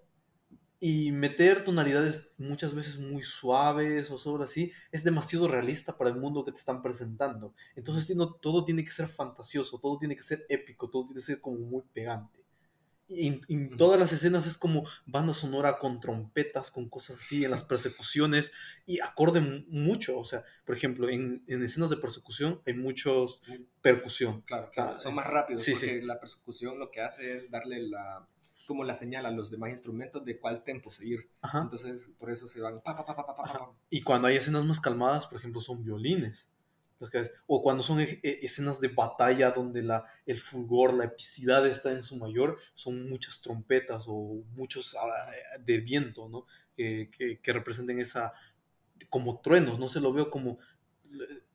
y 0.79 1.11
meter 1.11 1.63
tonalidades 1.63 2.33
muchas 2.37 2.73
veces 2.75 2.99
muy 2.99 3.23
suaves 3.23 4.11
o 4.11 4.17
sobre 4.17 4.43
así 4.43 4.71
es 4.91 5.03
demasiado 5.03 5.47
realista 5.47 5.97
para 5.97 6.09
el 6.09 6.17
mundo 6.17 6.43
que 6.43 6.51
te 6.51 6.59
están 6.59 6.81
presentando. 6.81 7.53
Entonces 7.75 8.07
tiene- 8.07 8.25
todo 8.41 8.65
tiene 8.65 8.83
que 8.83 8.91
ser 8.91 9.07
fantasioso, 9.07 9.79
todo 9.79 9.97
tiene 9.97 10.15
que 10.15 10.23
ser 10.23 10.45
épico, 10.49 10.89
todo 10.89 11.05
tiene 11.05 11.21
que 11.21 11.25
ser 11.25 11.41
como 11.41 11.57
muy 11.59 11.83
pegante. 11.93 12.43
Y 13.07 13.27
en, 13.27 13.41
en 13.49 13.77
todas 13.77 13.99
las 13.99 14.11
escenas 14.13 14.47
es 14.47 14.57
como 14.57 14.83
banda 15.05 15.31
sonora 15.35 15.77
con 15.77 15.99
trompetas, 15.99 16.71
con 16.71 16.89
cosas 16.89 17.19
así, 17.19 17.45
en 17.45 17.51
las 17.51 17.63
persecuciones 17.63 18.51
y 18.87 18.99
acorde 18.99 19.41
mu- 19.41 19.63
mucho. 19.69 20.17
O 20.17 20.25
sea, 20.25 20.43
por 20.65 20.75
ejemplo, 20.75 21.07
en, 21.07 21.43
en 21.47 21.63
escenas 21.63 21.91
de 21.91 21.97
persecución 21.97 22.61
hay 22.65 22.73
muchos 22.73 23.43
percusión. 23.81 24.41
Claro, 24.41 24.71
claro, 24.73 24.93
Ah, 24.95 24.99
son 24.99 25.13
más 25.13 25.27
rápidos 25.27 25.61
sí, 25.61 25.73
porque 25.73 25.99
sí. 25.99 26.05
la 26.05 26.19
persecución 26.19 26.79
lo 26.79 26.89
que 26.89 27.01
hace 27.01 27.35
es 27.37 27.51
darle 27.51 27.79
la 27.87 28.27
como 28.65 28.83
la 28.83 28.95
señal 28.95 29.25
a 29.25 29.31
los 29.31 29.51
demás 29.51 29.71
instrumentos 29.71 30.23
de 30.25 30.39
cuál 30.39 30.63
tempo 30.63 30.91
seguir. 30.91 31.29
Ajá. 31.41 31.61
Entonces, 31.61 32.11
por 32.17 32.31
eso 32.31 32.47
se 32.47 32.61
van 32.61 32.81
pa 32.81 32.95
pa 32.95 33.05
pa. 33.05 33.71
Y 33.89 34.01
cuando 34.01 34.27
hay 34.27 34.37
escenas 34.37 34.65
más 34.65 34.79
calmadas, 34.79 35.27
por 35.27 35.39
ejemplo, 35.39 35.61
son 35.61 35.83
violines. 35.83 36.49
O 37.47 37.61
cuando 37.61 37.83
son 37.83 37.99
e- 37.99 38.19
e- 38.23 38.39
escenas 38.43 38.79
de 38.79 38.87
batalla 38.87 39.51
donde 39.51 39.81
la, 39.81 40.05
el 40.25 40.39
fulgor, 40.39 40.93
la 40.93 41.05
epicidad 41.05 41.65
está 41.67 41.91
en 41.91 42.03
su 42.03 42.17
mayor, 42.17 42.57
son 42.73 43.09
muchas 43.09 43.41
trompetas 43.41 44.05
o 44.07 44.43
muchos 44.55 44.95
ah, 44.95 45.31
de 45.59 45.77
viento, 45.79 46.29
¿no? 46.29 46.45
Que, 46.75 47.09
que, 47.15 47.39
que 47.39 47.53
representen 47.53 47.99
esa, 47.99 48.33
como 49.09 49.39
truenos, 49.39 49.79
no 49.79 49.87
se 49.87 49.99
lo 49.99 50.13
veo 50.13 50.29
como 50.29 50.57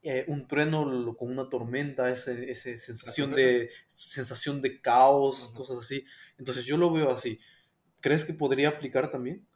eh, 0.02 0.24
un 0.28 0.46
trueno 0.46 1.14
con 1.16 1.30
una 1.30 1.48
tormenta, 1.48 2.08
esa 2.10 2.32
ese 2.32 2.78
sensación, 2.78 3.32
de, 3.32 3.70
sensación 3.86 4.60
de 4.62 4.80
caos, 4.80 5.52
cosas 5.54 5.78
así. 5.78 6.04
Entonces 6.38 6.64
yo 6.64 6.76
lo 6.76 6.92
veo 6.92 7.10
así. 7.10 7.38
¿Crees 8.00 8.24
que 8.24 8.32
podría 8.34 8.70
aplicar 8.70 9.10
también? 9.10 9.46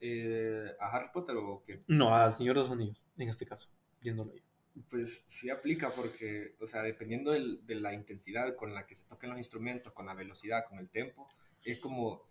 Eh, 0.00 0.70
¿A 0.80 0.96
Harry 0.96 1.08
Potter 1.12 1.36
o 1.36 1.62
qué? 1.66 1.80
No, 1.88 2.14
a 2.14 2.30
Señor 2.30 2.56
de 2.56 2.62
los 2.62 2.70
Anillos, 2.70 3.00
en 3.18 3.28
este 3.28 3.46
caso, 3.46 3.68
viéndolo 4.00 4.32
ahí. 4.32 4.42
Pues 4.88 5.24
sí 5.28 5.50
aplica 5.50 5.90
porque, 5.90 6.54
o 6.60 6.66
sea, 6.66 6.82
dependiendo 6.82 7.32
del- 7.32 7.66
de 7.66 7.74
la 7.74 7.92
intensidad 7.92 8.56
con 8.56 8.72
la 8.72 8.86
que 8.86 8.94
se 8.94 9.04
toquen 9.04 9.30
los 9.30 9.38
instrumentos, 9.38 9.92
con 9.92 10.06
la 10.06 10.14
velocidad, 10.14 10.64
con 10.68 10.78
el 10.78 10.88
tempo, 10.88 11.26
es 11.64 11.80
como 11.80 12.29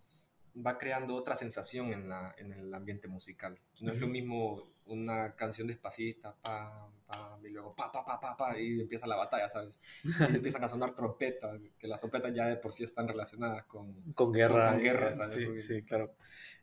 va 0.54 0.78
creando 0.78 1.14
otra 1.14 1.36
sensación 1.36 1.92
en, 1.92 2.08
la, 2.08 2.34
en 2.38 2.52
el 2.52 2.72
ambiente 2.74 3.08
musical. 3.08 3.58
No 3.80 3.92
es 3.92 4.00
lo 4.00 4.06
mismo 4.08 4.70
una 4.86 5.36
canción 5.36 5.68
despacita, 5.68 6.34
pam, 6.42 6.90
pam, 7.06 7.46
y 7.46 7.50
luego 7.50 7.74
pa, 7.76 7.92
pa, 7.92 8.04
pa, 8.04 8.18
pa, 8.18 8.36
pa, 8.36 8.58
y 8.58 8.80
empieza 8.80 9.06
la 9.06 9.16
batalla, 9.16 9.48
¿sabes? 9.48 9.78
Y 10.04 10.34
empiezan 10.36 10.64
a 10.64 10.68
sonar 10.68 10.92
trompetas, 10.94 11.60
que 11.78 11.86
las 11.86 12.00
trompetas 12.00 12.34
ya 12.34 12.46
de 12.46 12.56
por 12.56 12.72
sí 12.72 12.82
están 12.84 13.06
relacionadas 13.06 13.64
con, 13.66 13.94
con 14.14 14.32
guerra. 14.32 14.72
con 14.72 14.80
guerra, 14.82 15.12
¿sabes? 15.12 15.34
Sí, 15.36 15.44
Porque- 15.46 15.60
sí, 15.60 15.82
claro. 15.82 16.14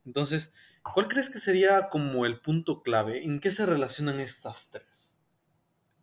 Entonces, 0.06 0.54
¿cuál 0.94 1.08
crees 1.08 1.30
que 1.30 1.40
sería 1.40 1.90
como 1.90 2.26
el 2.26 2.40
punto 2.42 2.82
clave? 2.84 3.24
¿En 3.24 3.40
qué 3.40 3.52
se 3.52 3.66
relacionan 3.66 4.20
estas 4.20 4.72
tres? 4.72 5.18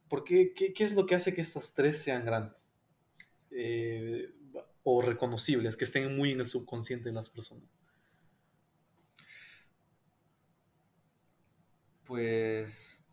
¿Por 0.09 0.25
qué, 0.25 0.53
qué, 0.55 0.73
qué 0.73 0.85
es 0.85 0.95
lo 0.95 1.07
que 1.07 1.15
hace 1.15 1.35
que 1.35 1.41
estas 1.43 1.75
tres 1.75 1.99
sean 2.03 2.25
grandes? 2.25 2.69
Eh, 3.51 4.31
o 4.85 5.03
reconocibles, 5.03 5.77
que 5.77 5.85
estén 5.85 6.15
muy 6.17 6.33
en 6.33 6.41
el 6.41 6.47
subconsciente 6.47 7.09
de 7.09 7.15
las 7.15 7.31
personas. 7.31 7.69
Pues 12.05 13.05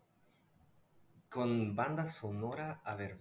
con 1.30 1.74
banda 1.74 2.08
sonora, 2.08 2.82
a 2.84 2.94
ver. 2.94 3.18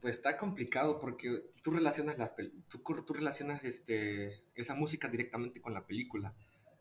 Pues 0.00 0.16
está 0.16 0.36
complicado 0.36 0.98
porque 0.98 1.52
tú 1.62 1.70
relacionas 1.70 2.18
la 2.18 2.34
tú, 2.68 2.80
tú 2.80 3.14
relacionas 3.14 3.62
este 3.64 4.42
esa 4.54 4.74
música 4.74 5.08
directamente 5.08 5.60
con 5.60 5.72
la 5.72 5.86
película, 5.86 6.34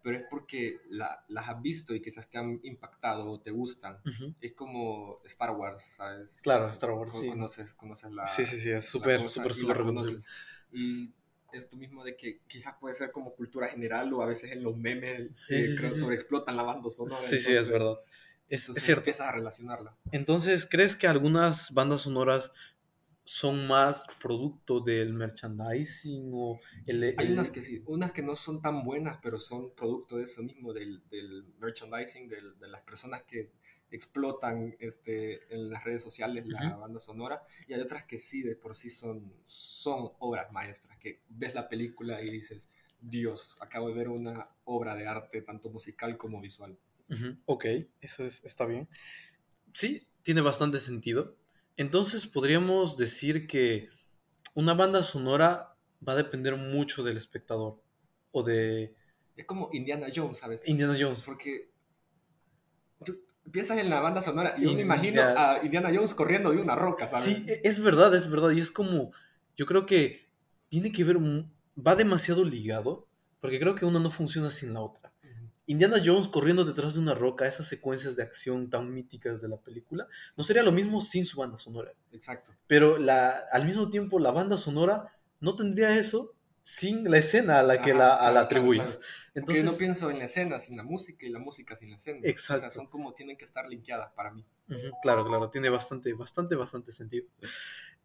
pero 0.10 0.22
es 0.24 0.28
porque 0.28 0.82
la- 0.90 1.24
las 1.28 1.48
has 1.50 1.62
visto 1.62 1.94
y 1.94 2.02
quizás 2.02 2.28
te 2.28 2.40
han 2.40 2.60
impactado 2.64 3.30
o 3.30 3.40
te 3.40 3.52
gustan. 3.52 4.00
Ujú. 4.04 4.34
Es 4.42 4.54
como 4.54 5.22
Star 5.26 5.52
Wars, 5.52 5.84
¿sabes? 5.84 6.36
Claro, 6.42 6.68
Star 6.70 6.90
Wars, 6.92 7.14
sí. 7.20 7.30
Conoces, 7.30 7.74
conoces 7.74 8.12
la, 8.12 8.26
Sí, 8.26 8.44
sí, 8.44 8.60
sí, 8.60 8.72
es 8.72 8.86
súper, 8.86 9.22
súper, 9.24 9.54
súper 9.54 9.78
reconocible. 9.78 10.24
Y 10.72 11.14
esto 11.54 11.78
mismo 11.78 12.04
de 12.04 12.16
que 12.18 12.42
quizás 12.48 12.76
puede 12.80 12.96
ser 12.96 13.12
como 13.12 13.36
cultura 13.36 13.68
general 13.68 14.12
o 14.14 14.24
a 14.24 14.26
veces 14.26 14.52
en 14.52 14.64
los 14.64 14.76
memes 14.76 15.38
Sí, 15.38 15.56
eh, 15.56 15.68
sí, 15.78 16.00
sobreexplotan 16.00 16.58
la 16.58 16.64
banda 16.64 16.90
sonora. 16.90 17.16
Sí, 17.16 17.38
sí, 17.38 17.56
es 17.56 17.68
verdad. 17.68 18.00
Es, 18.48 18.68
es 18.68 18.84
cierto. 18.84 19.02
empiezas 19.02 19.28
a 19.28 19.32
relacionarla. 19.34 19.96
Entonces, 20.12 20.68
¿crees 20.68 20.96
que 20.96 21.06
algunas 21.06 21.72
bandas 21.72 22.02
sonoras 22.02 22.52
son 23.32 23.68
más 23.68 24.08
producto 24.22 24.80
del 24.80 25.14
merchandising 25.14 26.32
o 26.34 26.60
el, 26.86 27.04
Hay 27.16 27.28
el- 27.28 27.32
unas 27.32 27.50
que 27.52 27.62
sí, 27.62 27.84
unas 27.86 28.12
que 28.14 28.22
no 28.22 28.36
son 28.36 28.62
tan 28.62 28.84
buenas, 28.84 29.20
pero 29.22 29.40
son 29.40 29.72
producto 29.76 30.18
de 30.18 30.24
eso 30.24 30.42
mismo, 30.42 30.72
del, 30.74 31.02
del 31.10 31.46
merchandising, 31.60 32.30
del- 32.30 32.58
de 32.60 32.68
las 32.68 32.82
personas 32.82 33.24
que 33.24 33.52
explotan 33.92 34.76
este, 34.80 35.54
en 35.54 35.70
las 35.70 35.84
redes 35.84 36.02
sociales 36.04 36.46
la 36.48 36.76
banda 36.78 37.00
sonora. 37.00 37.44
Y 37.68 37.74
hay 37.74 37.82
otras 37.82 38.06
que 38.06 38.18
sí, 38.20 38.42
de 38.44 38.56
por 38.56 38.76
sí 38.76 38.90
son, 38.90 39.34
son 39.46 40.12
obras 40.20 40.52
maestras, 40.52 40.98
que 41.00 41.22
ves 41.30 41.54
la 41.56 41.68
película 41.68 42.22
y 42.22 42.30
dices, 42.30 42.68
Dios, 43.02 43.58
acabo 43.60 43.90
de 43.90 43.96
ver 43.96 44.10
una 44.10 44.48
obra 44.66 44.96
de 44.96 45.08
arte, 45.08 45.42
tanto 45.42 45.70
musical 45.70 46.18
como 46.18 46.40
visual. 46.40 46.78
Ujú, 47.10 47.38
Ok, 47.46 47.66
eso 48.02 48.26
es- 48.26 48.44
está 48.46 48.66
bien. 48.66 48.88
Sí, 49.74 50.08
tiene 50.24 50.42
bastante 50.42 50.80
sentido. 50.80 51.36
Entonces 51.80 52.28
podríamos 52.28 52.98
decir 52.98 53.48
que 53.48 53.88
una 54.54 54.74
banda 54.74 55.02
sonora 55.02 55.78
va 56.06 56.12
a 56.12 56.18
depender 56.18 56.58
mucho 56.58 57.04
del 57.04 57.16
espectador 57.16 57.82
o 58.32 58.44
de 58.44 58.94
Es 59.38 59.46
como 59.46 59.70
Indiana 59.72 60.08
Jones, 60.14 60.40
¿sabes? 60.40 60.62
Indiana 60.68 60.98
Jones. 61.00 61.24
Porque 61.26 61.72
tú 63.06 63.22
piensas 63.50 63.78
en 63.78 63.90
la 63.90 64.02
banda 64.02 64.22
sonora 64.22 64.56
y 64.58 64.64
yo 64.64 64.74
me 64.74 64.82
Indiana- 64.82 64.96
imagino 64.96 65.22
a 65.24 65.60
Indiana 65.64 65.90
Jones 65.94 66.14
corriendo 66.14 66.52
de 66.52 66.58
una 66.58 66.76
roca, 66.76 67.08
¿sabes? 67.08 67.24
Sí, 67.24 67.46
e- 67.48 67.62
es 67.64 67.82
verdad, 67.82 68.14
es 68.14 68.30
verdad. 68.30 68.50
Y 68.52 68.60
es 68.60 68.72
como, 68.72 69.12
yo 69.56 69.66
creo 69.66 69.86
que 69.86 70.28
tiene 70.68 70.92
que 70.92 71.06
ver, 71.06 71.18
va 71.18 71.96
demasiado 71.96 72.44
ligado, 72.44 73.08
porque 73.40 73.58
creo 73.58 73.76
que 73.76 73.86
una 73.86 74.00
no 74.00 74.12
funciona 74.12 74.52
sin 74.52 74.74
la 74.74 74.82
otra. 74.82 75.09
Indiana 75.70 76.02
Jones 76.04 76.28
corriendo 76.28 76.66
detrás 76.66 76.96
de 76.96 77.00
una 77.00 77.14
roca, 77.14 77.46
esas 77.48 77.68
secuencias 77.68 78.16
de 78.16 78.24
acción 78.24 78.72
tan 78.72 78.92
míticas 78.92 79.40
de 79.40 79.48
la 79.50 79.58
película, 79.58 80.08
no 80.36 80.44
sería 80.44 80.64
lo 80.64 80.72
mismo 80.72 81.00
sin 81.00 81.28
su 81.28 81.40
banda 81.40 81.58
sonora. 81.60 81.94
Exacto. 82.12 82.52
Pero 82.66 82.98
la, 82.98 83.44
al 83.52 83.68
mismo 83.68 83.92
tiempo, 83.92 84.18
la 84.18 84.32
banda 84.32 84.58
sonora 84.58 85.14
no 85.40 85.56
tendría 85.56 85.96
eso 85.96 86.34
sin 86.64 87.10
la 87.10 87.20
escena 87.20 87.60
a 87.60 87.64
la 87.64 87.82
que 87.82 87.92
Ajá, 87.92 88.00
la, 88.00 88.14
a 88.16 88.18
claro, 88.18 88.26
la 88.26 88.32
claro, 88.32 88.46
atribuyes. 88.46 88.96
claro. 88.96 89.00
Porque 89.00 89.40
Entonces, 89.40 89.64
no 89.64 89.74
pienso 89.74 90.10
en 90.10 90.18
la 90.18 90.26
escena 90.26 90.58
sin 90.58 90.76
la 90.76 90.84
música 90.84 91.26
y 91.28 91.30
la 91.30 91.40
música 91.40 91.76
sin 91.76 91.92
la 91.92 91.98
escena. 91.98 92.20
O 92.20 92.26
Exacto. 92.28 92.62
sea, 92.62 92.72
son 92.72 92.88
como 92.88 93.14
tienen 93.14 93.38
que 93.38 93.46
estar 93.46 93.70
linkeadas 93.70 94.12
para 94.14 94.32
mí. 94.32 94.44
Claro, 95.04 95.24
claro, 95.24 95.52
tiene 95.52 95.70
bastante, 95.70 96.12
bastante, 96.14 96.56
bastante 96.56 96.92
sentido. 96.92 97.28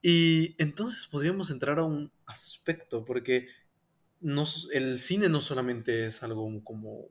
Y 0.02 0.54
entonces 0.62 1.06
podríamos 1.06 1.50
entrar 1.50 1.78
a 1.78 1.84
un 1.84 2.12
aspecto, 2.26 3.06
porque 3.06 3.48
el 4.72 4.98
cine 4.98 5.30
no 5.30 5.40
solamente 5.40 6.06
es 6.06 6.22
algo 6.22 6.62
como 6.62 7.08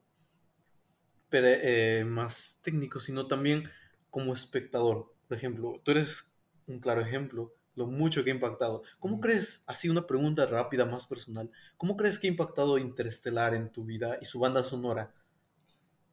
pere- 1.34 1.60
eh, 2.02 2.06
más 2.06 2.60
técnico, 2.64 3.00
sino 3.00 3.28
también 3.28 3.70
como 4.10 4.34
espectador. 4.34 5.14
Por 5.28 5.38
ejemplo, 5.38 5.82
tú 5.84 5.92
eres 5.92 6.32
un 6.68 6.80
claro 6.80 7.02
ejemplo, 7.02 7.54
lo 7.76 7.88
mucho 7.88 8.24
que 8.24 8.32
ha 8.32 8.36
impactado. 8.36 8.84
¿Cómo 9.00 9.20
Ujú. 9.20 9.22
crees, 9.22 9.64
así 9.68 9.90
una 9.90 10.08
pregunta 10.08 10.46
rápida, 10.46 10.86
más 10.86 11.08
personal, 11.08 11.52
cómo 11.78 11.98
crees 11.98 12.20
que 12.20 12.28
ha 12.28 12.32
impactado 12.32 12.78
Interestelar 12.78 13.56
en 13.56 13.72
tu 13.72 13.86
vida 13.86 14.18
y 14.22 14.26
su 14.26 14.40
banda 14.40 14.64
sonora? 14.64 15.14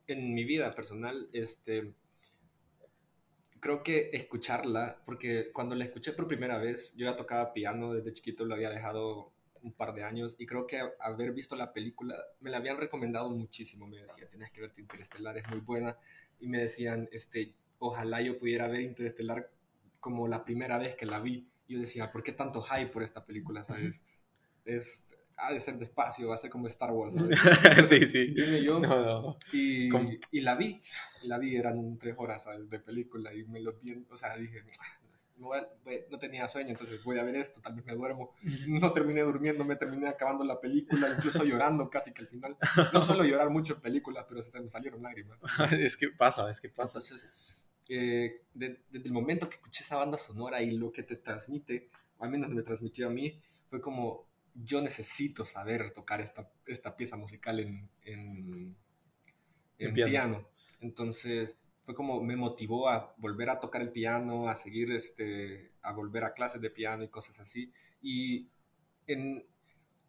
En 0.06 0.35
mi 0.35 0.44
vida 0.44 0.74
personal, 0.74 1.30
este, 1.33 1.94
creo 3.61 3.83
que 3.83 4.11
escucharla, 4.12 5.00
porque 5.04 5.52
cuando 5.52 5.74
la 5.74 5.85
escuché 5.85 6.12
por 6.12 6.26
primera 6.28 6.59
vez, 6.59 6.94
yo 6.96 7.06
ya 7.06 7.16
tocaba 7.16 7.52
piano 7.52 7.92
desde 7.92 8.12
chiquito, 8.14 8.44
lo 8.44 8.54
había 8.54 8.70
dejado 8.70 9.33
un 9.62 9.73
par 9.73 9.94
de 9.94 10.05
años 10.05 10.35
y 10.38 10.46
creo 10.46 10.66
que 10.66 10.81
haber 11.01 11.33
visto 11.33 11.57
la 11.57 11.73
película 11.73 12.14
me 12.40 12.51
la 12.51 12.59
habían 12.59 12.79
recomendado 12.79 13.31
muchísimo. 13.31 13.87
Me 13.87 13.99
decían, 13.99 14.29
tienes 14.29 14.51
que 14.51 14.61
verte 14.61 14.81
Interestelar, 14.81 15.37
es 15.38 15.49
muy 15.49 15.61
buena. 15.61 15.96
Y 16.38 16.49
me 16.49 16.59
decían, 16.59 17.09
este, 17.12 17.55
ojalá 17.79 18.23
yo 18.23 18.38
pudiera 18.38 18.68
ver 18.68 18.81
Interestelar 18.81 19.51
como 20.01 20.29
la 20.29 20.44
primera 20.44 20.79
vez 20.79 20.96
que 20.96 21.07
la 21.07 21.20
vi. 21.20 21.49
Yo 21.68 21.79
decía, 21.79 22.11
¿por 22.11 22.23
qué 22.23 22.33
tanto 22.33 22.62
hype 22.62 22.90
por 22.90 23.03
esta 23.03 23.25
película? 23.25 23.62
¿Sabes? 23.62 24.03
Es, 24.64 25.07
ha 25.37 25.53
de 25.53 25.61
ser 25.61 25.79
despacio, 25.79 26.29
va 26.29 26.35
a 26.35 26.38
ser 26.38 26.51
como 26.51 26.66
Star 26.66 26.90
Wars. 26.90 27.14
¿sabes? 27.14 27.38
sí, 27.88 28.07
sí. 28.09 28.35
Yo 28.62 28.79
No, 28.79 29.03
no, 29.23 29.38
y, 29.53 29.88
y 30.31 30.40
la 30.40 30.55
vi, 30.55 30.81
y 31.23 31.29
la 31.29 31.38
vi, 31.38 31.57
eran 31.57 31.99
tres 31.99 32.14
horas 32.18 32.44
¿sabes? 32.44 32.68
de 32.68 32.81
película 32.81 33.33
y 33.35 33.44
me 33.44 33.61
lo 33.61 33.75
vi, 33.75 34.05
o 34.11 34.16
sea, 34.16 34.37
dije, 34.37 34.62
"Ah, 35.40 35.42
me 35.42 35.46
voy 35.46 35.59
a- 35.59 35.68
voy- 35.85 36.05
no 36.11 36.18
tenía 36.18 36.48
sueño, 36.48 36.70
entonces 36.70 37.03
voy 37.03 37.18
a 37.18 37.24
ver 37.24 37.37
esto, 37.37 37.61
tal 37.61 37.74
vez 37.74 37.85
me 37.85 37.94
duermo. 37.94 38.35
No 38.68 38.92
terminé 38.92 39.22
durmiendo, 39.22 39.64
me 39.64 39.76
terminé 39.76 40.09
acabando 40.09 40.44
la 40.44 40.61
película, 40.61 41.09
incluso 41.16 41.44
llorando 41.44 41.88
casi 41.90 42.12
que 42.12 42.22
al 42.22 42.29
final. 42.29 42.57
No 42.92 43.00
suelo 43.03 43.24
llorar 43.24 43.50
mucho 43.50 43.74
en 43.74 43.81
películas, 43.81 44.26
pero 44.29 44.42
se 44.42 44.61
me 44.61 44.70
salieron 44.70 45.03
lágrimas. 45.03 45.38
es 45.72 45.96
que 45.96 46.11
pasa, 46.11 46.50
es 46.50 46.61
que 46.61 46.68
pasa. 46.68 46.98
Entonces, 46.98 47.29
eh, 47.88 48.42
de- 48.55 48.81
desde 48.90 49.07
el 49.07 49.12
momento 49.12 49.48
que 49.48 49.57
escuché 49.57 49.83
esa 49.83 49.96
banda 49.96 50.18
sonora 50.18 50.62
y 50.62 50.70
lo 50.72 50.92
que 50.92 51.03
te 51.03 51.16
transmite, 51.16 51.88
al 52.18 52.31
menos 52.31 52.50
me 52.50 52.62
transmitió 52.62 53.07
a 53.09 53.11
mí, 53.11 53.40
fue 53.68 53.81
como, 53.81 54.29
yo 54.55 54.81
necesito 54.83 55.44
saber 55.44 55.92
tocar 55.92 56.20
esta, 56.20 56.50
esta 56.66 56.94
pieza 56.96 57.16
musical 57.16 57.61
en, 57.61 57.88
en, 58.03 58.76
En 59.79 59.88
en 59.88 59.94
piano. 59.94 60.11
piano. 60.11 60.48
Entonces, 60.81 61.57
fue 61.90 61.94
como 61.96 62.22
me 62.22 62.37
motivó 62.37 62.88
a 62.88 63.14
volver 63.18 63.50
a 63.50 63.61
tocar 63.61 63.83
el 63.83 63.90
piano, 63.92 64.48
a 64.48 64.57
seguir, 64.57 64.92
este, 64.92 65.72
a 65.83 65.92
volver 65.92 66.24
a 66.24 66.35
clases 66.35 66.61
de 66.61 66.70
piano 66.70 67.03
y 67.05 67.09
cosas 67.09 67.40
así. 67.40 67.72
Y 68.03 68.48
en, 69.07 69.44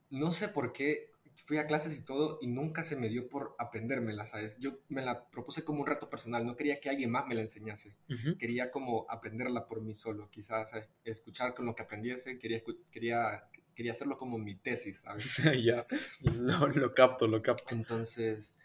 no 0.09 0.31
sé 0.31 0.49
por 0.49 0.73
qué 0.73 1.11
fui 1.45 1.57
a 1.57 1.67
clases 1.67 1.97
y 1.97 2.03
todo 2.03 2.37
y 2.41 2.47
nunca 2.47 2.83
se 2.83 2.95
me 2.95 3.09
dio 3.09 3.27
por 3.29 3.55
aprendérmela, 3.59 4.25
¿sabes? 4.25 4.57
Yo 4.59 4.79
me 4.89 5.01
la 5.01 5.29
propuse 5.29 5.63
como 5.63 5.81
un 5.81 5.87
reto 5.87 6.09
personal, 6.09 6.45
no 6.45 6.55
quería 6.55 6.79
que 6.79 6.89
alguien 6.89 7.11
más 7.11 7.27
me 7.27 7.35
la 7.35 7.41
enseñase, 7.41 7.95
Ujú. 8.09 8.37
quería 8.37 8.71
como 8.71 9.05
aprenderla 9.09 9.65
por 9.65 9.81
mí 9.81 9.95
solo, 9.95 10.29
quizás 10.31 10.71
¿sabes? 10.71 10.87
escuchar 11.03 11.55
con 11.55 11.65
lo 11.65 11.75
que 11.75 11.83
aprendiese, 11.83 12.37
quería, 12.39 12.61
quería, 12.91 13.49
quería 13.75 13.91
hacerlo 13.93 14.17
como 14.17 14.37
mi 14.37 14.55
tesis, 14.55 14.99
¿sabes? 15.01 15.25
ya, 15.63 15.85
lo, 16.19 16.67
lo 16.67 16.93
capto, 16.93 17.27
lo 17.27 17.41
capto. 17.41 17.73
Entonces, 17.73 18.57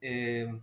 eh, 0.00 0.60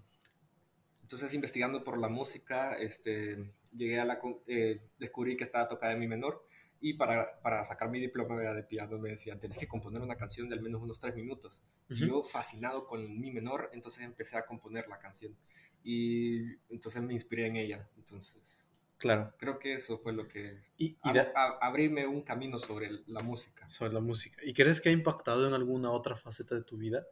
entonces 1.08 1.34
investigando 1.34 1.86
por 1.86 1.98
la 1.98 2.10
música, 2.10 2.78
este, 2.78 3.50
llegué 3.72 3.98
a 3.98 4.04
la, 4.04 4.20
eh, 4.46 4.82
descubrí 5.00 5.38
que 5.38 5.46
estaba 5.46 5.66
tocada 5.66 5.94
en 5.94 6.00
mi 6.00 6.08
menor 6.08 6.46
y 6.82 6.96
para, 6.96 7.40
para 7.40 7.64
sacar 7.64 7.90
mi 7.90 7.98
diploma 8.02 8.36
de 8.42 8.62
piano 8.64 8.98
me 8.98 9.12
decían, 9.12 9.40
tenés 9.40 9.58
que 9.58 9.70
componer 9.70 10.02
una 10.02 10.18
canción 10.18 10.50
de 10.50 10.56
al 10.56 10.62
menos 10.62 10.82
unos 10.82 11.00
tres 11.00 11.16
minutos. 11.16 11.62
Y 11.90 11.94
Ujú. 11.94 12.06
yo 12.08 12.24
fascinado 12.24 12.86
con 12.86 13.22
mi 13.22 13.32
menor, 13.32 13.70
entonces 13.72 14.04
empecé 14.04 14.36
a 14.36 14.46
componer 14.46 14.90
la 14.90 15.00
canción 15.00 15.34
y 15.82 16.56
entonces 16.68 17.02
me 17.02 17.14
inspiré 17.14 17.48
en 17.48 17.56
ella. 17.56 17.88
Entonces, 17.96 18.66
Claro. 18.98 19.34
creo 19.38 19.60
que 19.60 19.76
eso 19.76 19.98
fue 19.98 20.12
lo 20.12 20.28
que... 20.28 20.60
Y, 20.78 20.88
y 20.88 20.98
ab- 21.04 21.14
de- 21.14 21.32
a- 21.36 21.58
abrirme 21.62 22.06
un 22.06 22.22
camino 22.22 22.60
sobre 22.60 22.90
la 23.08 23.22
música. 23.22 23.70
sobre 23.70 23.94
la 23.94 24.02
música. 24.02 24.42
¿Y 24.44 24.54
crees 24.54 24.82
que 24.82 24.90
ha 24.90 24.92
impactado 24.92 25.48
en 25.48 25.54
alguna 25.54 25.90
otra 25.92 26.18
faceta 26.18 26.54
de 26.54 26.64
tu 26.64 26.76
vida? 26.76 27.06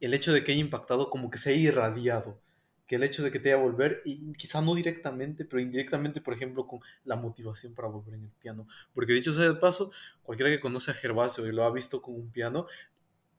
El 0.00 0.14
hecho 0.14 0.32
de 0.32 0.42
que 0.42 0.52
haya 0.52 0.60
impactado 0.62 1.10
como 1.10 1.30
que 1.30 1.36
se 1.36 1.50
haya 1.50 1.60
irradiado. 1.68 2.40
Que 2.86 2.96
el 2.96 3.02
hecho 3.02 3.22
de 3.22 3.30
que 3.30 3.40
te 3.40 3.52
haya 3.52 3.60
volver, 3.60 4.02
y 4.04 4.32
quizá 4.34 4.60
no 4.60 4.74
directamente, 4.74 5.44
pero 5.44 5.60
indirectamente, 5.60 6.20
por 6.20 6.34
ejemplo, 6.34 6.66
con 6.66 6.80
la 7.04 7.16
motivación 7.16 7.74
para 7.74 7.88
volver 7.88 8.14
en 8.14 8.24
el 8.24 8.30
piano. 8.30 8.68
Porque 8.94 9.12
dicho 9.12 9.32
sea 9.32 9.46
de 9.46 9.54
paso, 9.54 9.90
cualquiera 10.22 10.50
que 10.50 10.60
conoce 10.60 10.90
a 10.90 10.94
Gervasio 10.94 11.46
y 11.46 11.52
lo 11.52 11.64
ha 11.64 11.72
visto 11.72 12.00
con 12.00 12.14
un 12.14 12.30
piano, 12.30 12.66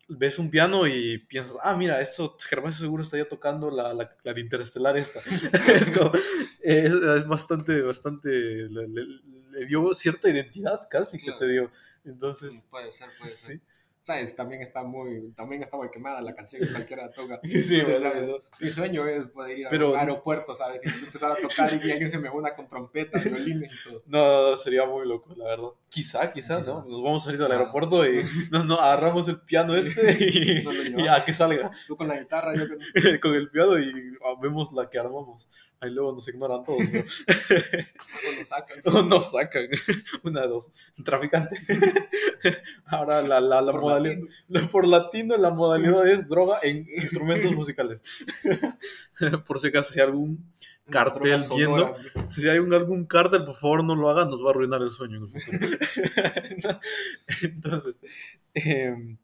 ves 0.09 0.39
un 0.39 0.49
piano 0.49 0.87
y 0.87 1.17
piensas, 1.17 1.55
ah, 1.61 1.75
mira, 1.75 1.99
eso 1.99 2.37
Gervasio 2.39 2.79
seguro 2.79 3.03
estaría 3.03 3.27
tocando 3.27 3.69
la, 3.69 3.93
la, 3.93 4.15
la 4.23 4.33
de 4.33 4.41
Interestelar 4.41 4.97
esta. 4.97 5.19
es, 5.73 5.91
como, 5.91 6.11
es, 6.61 6.93
es, 6.93 7.27
bastante, 7.27 7.81
bastante, 7.81 8.29
le, 8.29 8.87
le, 8.87 9.05
le, 9.51 9.65
dio 9.65 9.93
cierta 9.93 10.29
identidad 10.29 10.87
casi 10.89 11.19
claro. 11.19 11.39
que 11.39 11.45
te 11.45 11.51
dio. 11.51 11.71
Entonces, 12.05 12.65
puede 12.69 12.91
ser, 12.91 13.09
puede 13.19 13.31
ser. 13.31 13.57
¿sí? 13.57 13.61
¿Sabes? 14.07 14.33
También 14.37 14.61
está 14.61 14.83
muy, 14.83 15.33
también 15.33 15.61
está 15.63 15.75
muy 15.75 15.89
quemada 15.89 16.21
la 16.21 16.33
canción 16.33 16.61
que 16.61 16.71
cualquiera 16.71 17.11
toca. 17.11 17.41
Sí, 17.47 17.61
sí, 17.61 17.81
verdad, 17.81 18.13
verdad. 18.13 18.37
Mi 18.61 18.69
sueño 18.69 19.05
es 19.05 19.27
poder 19.27 19.59
ir 19.59 19.67
Pero, 19.69 19.95
al 19.95 19.99
aeropuerto, 19.99 20.55
¿sabes? 20.55 20.81
Y 20.85 21.05
empezar 21.05 21.33
a 21.33 21.35
tocar 21.35 21.73
y 21.73 21.79
que 21.79 21.91
alguien 21.91 22.09
se 22.09 22.17
me 22.17 22.29
una 22.29 22.55
con 22.55 22.69
trompetas, 22.69 23.25
violines 23.25 23.69
y 23.69 23.89
todo. 23.89 24.03
No, 24.05 24.55
sería 24.55 24.85
muy 24.85 25.05
loco, 25.05 25.35
la 25.35 25.45
verdad. 25.45 25.69
Quizá, 25.89 26.31
quizá, 26.31 26.61
¿no? 26.61 26.85
Nos 26.85 27.03
vamos 27.03 27.27
a 27.27 27.33
ir 27.33 27.41
al 27.41 27.51
aeropuerto 27.51 28.05
y 28.05 28.23
nos, 28.51 28.65
nos 28.65 28.79
agarramos 28.79 29.27
el 29.27 29.41
piano 29.41 29.75
este 29.75 30.17
y, 30.17 31.01
y 31.01 31.07
a 31.09 31.25
que 31.25 31.33
salga. 31.33 31.69
Tú 31.85 31.97
con 31.97 32.07
la 32.07 32.17
guitarra, 32.17 32.53
yo 32.55 32.63
con... 32.65 33.19
con 33.21 33.35
el 33.35 33.49
piano 33.49 33.77
y 33.77 34.17
vemos 34.41 34.71
la 34.71 34.89
que 34.89 34.99
armamos. 34.99 35.49
Ahí 35.79 35.91
luego 35.91 36.11
nos 36.11 36.27
ignoran 36.27 36.63
todos, 36.63 36.79
¿no? 36.79 36.99
o 36.99 38.39
nos 38.39 38.47
sacan. 38.47 38.77
O 38.85 39.01
nos 39.03 39.31
sacan. 39.31 39.67
Una 40.23 40.41
de 40.41 40.47
dos. 40.47 40.71
Traficante. 41.05 41.55
Ahora 42.85 43.21
la, 43.21 43.39
la, 43.39 43.61
la 43.61 43.71
Por 43.71 43.81
modalidad. 43.97 44.27
latino. 44.47 44.71
Por 44.71 44.87
latino, 44.87 45.37
la 45.37 45.49
modalidad 45.49 46.07
es 46.07 46.27
droga 46.27 46.59
en 46.63 46.87
instrumentos 46.95 47.51
musicales. 47.53 48.01
Por 49.47 49.59
si 49.59 49.67
acaso, 49.67 49.93
si 49.93 49.99
hay 49.99 50.05
algún 50.05 50.51
cartel 50.89 51.41
viendo, 51.55 51.95
si 52.29 52.47
hay 52.47 52.59
un, 52.59 52.73
algún 52.73 53.05
cartel, 53.05 53.43
por 53.45 53.55
favor 53.55 53.83
no 53.83 53.95
lo 53.95 54.09
hagan, 54.09 54.29
nos 54.29 54.43
va 54.43 54.47
a 54.47 54.49
arruinar 54.51 54.81
el 54.81 54.89
sueño. 54.89 55.17
en 55.17 55.23
el 55.23 55.29
futuro. 55.29 56.79
Entonces, 57.41 57.95
eh, 58.53 59.17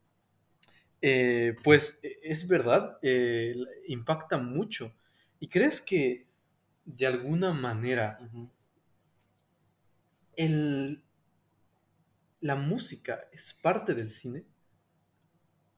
eh, 1.01 1.55
pues 1.63 1.99
es 2.01 2.47
verdad, 2.47 2.97
eh, 3.01 3.55
impacta 3.87 4.37
mucho. 4.37 4.93
¿Y 5.39 5.47
crees 5.47 5.81
que 5.81 6.27
de 6.85 7.07
alguna 7.07 7.51
manera 7.51 8.19
el, 10.35 11.03
la 12.39 12.55
música 12.55 13.25
es 13.31 13.53
parte 13.53 13.93
del 13.93 14.09
cine? 14.09 14.45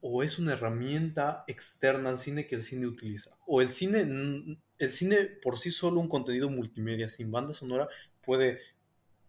¿O 0.00 0.22
es 0.22 0.38
una 0.38 0.52
herramienta 0.54 1.44
externa 1.48 2.10
al 2.10 2.18
cine 2.18 2.46
que 2.46 2.54
el 2.56 2.62
cine 2.62 2.86
utiliza? 2.86 3.36
¿O 3.46 3.60
el 3.62 3.70
cine, 3.70 4.00
n- 4.00 4.58
el 4.78 4.90
cine 4.90 5.24
por 5.26 5.58
sí 5.58 5.70
solo, 5.70 6.00
un 6.00 6.08
contenido 6.08 6.48
multimedia 6.50 7.10
sin 7.10 7.30
banda 7.30 7.52
sonora, 7.54 7.88
puede 8.22 8.60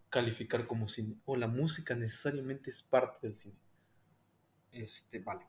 calificar 0.10 0.68
como 0.68 0.88
cine? 0.90 1.18
¿O 1.26 1.38
la 1.38 1.48
música 1.48 1.96
necesariamente 1.96 2.70
es 2.72 2.84
parte 2.84 3.28
del 3.28 3.36
cine? 3.36 3.58
Este, 4.72 5.20
vale. 5.20 5.46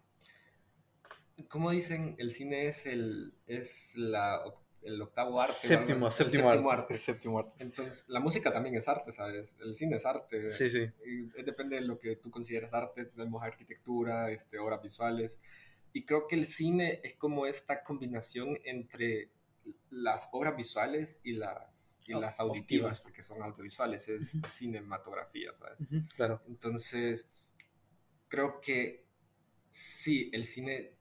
Como 1.49 1.71
dicen, 1.71 2.17
el 2.19 2.33
cine 2.33 2.69
es 2.69 2.85
el, 2.87 3.33
es 3.47 3.95
la, 3.97 4.43
el 4.83 5.01
octavo 5.03 5.41
arte. 5.41 5.55
Séptimo, 5.55 6.07
así, 6.07 6.23
el 6.23 6.31
séptimo, 6.31 6.51
arte. 6.71 6.83
arte. 6.83 6.97
Séptimo 6.97 7.39
arte. 7.39 7.53
Entonces, 7.59 8.05
la 8.09 8.21
música 8.21 8.53
también 8.53 8.75
es 8.77 8.89
arte, 8.89 9.13
¿sabes? 9.13 9.57
El 9.61 9.75
cine 9.75 9.97
es 9.97 10.07
arte. 10.07 10.47
Sí, 10.49 10.69
sí. 10.71 10.89
Y 11.05 11.25
eh, 11.39 11.43
depende 11.45 11.77
de 11.77 11.83
lo 11.83 11.99
que 11.99 12.17
tú 12.17 12.31
consideras 12.31 12.73
arte, 12.73 13.07
tenemos 13.07 13.43
arquitectura, 13.43 14.31
este, 14.31 14.59
obras 14.59 14.83
visuales. 14.83 15.39
Y 15.93 16.05
creo 16.05 16.27
que 16.27 16.37
el 16.37 16.45
cine 16.45 17.01
es 17.03 17.15
como 17.17 17.47
esta 17.47 17.83
combinación 17.83 18.59
entre 18.65 19.31
las 19.91 20.29
obras 20.33 20.57
visuales 20.57 21.19
y 21.23 21.33
las, 21.33 21.99
y 22.07 22.13
Au- 22.15 22.21
las 22.21 22.41
auditivas, 22.41 23.01
porque 23.01 23.23
son 23.23 23.43
audiovisuales, 23.43 24.09
es 24.09 24.35
Ujú. 24.35 24.47
cinematografía, 24.47 25.55
¿sabes? 25.55 25.81
Ujú, 25.81 26.03
Claro. 26.17 26.41
Entonces, 26.47 27.29
creo 28.29 28.61
que 28.61 29.05
sí, 29.71 30.31
el 30.33 30.45
cine, 30.45 30.93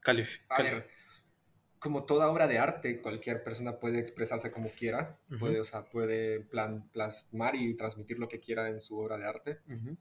Calif 0.00 0.40
a 0.48 0.62
ver, 0.62 0.88
como 1.82 2.04
toda 2.04 2.30
obra 2.30 2.46
de 2.46 2.58
arte, 2.58 3.00
cualquier 3.02 3.42
persona 3.42 3.78
puede 3.80 3.98
expresarse 3.98 4.52
como 4.52 4.70
quiera, 4.70 5.18
Ujú. 5.30 5.38
puede, 5.40 5.60
o 5.60 5.64
sea, 5.64 5.84
puede 5.84 6.40
plan, 6.40 6.88
plasmar 6.92 7.56
y 7.56 7.74
transmitir 7.74 8.18
lo 8.20 8.28
que 8.28 8.40
quiera 8.40 8.68
en 8.68 8.80
su 8.80 8.98
obra 8.98 9.18
de 9.18 9.26
arte. 9.26 9.58
Ujú. 9.68 9.96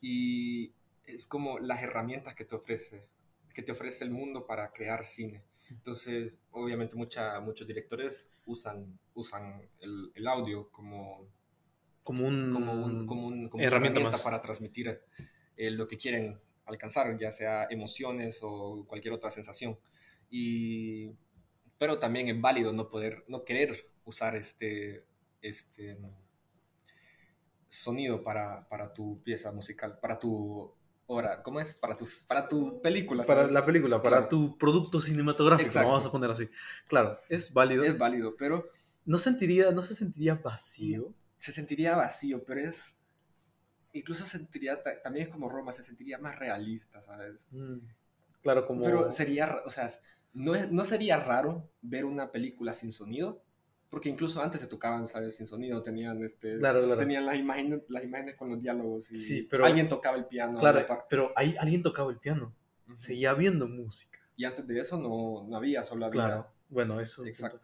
Y 0.00 0.72
es 1.06 1.26
como 1.26 1.58
las 1.58 1.82
herramientas 1.82 2.34
que 2.34 2.44
te 2.44 2.54
ofrece, 2.56 3.06
que 3.54 3.62
te 3.62 3.72
ofrece 3.72 4.04
el 4.04 4.10
mundo 4.10 4.46
para 4.46 4.72
crear 4.72 5.06
cine. 5.06 5.42
Entonces, 5.70 6.38
obviamente 6.52 6.94
mucha, 6.96 7.40
muchos 7.40 7.66
directores 7.66 8.30
usan, 8.46 8.98
usan 9.14 9.62
el, 9.80 10.12
el 10.14 10.26
audio 10.28 10.70
como, 10.70 11.26
Como 12.04 12.26
un... 12.26 12.52
como, 12.52 12.72
un, 12.72 13.06
como, 13.06 13.26
un- 13.26 13.48
como 13.48 13.64
herramienta 13.64 13.98
herramienta 14.00 14.24
para 14.24 14.40
transmitir 14.40 15.00
eh, 15.56 15.70
lo 15.70 15.86
que 15.88 15.96
quieren 15.96 16.38
alcanzar, 16.66 17.16
ya 17.18 17.30
sea 17.32 17.66
emociones 17.70 18.40
o 18.42 18.84
cualquier 18.86 19.14
otra 19.14 19.30
sensación. 19.30 19.76
Y, 20.30 21.10
pero 21.78 21.98
también 21.98 22.28
es 22.28 22.40
válido 22.40 22.72
no 22.72 22.88
poder, 22.88 23.24
no 23.28 23.44
querer 23.44 23.88
usar 24.04 24.36
este, 24.36 25.04
este 25.42 25.98
sonido 27.68 28.22
para, 28.22 28.68
para 28.68 28.92
tu 28.92 29.22
pieza 29.22 29.52
musical, 29.52 29.98
para 30.00 30.18
tu 30.18 30.72
obra, 31.06 31.42
¿cómo 31.42 31.60
es? 31.60 31.74
Para, 31.74 31.96
tus, 31.96 32.22
para 32.22 32.48
tu 32.48 32.80
película. 32.80 33.22
Para 33.24 33.46
la 33.48 33.64
película, 33.64 34.02
para 34.02 34.16
Claro. 34.16 34.28
tu 34.28 34.58
producto 34.58 35.00
cinematográfico, 35.00 35.68
Exacto. 35.68 35.90
vamos 35.90 36.06
a 36.06 36.12
poner 36.12 36.30
así. 36.30 36.48
Claro, 36.88 37.18
es 37.28 37.52
válido. 37.52 37.84
Es 37.84 37.98
válido, 37.98 38.34
pero 38.36 38.68
¿No, 39.04 39.18
sentiría, 39.18 39.70
¿No 39.70 39.82
se 39.82 39.94
sentiría 39.94 40.34
vacío? 40.34 41.12
se 41.38 41.52
sentiría 41.52 41.96
vacío, 41.96 42.44
pero 42.44 42.60
es... 42.60 43.00
Incluso 43.92 44.26
sentiría, 44.26 44.82
ta- 44.82 45.00
también 45.02 45.26
es 45.26 45.32
como 45.32 45.48
Roma, 45.48 45.72
se 45.72 45.82
sentiría 45.82 46.18
más 46.18 46.38
realista, 46.38 47.00
¿sabes? 47.02 47.48
Mm, 47.50 47.78
Claro, 48.42 48.64
como... 48.66 48.84
Pero 48.84 49.10
sería, 49.10 49.62
o 49.64 49.70
sea, 49.70 49.88
no, 50.36 50.54
es- 50.54 50.70
no 50.70 50.84
sería 50.84 51.16
raro 51.18 51.68
ver 51.82 52.04
una 52.04 52.30
película 52.30 52.74
sin 52.74 52.92
sonido, 52.92 53.42
porque 53.88 54.08
incluso 54.08 54.42
antes 54.42 54.60
se 54.60 54.66
tocaban, 54.66 55.06
¿sabes? 55.06 55.36
Sin 55.36 55.46
sonido, 55.46 55.82
tenían, 55.82 56.22
este, 56.22 56.58
Claro, 56.58 56.80
claro. 56.84 56.96
tenían 56.98 57.24
las 57.24 57.36
imágenes, 57.38 57.82
las 57.88 58.04
imágenes 58.04 58.36
con 58.36 58.50
los 58.50 58.60
diálogos 58.60 59.10
y 59.10 59.16
Sí, 59.16 59.48
pero- 59.50 59.64
alguien 59.64 59.88
tocaba 59.88 60.16
el 60.16 60.26
piano. 60.26 60.58
Claro, 60.58 60.84
pero 61.08 61.32
ahí 61.36 61.56
alguien 61.58 61.82
tocaba 61.82 62.10
el 62.10 62.18
piano. 62.18 62.54
Seguía 62.98 63.30
habiendo 63.30 63.66
música. 63.66 64.18
Y 64.36 64.44
antes 64.44 64.66
de 64.66 64.78
eso 64.78 64.98
no, 65.00 65.48
no 65.48 65.56
había, 65.56 65.82
solo 65.84 66.06
había... 66.06 66.24
Claro. 66.26 66.46
Bueno, 66.68 67.00
eso... 67.00 67.24
Exacto. 67.24 67.60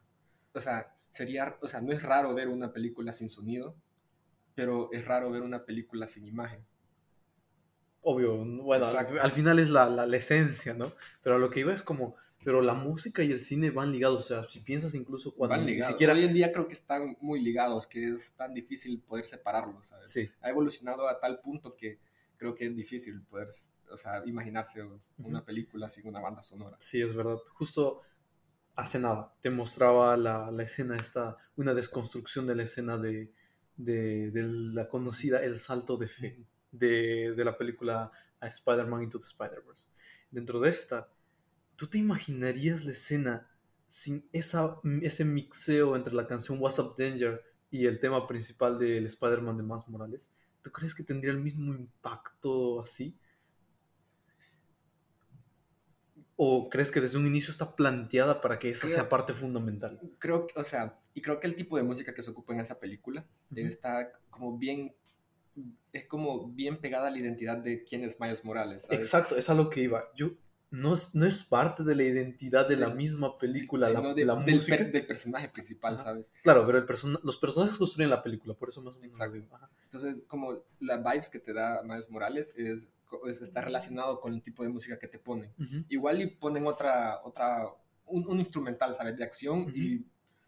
O 0.54 0.60
sea, 0.60 0.94
sería, 1.10 1.56
o 1.60 1.66
sea, 1.66 1.80
no 1.82 1.92
es 1.92 2.02
raro 2.02 2.32
ver 2.34 2.48
una 2.48 2.72
película 2.72 3.12
sin 3.12 3.28
sonido, 3.28 3.76
pero 4.54 4.90
es 4.92 5.04
raro 5.04 5.30
ver 5.30 5.42
una 5.42 5.64
película 5.64 6.06
sin 6.06 6.26
imagen. 6.26 6.64
Obvio, 8.04 8.36
bueno, 8.44 8.86
al, 8.86 9.30
final 9.30 9.58
es 9.60 9.70
la, 9.70 9.88
la, 9.88 10.06
la 10.06 10.16
esencia, 10.16 10.74
¿no? 10.74 10.90
Pero 11.22 11.36
a 11.36 11.38
lo 11.38 11.50
que 11.50 11.60
iba 11.60 11.72
es 11.72 11.82
como... 11.82 12.16
Pero 12.44 12.60
la 12.60 12.74
música 12.74 13.22
y 13.22 13.30
el 13.30 13.40
cine 13.40 13.70
van 13.70 13.92
ligados. 13.92 14.24
O 14.24 14.28
sea, 14.28 14.48
si 14.50 14.60
piensas 14.60 14.94
incluso 14.94 15.32
cuando 15.34 15.56
Van 15.56 15.64
ni 15.66 15.72
ligados. 15.72 15.92
siquiera... 15.94 16.12
Hoy 16.12 16.24
en 16.24 16.34
día 16.34 16.50
creo 16.52 16.66
que 16.66 16.72
están 16.72 17.16
muy 17.20 17.40
ligados, 17.40 17.86
que 17.86 18.04
es 18.14 18.32
tan 18.34 18.52
difícil 18.54 19.00
poder 19.00 19.26
separarlos, 19.26 19.86
¿sabes? 19.88 20.10
Sí. 20.10 20.30
Ha 20.40 20.50
evolucionado 20.50 21.08
a 21.08 21.20
tal 21.20 21.40
punto 21.40 21.76
que 21.76 21.98
creo 22.36 22.54
que 22.54 22.66
es 22.66 22.74
difícil 22.76 23.22
poder, 23.22 23.48
o 23.90 23.96
sea, 23.96 24.22
imaginarse 24.26 24.82
una 25.18 25.38
Ujú. 25.38 25.44
película 25.46 25.88
sin 25.88 26.08
una 26.08 26.20
banda 26.20 26.42
sonora. 26.42 26.76
Sí, 26.80 27.00
es 27.00 27.14
verdad. 27.14 27.38
Justo 27.54 28.02
hace 28.74 28.98
nada 28.98 29.34
te 29.40 29.50
mostraba 29.50 30.16
la, 30.16 30.50
la 30.50 30.62
escena 30.62 30.96
esta, 30.96 31.36
una 31.56 31.74
desconstrucción 31.74 32.46
de 32.46 32.54
la 32.56 32.62
escena 32.64 32.96
de, 32.96 33.30
de, 33.76 34.30
de 34.30 34.42
la 34.42 34.88
conocida 34.88 35.42
El 35.44 35.58
Salto 35.58 35.96
de 35.96 36.08
Fe 36.08 36.38
de, 36.72 37.34
de 37.36 37.44
la 37.44 37.56
película 37.56 38.10
Spider-Man 38.40 39.02
Into 39.04 39.18
the 39.18 39.26
Spider-Verse. 39.26 39.84
Dentro 40.30 40.58
de 40.58 40.70
esta, 40.70 41.08
¿tú 41.76 41.86
te 41.86 41.98
imaginarías 41.98 42.84
la 42.84 42.92
escena 42.92 43.48
sin 43.88 44.26
esa, 44.32 44.76
ese 45.02 45.24
mixeo 45.24 45.96
entre 45.96 46.14
la 46.14 46.26
canción 46.26 46.58
What's 46.60 46.78
Up 46.78 46.94
Danger 46.96 47.42
y 47.70 47.86
el 47.86 48.00
tema 48.00 48.26
principal 48.26 48.78
del 48.78 49.06
Spider-Man 49.06 49.56
de 49.56 49.62
Miles 49.62 49.88
Morales? 49.88 50.28
¿Tú 50.62 50.70
crees 50.70 50.94
que 50.94 51.02
tendría 51.02 51.32
el 51.32 51.40
mismo 51.40 51.74
impacto 51.74 52.80
así? 52.82 53.14
¿O 56.36 56.68
crees 56.70 56.90
que 56.90 57.00
desde 57.00 57.18
un 57.18 57.26
inicio 57.26 57.50
está 57.50 57.76
planteada 57.76 58.40
para 58.40 58.58
que 58.58 58.70
esa 58.70 58.86
Creo- 58.86 58.94
sea 58.96 59.08
parte 59.08 59.32
fundamental? 59.34 60.00
Creo 60.18 60.46
que, 60.46 60.58
o 60.58 60.64
sea, 60.64 60.98
y 61.14 61.22
creo 61.22 61.38
que 61.38 61.46
el 61.46 61.54
tipo 61.54 61.76
de 61.76 61.82
música 61.82 62.14
que 62.14 62.22
se 62.22 62.30
ocupa 62.30 62.54
en 62.54 62.60
esa 62.60 62.80
película 62.80 63.24
está 63.54 64.12
como 64.30 64.56
bien, 64.56 64.94
es 65.92 66.06
como 66.06 66.48
bien 66.48 66.80
pegada 66.80 67.08
a 67.08 67.10
la 67.10 67.18
identidad 67.18 67.58
de 67.58 67.84
quién 67.84 68.02
es 68.02 68.18
Miles 68.18 68.44
Morales, 68.44 68.84
¿sabes? 68.84 69.00
Exacto, 69.00 69.36
es 69.36 69.48
a 69.50 69.54
lo 69.54 69.68
que 69.68 69.82
iba. 69.82 70.04
Yo, 70.16 70.30
no, 70.72 70.94
es, 70.94 71.14
no 71.14 71.24
es 71.26 71.44
parte 71.44 71.84
de 71.84 71.94
la 71.94 72.02
identidad 72.02 72.68
de 72.68 72.76
la 72.76 72.88
misma 72.88 73.38
película, 73.38 73.88
la, 73.88 74.00
Sino 74.00 74.14
de- 74.14 74.24
la 74.24 74.34
del, 74.36 74.54
música. 74.56 74.76
per- 74.78 74.90
del 74.92 75.06
personaje 75.06 75.48
principal, 75.48 75.94
Ajá. 75.94 76.04
¿sabes? 76.04 76.32
Claro, 76.42 76.66
pero 76.66 76.78
el 76.78 76.84
persona- 76.86 77.20
los 77.22 77.38
personajes 77.38 77.76
construyen 77.76 78.10
la 78.10 78.22
película, 78.22 78.54
por 78.54 78.70
eso 78.70 78.82
más 78.82 78.96
o 78.96 78.98
menos. 79.00 79.16
Exacto. 79.20 79.36
Entonces, 79.84 80.24
como 80.26 80.64
la 80.80 80.96
vibes 80.96 81.28
que 81.28 81.38
te 81.38 81.52
da 81.52 81.82
Miles 81.82 82.10
Morales 82.10 82.56
es, 82.58 82.90
es- 83.28 83.42
está 83.42 83.60
relacionado 83.60 84.20
con 84.20 84.32
el 84.34 84.42
tipo 84.42 84.62
de 84.62 84.70
música 84.70 84.98
que 84.98 85.06
te 85.06 85.18
ponen. 85.18 85.52
Igual 85.88 86.22
y 86.22 86.26
ponen 86.28 86.66
otra, 86.66 87.20
otra 87.22 87.66
un, 88.06 88.26
un 88.26 88.38
instrumental, 88.38 88.94
¿sabes? 88.94 89.16
De 89.16 89.24
acción 89.24 89.70
y 89.74 90.04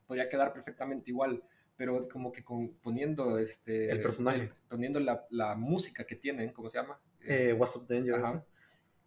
podría 0.06 0.28
quedar 0.28 0.52
perfectamente 0.52 1.10
igual, 1.10 1.42
pero 1.76 2.00
como 2.08 2.30
que 2.32 2.42
con, 2.44 2.68
poniendo 2.82 3.38
este... 3.38 3.90
El 3.90 4.00
personaje. 4.02 4.50
poniendo 4.68 5.00
la, 5.00 5.26
la 5.30 5.54
música 5.54 6.04
que 6.04 6.16
tienen, 6.16 6.52
¿cómo 6.52 6.70
se 6.70 6.78
llama? 6.78 6.98
Eh, 7.20 7.52
What's 7.52 7.76
Up 7.76 7.86
Danger. 7.86 8.14
Ajá. 8.16 8.44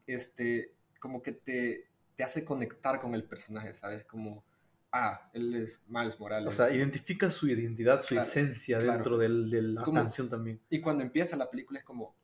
este, 0.06 0.74
como 1.00 1.22
que 1.22 1.32
te, 1.34 1.88
te 2.16 2.24
hace 2.24 2.44
conectar 2.46 3.00
con 3.00 3.14
el 3.14 3.24
personaje, 3.24 3.74
¿sabes? 3.74 4.06
Como, 4.06 4.44
ah, 4.92 5.30
él 5.34 5.56
es 5.56 5.84
Miles 5.88 6.20
Morales. 6.20 6.48
O 6.48 6.52
sea, 6.52 6.74
identifica 6.74 7.30
su 7.30 7.48
identidad, 7.48 8.02
su 8.02 8.10
Claro, 8.16 8.28
esencia 8.28 8.80
claro. 8.80 8.94
dentro 8.94 9.18
del- 9.18 9.50
de 9.50 9.62
la 9.62 9.82
Como- 9.84 10.02
canción 10.02 10.30
también. 10.30 10.60
Y 10.70 10.82
cuando 10.82 11.04
empieza 11.04 11.36
la 11.38 11.50
película 11.50 11.80
es 11.80 11.86
como, 11.86 12.16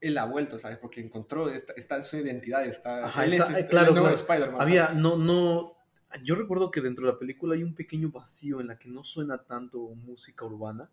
él 0.00 0.16
ha 0.16 0.24
vuelto, 0.24 0.58
¿sabes? 0.58 0.78
Porque 0.78 1.00
encontró, 1.00 1.50
está, 1.50 1.72
está 1.76 2.02
su 2.02 2.16
identidad, 2.16 2.64
está, 2.64 3.06
Ajá, 3.06 3.24
él 3.24 3.34
esa- 3.34 3.50
es 3.52 3.58
este- 3.58 3.70
claro, 3.70 3.88
el 3.88 3.94
nuevo 3.94 4.08
claro. 4.08 4.20
Spider-Man. 4.20 4.58
¿sabes? 4.60 4.66
Había, 4.80 4.92
no, 5.00 5.16
no, 5.16 5.76
yo 6.22 6.34
recuerdo 6.36 6.70
que 6.70 6.80
dentro 6.80 7.06
de 7.06 7.12
la 7.12 7.18
película 7.18 7.54
hay 7.54 7.62
un 7.62 7.74
pequeño 7.74 8.10
vacío 8.10 8.60
en 8.60 8.68
la 8.68 8.78
que 8.78 8.88
no 8.88 9.04
suena 9.04 9.38
tanto 9.42 9.78
música 9.94 10.44
urbana 10.44 10.88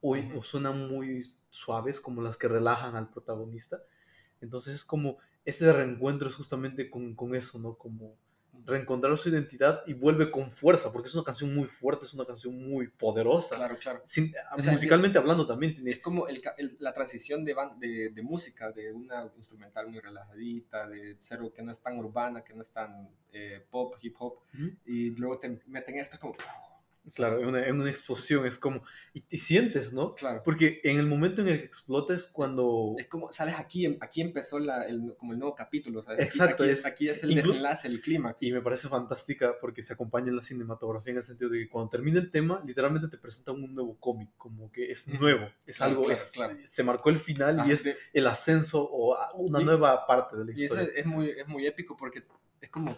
o, 0.00 0.16
Ujú. 0.18 0.38
o 0.38 0.42
suenan 0.42 0.88
muy 0.88 1.34
suaves 1.50 2.00
como 2.00 2.20
las 2.20 2.36
que 2.36 2.48
relajan 2.48 2.96
al 2.96 3.08
protagonista. 3.08 3.80
Entonces 4.40 4.74
es 4.74 4.84
como, 4.84 5.18
ese 5.44 5.72
reencuentro 5.72 6.28
es 6.28 6.34
justamente 6.34 6.90
con, 6.90 7.14
con 7.14 7.34
eso, 7.34 7.58
¿no? 7.58 7.76
Como 7.76 8.16
reencontrar 8.66 9.14
su 9.18 9.28
identidad 9.28 9.82
y 9.86 9.92
vuelve 9.92 10.30
con 10.30 10.50
fuerza, 10.50 10.90
porque 10.90 11.08
es 11.08 11.14
una 11.14 11.24
canción 11.24 11.54
muy 11.54 11.66
fuerte, 11.68 12.06
es 12.06 12.14
una 12.14 12.24
canción 12.24 12.56
muy 12.56 12.88
poderosa. 12.88 13.56
Claro, 13.56 13.76
claro. 13.78 14.00
Sin- 14.04 14.32
O 14.56 14.62
sea, 14.62 14.72
musicalmente 14.72 15.18
hablando 15.18 15.46
también 15.46 15.74
tiene... 15.74 15.90
Es 15.90 15.98
como 15.98 16.28
el 16.28 16.40
el- 16.56 16.76
la 16.78 16.92
transición 16.94 17.44
de, 17.44 17.54
ban- 17.54 17.78
de, 17.78 18.10
de 18.10 18.22
música, 18.22 18.72
de 18.72 18.90
una 18.92 19.30
instrumental 19.36 19.88
muy 19.88 20.00
relajadita, 20.00 20.88
de 20.88 21.16
cero 21.18 21.52
que 21.54 21.62
no 21.62 21.72
es 21.72 21.80
tan 21.80 21.98
urbana, 21.98 22.42
que 22.42 22.54
no 22.54 22.62
es 22.62 22.70
tan 22.70 23.10
eh, 23.32 23.62
pop, 23.70 23.96
hip 24.00 24.14
hop, 24.20 24.38
y 24.86 25.10
luego 25.10 25.38
te 25.38 25.60
meten 25.66 25.98
esto 25.98 26.16
como... 26.18 26.34
Claro, 27.14 27.38
en 27.40 27.46
una, 27.48 27.60
una 27.72 27.90
explosión 27.90 28.46
es 28.46 28.56
como... 28.58 28.82
Y, 29.12 29.22
y 29.28 29.36
sientes, 29.38 29.92
¿no? 29.92 30.14
Claro. 30.14 30.40
Porque 30.44 30.80
en 30.84 30.98
el 30.98 31.06
momento 31.06 31.42
en 31.42 31.48
el 31.48 31.58
que 31.60 31.66
explota 31.66 32.14
es 32.14 32.26
cuando... 32.26 32.94
Es 32.98 33.06
como, 33.08 33.30
¿sabes? 33.30 33.54
Aquí, 33.58 33.84
em- 33.84 33.98
aquí 34.00 34.22
empezó 34.22 34.58
la, 34.58 34.84
el, 34.86 35.14
como 35.18 35.32
el 35.34 35.38
nuevo 35.38 35.54
capítulo, 35.54 36.00
¿sabes? 36.02 36.24
Exacto, 36.24 36.64
Aquí, 36.64 36.70
es- 36.72 36.78
es, 36.78 36.86
aquí 36.86 37.08
es 37.10 37.22
el 37.22 37.30
inclu- 37.32 37.34
desenlace, 37.36 37.88
el 37.88 38.00
clímax. 38.00 38.42
Y 38.42 38.52
me 38.52 38.62
parece 38.62 38.88
fantástica 38.88 39.54
porque 39.60 39.82
se 39.82 39.92
acompaña 39.92 40.28
en 40.30 40.36
la 40.36 40.42
cinematografía 40.42 41.12
en 41.12 41.18
el 41.18 41.24
sentido 41.24 41.50
de 41.50 41.58
que 41.60 41.68
cuando 41.68 41.90
termina 41.90 42.18
el 42.18 42.30
tema, 42.30 42.62
literalmente 42.66 43.08
te 43.08 43.18
presentan 43.18 43.56
un 43.62 43.74
nuevo 43.74 43.96
cómic, 44.00 44.30
como 44.38 44.72
que 44.72 44.90
es 44.90 45.06
nuevo, 45.08 45.46
es 45.66 45.76
Claro, 45.76 45.90
algo, 45.92 46.02
claro, 46.04 46.14
es- 46.20 46.30
claro. 46.32 46.54
se 46.64 46.82
marcó 46.82 47.10
el 47.10 47.18
final 47.18 47.60
Ah, 47.60 47.66
y 47.68 47.72
es 47.72 47.84
de- 47.84 47.96
el 48.14 48.26
ascenso 48.26 48.82
o 48.82 49.16
una 49.34 49.60
Y- 49.60 49.64
nueva 49.64 50.06
parte 50.06 50.36
de 50.38 50.44
la 50.46 50.50
Y 50.52 50.64
eso 50.64 50.74
historia. 50.80 50.92
es 50.96 51.06
muy, 51.06 51.30
es 51.30 51.46
muy 51.46 51.66
épico 51.66 51.96
porque 51.96 52.22
es 52.60 52.70
como, 52.70 52.96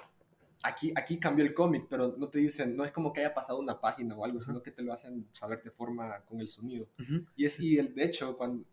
aquí, 0.62 0.92
aquí 0.96 1.18
cambió 1.18 1.44
el 1.44 1.54
cómic, 1.54 1.86
pero 1.88 2.14
no 2.18 2.28
te 2.28 2.38
dicen, 2.38 2.76
no 2.76 2.84
es 2.84 2.90
como 2.92 3.12
que 3.12 3.20
haya 3.20 3.34
pasado 3.34 3.58
una 3.60 3.80
página 3.80 4.16
o 4.16 4.24
algo, 4.24 4.40
sino 4.40 4.62
que 4.62 4.70
te 4.72 4.82
lo 4.82 4.92
hacen 4.92 5.26
saber 5.32 5.62
de 5.62 5.70
forma 5.70 6.20
con 6.24 6.40
el 6.40 6.48
sonido. 6.48 6.88
Ujú. 7.00 7.24
Y, 7.36 7.44
es, 7.44 7.60
y 7.60 7.78
el, 7.78 7.94
de 7.94 8.04
hecho, 8.04 8.36
cuando, 8.36 8.64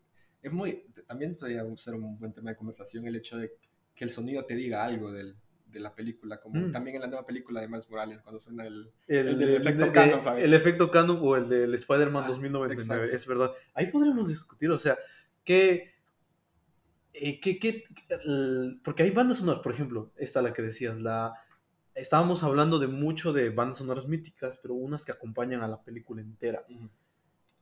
es 0.42 0.52
muy, 0.52 0.84
también 1.06 1.34
podría 1.34 1.64
ser 1.76 1.94
un 1.94 2.18
buen 2.18 2.32
tema 2.32 2.50
de 2.50 2.56
conversación 2.56 3.06
el 3.06 3.16
hecho 3.16 3.38
de 3.38 3.52
que 3.94 4.04
el 4.04 4.10
sonido 4.10 4.44
te 4.44 4.54
diga 4.56 4.84
algo 4.84 5.12
del, 5.12 5.36
de 5.66 5.80
la 5.80 5.94
película, 5.94 6.40
como 6.40 6.66
Mm. 6.66 6.70
también 6.72 6.96
en 6.96 7.02
la 7.02 7.08
nueva 7.08 7.26
película 7.26 7.60
de 7.60 7.68
Miles 7.68 7.88
Morales, 7.90 8.20
cuando 8.22 8.40
suena 8.40 8.66
el... 8.66 8.90
El, 9.06 9.28
El 9.28 9.42
el- 9.42 9.54
efecto 9.56 9.92
canon, 9.92 10.20
el 10.38 10.54
efecto 10.54 10.90
canon 10.90 11.18
o 11.22 11.36
el 11.36 11.48
del 11.48 11.74
Spider-Man 11.74 12.24
Ah, 12.24 12.28
2099, 12.28 13.04
exacto. 13.04 13.16
es 13.16 13.26
verdad. 13.26 13.52
Ahí 13.74 13.86
podríamos 13.88 14.28
discutir, 14.28 14.70
o 14.70 14.78
sea, 14.78 14.96
que... 15.44 15.94
eh, 17.12 17.40
que- 17.40 17.84
porque 18.82 19.02
hay 19.04 19.10
bandas 19.10 19.38
sonoras, 19.38 19.62
por 19.62 19.72
ejemplo, 19.72 20.12
esta 20.16 20.42
la 20.42 20.52
que 20.52 20.62
decías, 20.62 21.00
la... 21.00 21.32
Estábamos 21.94 22.42
hablando 22.42 22.78
de 22.78 22.88
mucho 22.88 23.32
de 23.32 23.50
bandas 23.50 23.78
sonoras 23.78 24.06
míticas, 24.08 24.58
pero 24.58 24.74
unas 24.74 25.04
que 25.04 25.12
acompañan 25.12 25.62
a 25.62 25.68
la 25.68 25.82
película 25.82 26.20
entera. 26.22 26.64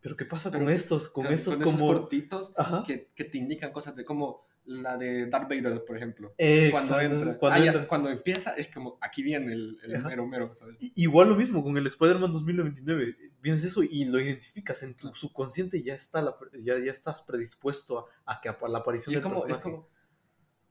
Pero 0.01 0.17
¿qué 0.17 0.25
pasa 0.25 0.51
Pero 0.51 0.65
con 0.65 0.69
que- 0.69 0.75
estos? 0.77 1.09
Con 1.11 1.25
Con 1.27 1.35
estos 1.35 1.55
esos 1.55 1.65
como... 1.67 1.87
cortitos 1.87 2.53
que, 2.87 3.09
que 3.15 3.25
te 3.25 3.39
indican 3.39 3.73
cosas 3.73 3.95
de 3.95 4.05
como 4.05 4.47
la 4.65 4.97
de 4.97 5.27
Darth 5.27 5.49
Vader, 5.49 5.85
por 5.85 5.97
ejemplo. 5.97 6.33
Exacto, 6.39 6.71
Cuando 6.89 7.01
entra. 7.17 7.39
cuando 7.39 7.61
Ah, 7.61 7.65
ya, 7.65 7.71
entra. 7.73 7.87
cuando 7.89 8.09
empieza 8.11 8.55
es 8.55 8.69
como, 8.69 8.97
aquí 9.01 9.23
viene 9.23 9.53
el, 9.53 9.77
el 9.83 10.03
mero 10.05 10.25
mero, 10.27 10.53
¿sabes? 10.55 10.77
Igual 10.95 11.31
lo 11.31 11.35
mismo 11.37 11.63
con 11.65 11.77
el 11.77 11.87
Spider-Man 11.87 12.33
2099. 12.33 13.17
Vienes 13.43 13.65
eso 13.65 13.83
y 13.83 14.05
lo 14.05 14.21
identificas 14.21 14.83
en 14.85 14.95
tu 14.95 15.03
Claro. 15.03 15.17
subconsciente 15.17 15.83
ya 15.83 15.95
está 15.95 16.23
la, 16.23 16.37
ya, 16.63 16.79
ya 16.79 16.93
estás 16.93 17.23
predispuesto 17.23 18.07
a, 18.25 18.35
a 18.35 18.41
que 18.41 18.49
a 18.49 18.57
la 18.69 18.79
aparición 18.79 19.13
Y 19.13 19.17
es 19.17 19.23
del 19.23 19.33
como, 19.33 19.45
es 19.47 19.53
personaje. 19.53 19.63
como, 19.63 19.89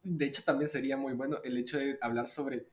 de 0.03 0.25
hecho 0.25 0.43
también 0.43 0.69
sería 0.69 0.95
muy 0.97 1.13
bueno 1.13 1.39
el 1.43 1.57
hecho 1.57 1.77
de 1.77 1.97
hablar 2.01 2.27
sobre 2.29 2.67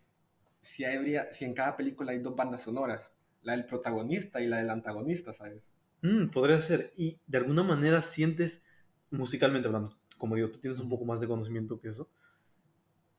si, 0.60 0.84
habría, 0.84 1.32
si 1.32 1.44
en 1.44 1.54
cada 1.54 1.76
película 1.76 2.12
hay 2.12 2.18
dos 2.20 2.36
bandas 2.36 2.62
sonoras, 2.62 3.14
la 3.42 3.52
del 3.52 3.66
protagonista 3.66 4.40
y 4.40 4.46
la 4.48 4.58
del 4.58 4.70
antagonista, 4.70 5.32
¿sabes? 5.32 5.62
Mm, 6.02 6.28
podría 6.30 6.60
ser. 6.60 6.92
Y 6.96 7.20
de 7.26 7.38
alguna 7.38 7.62
manera 7.62 8.02
sientes, 8.02 8.64
musicalmente 9.10 9.68
hablando, 9.68 9.96
como 10.16 10.34
digo, 10.36 10.50
tú 10.50 10.58
tienes 10.58 10.80
un 10.80 10.88
poco 10.88 11.04
más 11.04 11.20
de 11.20 11.28
conocimiento 11.28 11.80
que 11.80 11.88
eso. 11.88 12.10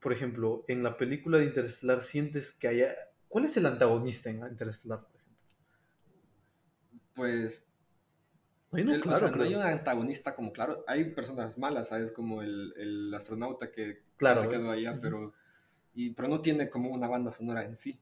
Por 0.02 0.12
ejemplo, 0.12 0.65
en 0.67 0.84
la 0.84 0.97
película 0.97 1.38
de 1.38 1.45
Interestelar 1.45 2.04
sientes 2.04 2.52
que 2.52 2.67
haya... 2.67 2.95
¿Cuál 3.30 3.45
es 3.45 3.56
el 3.56 3.65
antagonista 3.65 4.30
en 4.30 4.39
Interestelar, 4.45 4.99
por 5.08 5.15
ejemplo? 5.15 5.45
Pues 7.13 7.67
No 8.71 8.78
hay 8.78 8.84
uno 8.84 8.93
el- 8.93 9.08
o 9.10 9.13
claro, 9.13 9.15
sea, 9.15 9.32
no 9.32 9.43
hay 9.43 9.56
un 9.56 9.62
antagonista 9.62 10.36
como 10.36 10.52
claro, 10.52 10.84
hay 10.88 11.12
personas 11.13 11.58
malas, 11.58 11.89
¿sabes? 11.89 12.12
Como 12.12 12.41
el, 12.41 12.73
el 12.78 13.13
astronauta 13.13 13.71
que 13.71 14.04
Claro, 14.17 14.41
se 14.41 14.49
quedó 14.49 14.71
allá, 14.71 14.99
ujú. 14.99 15.02
pero, 15.02 15.34
y, 15.99 16.12
pero 16.12 16.27
no 16.27 16.39
tiene 16.41 16.69
como 16.69 16.89
una 16.91 17.07
banda 17.07 17.29
sonora 17.31 17.63
en 17.65 17.75
sí. 17.75 17.99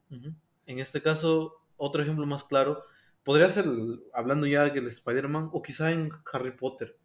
En 0.65 0.79
este 0.79 1.01
caso, 1.01 1.62
otro 1.77 2.01
ejemplo 2.03 2.25
más 2.25 2.43
claro, 2.43 2.83
podría 3.23 3.49
ser, 3.49 3.65
hablando 4.13 4.45
ya 4.45 4.69
del 4.69 4.88
Spider-Man, 4.88 5.49
o 5.51 5.62
quizá 5.62 5.91
en 5.91 6.12
Harry 6.31 6.51
Potter. 6.51 6.97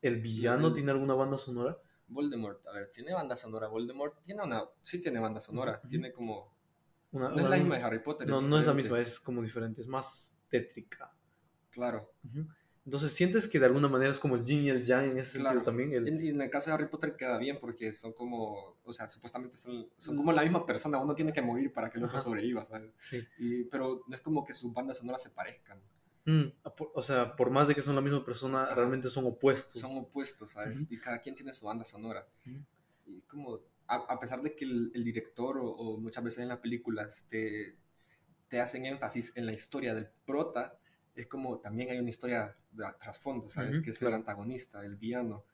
¿El 0.00 0.20
villano 0.20 0.70
Mm. 0.70 0.74
tiene 0.74 0.90
alguna 0.92 1.14
banda 1.14 1.38
sonora? 1.38 1.76
Voldemort, 2.08 2.66
a 2.66 2.72
ver, 2.72 2.90
¿tiene 2.90 3.12
banda 3.14 3.36
sonora? 3.36 3.68
Voldemort 3.68 4.20
tiene 4.22 4.42
una, 4.42 4.64
sí 4.82 5.00
tiene 5.00 5.18
banda 5.20 5.40
sonora, 5.40 5.80
tiene 5.88 6.12
como, 6.12 6.54
Una- 7.12 7.30
no 7.30 7.40
es 7.40 7.48
la 7.50 7.56
misma 7.56 7.76
de 7.78 7.82
Harry 7.82 7.98
Potter. 8.00 8.28
no, 8.28 8.40
no 8.40 8.58
es 8.58 8.66
la 8.66 8.74
misma, 8.74 8.98
es 9.00 9.18
como 9.20 9.42
diferente, 9.42 9.80
es 9.80 9.86
más 9.86 10.38
tétrica. 10.48 11.12
Claro. 11.70 12.12
Entonces, 12.86 13.12
¿sientes 13.12 13.48
que 13.48 13.58
de 13.58 13.64
alguna 13.66 13.88
manera 13.88 14.10
es 14.10 14.18
como 14.18 14.36
el 14.36 14.44
yin 14.44 14.64
y 14.64 14.68
el 14.70 14.84
yang 14.84 15.12
en 15.12 15.18
ese 15.18 15.38
Claro. 15.38 15.60
sentido 15.60 15.64
también? 15.64 15.92
El- 15.94 16.06
En, 16.08 16.26
en 16.26 16.40
el 16.42 16.50
caso 16.50 16.68
de 16.68 16.74
Harry 16.74 16.88
Potter 16.88 17.16
queda 17.16 17.38
bien 17.38 17.58
porque 17.58 17.92
son 17.94 18.12
como, 18.12 18.76
o 18.84 18.92
sea, 18.92 19.08
supuestamente 19.08 19.56
son, 19.56 19.88
son 19.96 20.16
como 20.16 20.32
la 20.32 20.42
misma 20.42 20.66
persona, 20.66 20.98
uno 20.98 21.14
tiene 21.14 21.32
que 21.32 21.40
morir 21.40 21.72
para 21.72 21.88
que 21.90 21.98
el 21.98 22.04
otro 22.04 22.18
Ajá. 22.18 22.24
sobreviva, 22.24 22.62
¿sabes? 22.64 22.92
sí. 22.98 23.26
Y, 23.38 23.64
pero 23.64 24.02
no 24.06 24.14
es 24.14 24.20
como 24.20 24.44
que 24.44 24.52
sus 24.52 24.72
bandas 24.74 24.98
sonoras 24.98 25.22
se 25.22 25.30
parezcan, 25.30 25.80
Mm, 26.26 26.52
o 26.94 27.02
sea, 27.02 27.36
por 27.36 27.50
más 27.50 27.68
de 27.68 27.74
que 27.74 27.82
son 27.82 27.94
la 27.94 28.00
misma 28.00 28.24
persona, 28.24 28.64
Ajá. 28.64 28.74
realmente 28.74 29.10
son 29.10 29.26
opuestos. 29.26 29.78
son 29.82 29.98
opuestos, 29.98 30.52
¿sabes? 30.52 30.82
Ujú. 30.84 30.94
Y 30.94 30.98
cada 30.98 31.18
quien 31.20 31.34
tiene 31.34 31.52
su 31.52 31.66
banda 31.66 31.84
sonora. 31.84 32.26
Ujú. 32.46 32.64
Y 33.06 33.20
como, 33.22 33.60
a, 33.86 33.96
a 33.96 34.18
pesar 34.18 34.40
de 34.40 34.54
que 34.54 34.64
el, 34.64 34.90
el 34.94 35.04
director 35.04 35.58
o, 35.58 35.66
o 35.66 35.98
muchas 35.98 36.24
veces 36.24 36.38
en 36.40 36.48
las 36.48 36.60
películas 36.60 37.26
te, 37.28 37.76
te 38.48 38.58
hacen 38.58 38.86
énfasis 38.86 39.36
en 39.36 39.44
la 39.44 39.52
historia 39.52 39.94
del 39.94 40.08
prota, 40.24 40.78
es 41.14 41.26
como 41.26 41.58
también 41.60 41.90
hay 41.90 41.98
una 41.98 42.10
historia 42.10 42.56
de 42.72 42.84
trasfondo, 43.00 43.48
¿sabes? 43.48 43.80
Que 43.80 43.90
es 43.92 44.02
el 44.02 44.14
antagonista, 44.14 44.84
el 44.84 44.96
villano. 44.96 45.44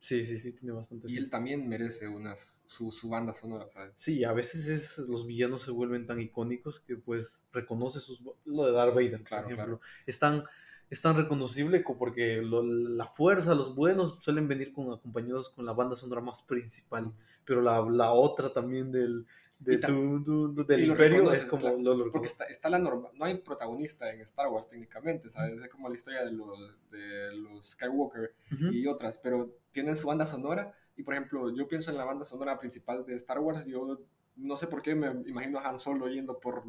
Sí, 0.00 0.24
sí, 0.24 0.38
sí, 0.38 0.52
tiene 0.52 0.72
bastante 0.74 1.08
Y 1.08 1.16
él 1.16 1.30
también 1.30 1.66
merece 1.68 2.08
unas, 2.08 2.60
su, 2.66 2.92
su 2.92 3.08
banda 3.08 3.32
sonora, 3.32 3.68
¿sabes? 3.68 3.94
Sí, 3.96 4.24
a 4.24 4.32
veces 4.32 4.66
es, 4.68 4.98
los 5.08 5.26
villanos 5.26 5.62
se 5.62 5.70
vuelven 5.70 6.06
tan 6.06 6.20
icónicos 6.20 6.80
que 6.80 6.96
pues 6.96 7.44
reconoce 7.52 8.00
sus... 8.00 8.20
Lo 8.44 8.66
de 8.66 8.72
Darth 8.72 8.94
Vader, 8.94 9.24
Claro, 9.24 9.42
por 9.42 9.52
ejemplo. 9.52 9.80
claro. 9.80 9.80
Es, 10.04 10.18
tan, 10.18 10.44
es 10.90 11.00
tan 11.00 11.16
reconocible 11.16 11.82
co- 11.84 11.96
porque 11.96 12.42
lo- 12.42 12.62
la 12.64 13.06
fuerza, 13.06 13.54
los 13.54 13.74
buenos 13.74 14.18
suelen 14.22 14.48
venir 14.48 14.72
con, 14.72 14.92
acompañados 14.92 15.48
con 15.50 15.64
la 15.64 15.72
banda 15.72 15.96
sonora 15.96 16.20
más 16.20 16.42
principal. 16.42 17.14
Pero 17.44 17.62
la, 17.62 17.80
la 17.88 18.12
otra 18.12 18.52
también 18.52 18.90
del, 18.92 19.26
de 19.58 19.78
tu- 19.78 20.22
tu- 20.24 20.54
tu- 20.54 20.64
del 20.66 20.80
y 20.80 20.84
imperio 20.86 21.30
es 21.32 21.46
como... 21.46 21.60
claro, 21.62 21.78
lo- 21.78 21.94
lo 21.96 22.12
Porque 22.12 22.26
está, 22.26 22.44
está 22.44 22.68
la 22.68 22.78
norma, 22.78 23.08
no 23.14 23.24
hay 23.24 23.36
protagonista 23.38 24.12
en 24.12 24.20
Star 24.22 24.48
Wars 24.48 24.68
técnicamente, 24.68 25.30
¿sabes? 25.30 25.58
Es 25.60 25.68
como 25.68 25.88
la 25.88 25.94
historia 25.94 26.24
de 26.24 26.32
los, 26.32 26.58
de 26.90 27.34
los 27.36 27.70
Skywalker 27.70 28.34
y 28.72 28.86
otras, 28.86 29.18
pero 29.18 29.56
tienen 29.70 29.96
su 29.96 30.06
banda 30.06 30.26
sonora. 30.26 30.74
Y 30.96 31.02
por 31.02 31.14
ejemplo, 31.14 31.50
yo 31.54 31.66
pienso 31.66 31.90
en 31.90 31.96
la 31.98 32.04
banda 32.04 32.24
sonora 32.24 32.58
principal 32.58 33.04
de 33.06 33.14
Star 33.16 33.38
Wars, 33.40 33.66
yo 33.66 34.00
no 34.36 34.56
sé 34.56 34.66
por 34.66 34.82
qué 34.82 34.94
me 34.94 35.08
imagino 35.28 35.58
a 35.58 35.68
Han 35.68 35.78
Solo 35.78 36.08
yendo 36.08 36.38
por... 36.38 36.62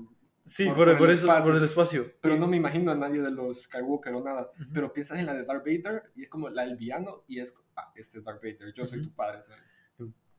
Sí, 0.46 0.66
por- 0.68 0.76
por, 0.76 0.86
por 0.90 0.98
por 1.00 1.10
el 1.10 1.16
eso, 1.18 1.26
espacio. 1.28 1.52
por 1.52 1.56
el 1.60 1.64
espacio. 1.68 2.12
Pero 2.22 2.38
no 2.38 2.48
me 2.48 2.56
imagino 2.58 2.92
a 2.92 2.96
nadie 2.96 3.20
de 3.22 3.32
los 3.32 3.64
Skywalker 3.64 4.14
o 4.14 4.24
nada. 4.24 4.52
Pero 4.74 4.94
piensas 4.94 5.18
en 5.20 5.26
la 5.26 5.34
de 5.34 5.44
Darth 5.44 5.66
Vader 5.66 6.04
y 6.16 6.24
es 6.24 6.30
como 6.30 6.50
la 6.50 6.64
del 6.66 6.78
villano 6.78 7.24
y 7.28 7.40
es, 7.40 7.56
ah, 7.76 7.92
este 7.96 8.20
es 8.20 8.24
Darth 8.24 8.42
Vader, 8.44 8.72
yo 8.74 8.86
soy 8.86 9.02
tu 9.02 9.12
padre, 9.12 9.42
¿sabes? 9.42 9.62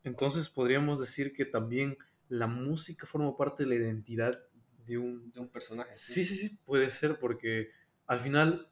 Entonces 0.05 0.49
podríamos 0.49 1.01
decir 1.01 1.32
que 1.32 1.44
también 1.44 1.97
la 2.29 2.47
música 2.47 3.07
forma 3.07 3.37
parte 3.37 3.62
de 3.64 3.68
la 3.70 3.74
identidad 3.77 4.39
de 4.87 4.99
un, 4.99 5.31
De 5.33 5.41
un 5.41 5.49
personaje. 5.49 5.93
Sí, 5.95 6.24
sí, 6.24 6.37
sí, 6.37 6.59
puede 6.64 6.91
ser, 6.91 7.18
porque 7.18 7.70
al 8.07 8.20
final 8.20 8.68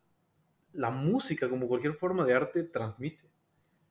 la 0.72 0.90
música, 0.90 1.48
como 1.48 1.68
cualquier 1.68 1.94
forma 1.94 2.24
de 2.24 2.34
arte, 2.34 2.64
transmite. 2.64 3.22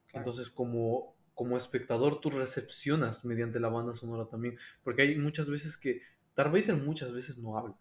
Claro. 0.07 0.27
Entonces, 0.27 0.51
como, 0.51 1.15
como 1.33 1.57
espectador, 1.57 2.21
tú 2.21 2.29
recepcionas 2.29 3.25
mediante 3.25 3.59
la 3.59 3.69
banda 3.69 3.95
sonora 3.95 4.27
también. 4.29 4.57
Porque 4.83 5.03
hay 5.03 5.17
muchas 5.17 5.49
veces 5.49 5.77
que 5.77 6.01
Darth 6.35 6.51
Vader 6.53 6.77
muchas 6.77 7.11
veces 7.13 7.37
no 7.37 7.57
habla. 7.57 7.75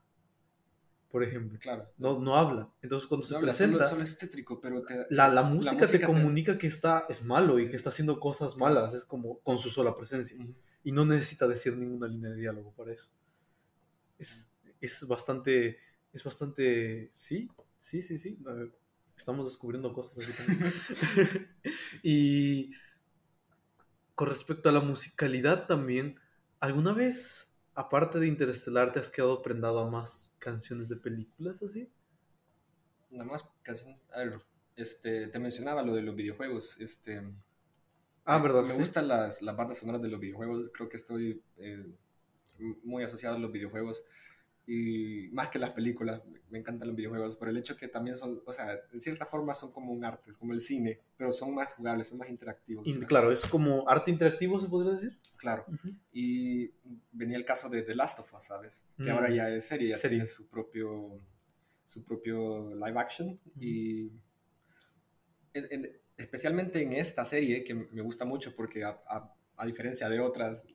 por 1.11 1.23
ejemplo. 1.23 1.59
Claro. 1.61 1.89
No, 1.99 2.19
no 2.21 2.37
habla. 2.37 2.71
Entonces 2.81 3.07
cuando 3.07 3.27
se 3.27 3.35
habla, 3.37 3.49
presenta, 3.49 3.77
solo, 3.79 3.91
solo 3.91 4.03
es 4.03 4.17
tétrico, 4.17 4.61
pero 4.61 4.83
te- 4.83 5.07
la, 5.11 5.29
la 5.29 5.43
música 5.43 5.73
te 5.77 5.81
música 5.83 5.99
te- 5.99 6.07
comunica 6.07 6.59
que 6.59 6.69
está, 6.69 7.05
es 7.09 7.25
malo 7.27 7.59
y 7.59 7.69
que 7.69 7.77
está 7.77 7.91
haciendo 7.91 8.19
cosas 8.19 8.57
malas. 8.57 8.95
Es 8.95 9.05
como 9.05 9.39
con 9.41 9.59
su 9.59 9.69
sola 9.69 9.95
presencia. 9.95 10.39
Y 10.85 10.93
no 10.93 11.05
necesita 11.05 11.47
decir 11.47 11.77
ninguna 11.77 12.09
línea 12.09 12.31
de 12.31 12.37
diálogo 12.37 12.73
para 12.73 12.93
eso. 12.93 13.11
Es, 14.19 14.49
es 14.81 15.07
bastante, 15.07 15.79
es 16.13 16.25
bastante, 16.25 17.11
sí, 17.13 17.51
sí, 17.79 18.03
sí, 18.03 18.19
sí. 18.19 18.39
Estamos 19.17 19.47
descubriendo 19.47 19.93
cosas 19.93 20.25
aquí 20.25 20.33
también. 20.33 20.73
y 22.03 22.73
con 24.15 24.29
respecto 24.29 24.69
a 24.69 24.73
la 24.73 24.81
musicalidad 24.81 25.67
también, 25.67 26.19
¿alguna 26.61 26.93
vez, 26.93 27.59
aparte 27.75 28.19
de 28.19 28.27
Interestelar, 28.27 28.93
te 28.93 29.01
has 29.01 29.11
quedado 29.11 29.43
prendado 29.43 29.81
a 29.81 29.91
más 29.91 30.35
canciones 30.39 30.89
de 30.89 30.97
películas 30.97 31.63
así? 31.63 31.89
Nada 33.11 33.25
más 33.25 33.49
canciones. 33.63 34.05
A 34.13 34.19
ver, 34.19 34.41
este, 34.77 35.29
te 35.29 35.39
mencionaba 35.39 35.83
lo 35.83 35.95
de 35.95 36.03
los 36.03 36.17
videojuegos. 36.17 36.81
Este, 36.81 37.23
Ah, 38.25 38.39
¿verdad? 38.39 38.63
Me 38.63 38.69
Sí. 38.73 38.79
gustan 38.79 39.09
las, 39.09 39.43
las 39.43 39.57
bandas 39.57 39.79
sonoras 39.79 40.01
de 40.03 40.09
los 40.09 40.21
videojuegos. 40.21 40.71
Creo 40.73 40.89
que 40.89 40.97
estoy 40.97 41.43
eh, 41.57 41.87
muy 42.85 43.03
asociado 43.03 43.37
a 43.37 43.39
los 43.39 43.51
videojuegos. 43.51 44.05
Y 44.65 45.29
más 45.33 45.49
que 45.49 45.59
las 45.59 45.71
películas, 45.73 46.23
me- 46.49 46.59
encantan 46.61 46.87
los 46.87 46.97
videojuegos 46.97 47.35
por 47.35 47.49
el 47.49 47.57
hecho 47.57 47.77
que 47.77 47.89
también 47.89 48.17
son, 48.17 48.41
o 48.47 48.53
sea, 48.53 48.79
en 48.93 49.01
cierta 49.01 49.27
forma 49.27 49.55
son 49.55 49.73
como 49.73 49.93
un 49.93 50.05
arte, 50.05 50.31
es 50.31 50.37
como 50.37 50.53
el 50.53 50.61
cine, 50.61 51.01
pero 51.17 51.33
son 51.33 51.53
más 51.53 51.75
jugables, 51.75 52.07
son 52.07 52.19
más 52.19 52.31
interactivos. 52.31 52.87
Y, 52.87 53.01
claro, 53.01 53.33
es 53.33 53.45
como 53.49 53.89
arte 53.89 54.13
interactivo, 54.13 54.61
se 54.61 54.69
podría 54.69 54.93
decir. 54.93 55.19
Claro. 55.37 55.65
Ujú. 55.67 55.89
Y 56.13 56.71
venía 57.11 57.39
el 57.39 57.45
caso 57.45 57.69
de 57.69 57.83
The 57.83 57.97
Last 57.97 58.21
of 58.21 58.33
Us, 58.35 58.45
¿sabes? 58.45 58.85
Que 58.97 59.03
Mm. 59.11 59.17
ahora 59.17 59.31
ya 59.35 59.49
es 59.49 59.65
serie, 59.67 59.89
ya 59.89 59.97
Serie. 59.97 60.19
tiene 60.19 60.27
su 60.27 60.47
propio, 60.47 61.19
su 61.85 62.05
propio 62.05 62.73
live 62.73 63.01
action. 63.01 63.41
Y 63.59 64.13
en- 65.55 65.67
en- 65.71 65.93
especialmente 66.23 66.83
en 66.83 66.93
esta 66.95 67.25
serie, 67.25 67.63
que 67.65 67.75
me 67.75 68.03
gusta 68.03 68.25
mucho 68.25 68.55
porque 68.55 68.85
a, 68.85 68.99
a- 69.09 69.35
a 69.57 69.67
diferencia 69.67 70.09
de 70.09 70.19
otras 70.21 70.67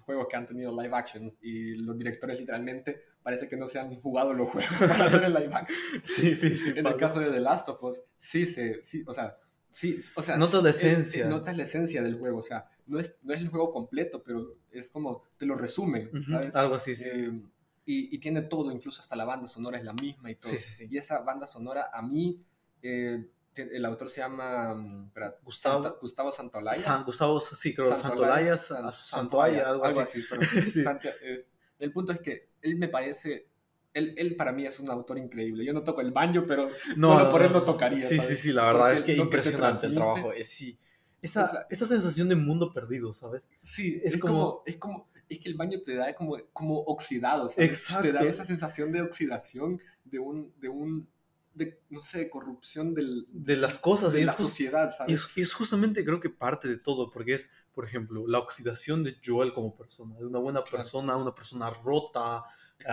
juegos 0.00 0.26
que 0.28 0.36
han 0.36 0.46
tenido 0.46 0.70
live 0.82 0.94
action 0.94 1.34
y 1.40 1.76
los 1.76 1.96
directores 1.96 2.38
literalmente 2.38 3.00
parece 3.22 3.48
que 3.48 3.56
no 3.56 3.66
se 3.66 3.78
han 3.78 3.94
jugado 4.00 4.34
los 4.34 4.50
juegos 4.50 4.70
para 4.78 5.04
hacer 5.06 5.22
el 5.24 5.32
live 5.32 5.50
action. 5.54 5.78
Sí, 6.04 6.34
sí, 6.34 6.56
sí. 6.56 6.70
En 6.70 6.78
el 6.78 6.82
pasa. 6.84 6.96
caso 6.96 7.20
de 7.20 7.30
The 7.30 7.40
Last 7.40 7.68
of 7.70 7.82
Us, 7.82 8.02
sí 8.16 8.44
se, 8.44 8.82
sí, 8.84 9.02
o 9.06 9.14
sea, 9.14 9.36
sí, 9.70 9.96
o 10.16 10.20
sea, 10.22 10.36
Notas 10.36 10.62
la 10.62 10.70
es- 10.70 10.76
esencia. 10.76 11.24
es- 11.24 11.30
notas 11.30 11.56
la 11.56 11.62
esencia 11.62 12.02
del 12.02 12.18
juego, 12.18 12.38
o 12.38 12.42
sea, 12.42 12.68
no 12.86 12.98
es, 12.98 13.18
no 13.22 13.32
es 13.32 13.40
el 13.40 13.48
juego 13.48 13.72
completo, 13.72 14.22
pero 14.22 14.58
es 14.70 14.90
como, 14.90 15.22
te 15.38 15.46
lo 15.46 15.54
resumen, 15.56 16.08
Ujú, 16.12 16.24
¿sabes? 16.30 16.54
Algo 16.54 16.74
así, 16.74 16.94
sí. 16.96 17.04
Eh, 17.06 17.30
y, 17.86 18.14
y 18.14 18.18
tiene 18.18 18.42
todo, 18.42 18.70
incluso 18.72 19.00
hasta 19.00 19.16
la 19.16 19.24
banda 19.24 19.46
sonora 19.46 19.78
es 19.78 19.84
la 19.84 19.92
misma 19.94 20.30
y 20.30 20.34
todo. 20.34 20.50
Sí, 20.52 20.58
sí, 20.58 20.70
sí. 20.70 20.86
Y 20.90 20.98
esa 20.98 21.20
banda 21.20 21.46
sonora, 21.46 21.88
a 21.92 22.02
mí, 22.02 22.42
eh, 22.82 23.26
el 23.62 23.84
autor 23.84 24.08
se 24.08 24.20
llama 24.20 24.74
mm, 24.74 25.06
espera, 25.06 25.36
Gustavo- 25.42 25.82
Santa- 25.82 25.98
Gustavo 26.00 26.32
Santolaya. 26.32 26.78
San 26.80 27.04
Gustavo, 27.04 27.40
sí, 27.40 27.74
creo, 27.74 27.88
Santolaya, 27.96 28.56
Santolaya, 28.56 28.92
San- 28.92 28.92
Santoaya, 28.92 29.68
algo 29.68 29.84
así. 30.00 30.22
pero 30.28 30.40
Sí. 30.72 30.82
Santia- 30.82 31.14
es- 31.22 31.48
el 31.78 31.92
punto 31.92 32.12
es 32.12 32.20
que 32.20 32.48
él 32.62 32.76
me 32.76 32.88
parece, 32.88 33.46
él, 33.92 34.14
él 34.16 34.36
para 34.36 34.52
mí 34.52 34.64
es 34.66 34.78
un 34.80 34.90
autor 34.90 35.18
increíble. 35.18 35.64
Yo 35.64 35.72
no 35.72 35.82
toco 35.84 36.00
el 36.00 36.12
banjo, 36.12 36.44
pero 36.46 36.68
solo 37.00 37.30
por 37.30 37.42
él 37.42 37.52
lo 37.52 37.62
tocaría. 37.62 38.08
Sí, 38.08 38.16
¿sabes? 38.16 38.30
sí, 38.30 38.36
sí, 38.48 38.52
la 38.52 38.64
verdad 38.66 38.80
Porque 38.86 38.94
es 38.98 39.02
que 39.02 39.12
lo 39.12 39.16
que 39.16 39.24
impresionante 39.36 39.86
el 39.86 39.94
trabajo. 39.94 40.32
Es, 40.32 40.48
sí. 40.48 40.78
Esa, 41.22 41.44
Esa- 41.44 41.66
esa 41.70 41.86
sensación 41.86 42.28
de 42.28 42.34
mundo 42.36 42.72
perdido, 42.72 43.14
¿sabes? 43.14 43.42
Sí, 43.60 44.00
Es 44.04 44.14
es, 44.14 44.20
como- 44.20 44.34
como, 44.34 44.62
es 44.66 44.76
como, 44.76 45.08
es 45.28 45.38
que 45.38 45.48
el 45.48 45.54
baño 45.54 45.80
te 45.82 45.94
da 45.94 46.14
como, 46.14 46.36
como 46.52 46.80
oxidado, 46.80 47.48
¿sabes? 47.48 47.70
Exacto. 47.70 48.02
Te 48.08 48.12
da 48.12 48.22
esa 48.24 48.44
sensación 48.44 48.92
de 48.92 49.00
oxidación, 49.02 49.80
de 50.04 50.18
un, 50.18 50.52
de 50.60 50.68
un, 50.68 51.08
de, 51.54 51.80
no 51.90 52.02
sé, 52.02 52.18
de 52.18 52.30
corrupción 52.30 52.94
del, 52.94 53.26
De 53.30 53.56
las 53.56 53.78
cosas. 53.78 54.12
de 54.12 54.20
y 54.22 54.24
la 54.24 54.32
es, 54.32 54.38
sociedad, 54.38 54.90
¿sabes? 54.96 55.14
es, 55.26 55.36
y 55.36 55.40
es 55.42 55.52
justamente 55.54 56.04
creo 56.04 56.20
que 56.20 56.30
parte 56.30 56.68
de 56.68 56.78
todo, 56.78 57.10
porque 57.10 57.34
es, 57.34 57.48
por 57.72 57.84
ejemplo, 57.84 58.26
la 58.26 58.38
oxidación 58.40 59.02
de 59.04 59.16
Joel 59.24 59.52
como 59.54 59.76
persona, 59.76 60.16
de 60.18 60.26
una 60.26 60.38
buena 60.38 60.62
Claro. 60.62 60.78
persona, 60.78 61.16
una 61.16 61.34
persona 61.34 61.70
rota, 61.70 62.44
Es 62.78 62.86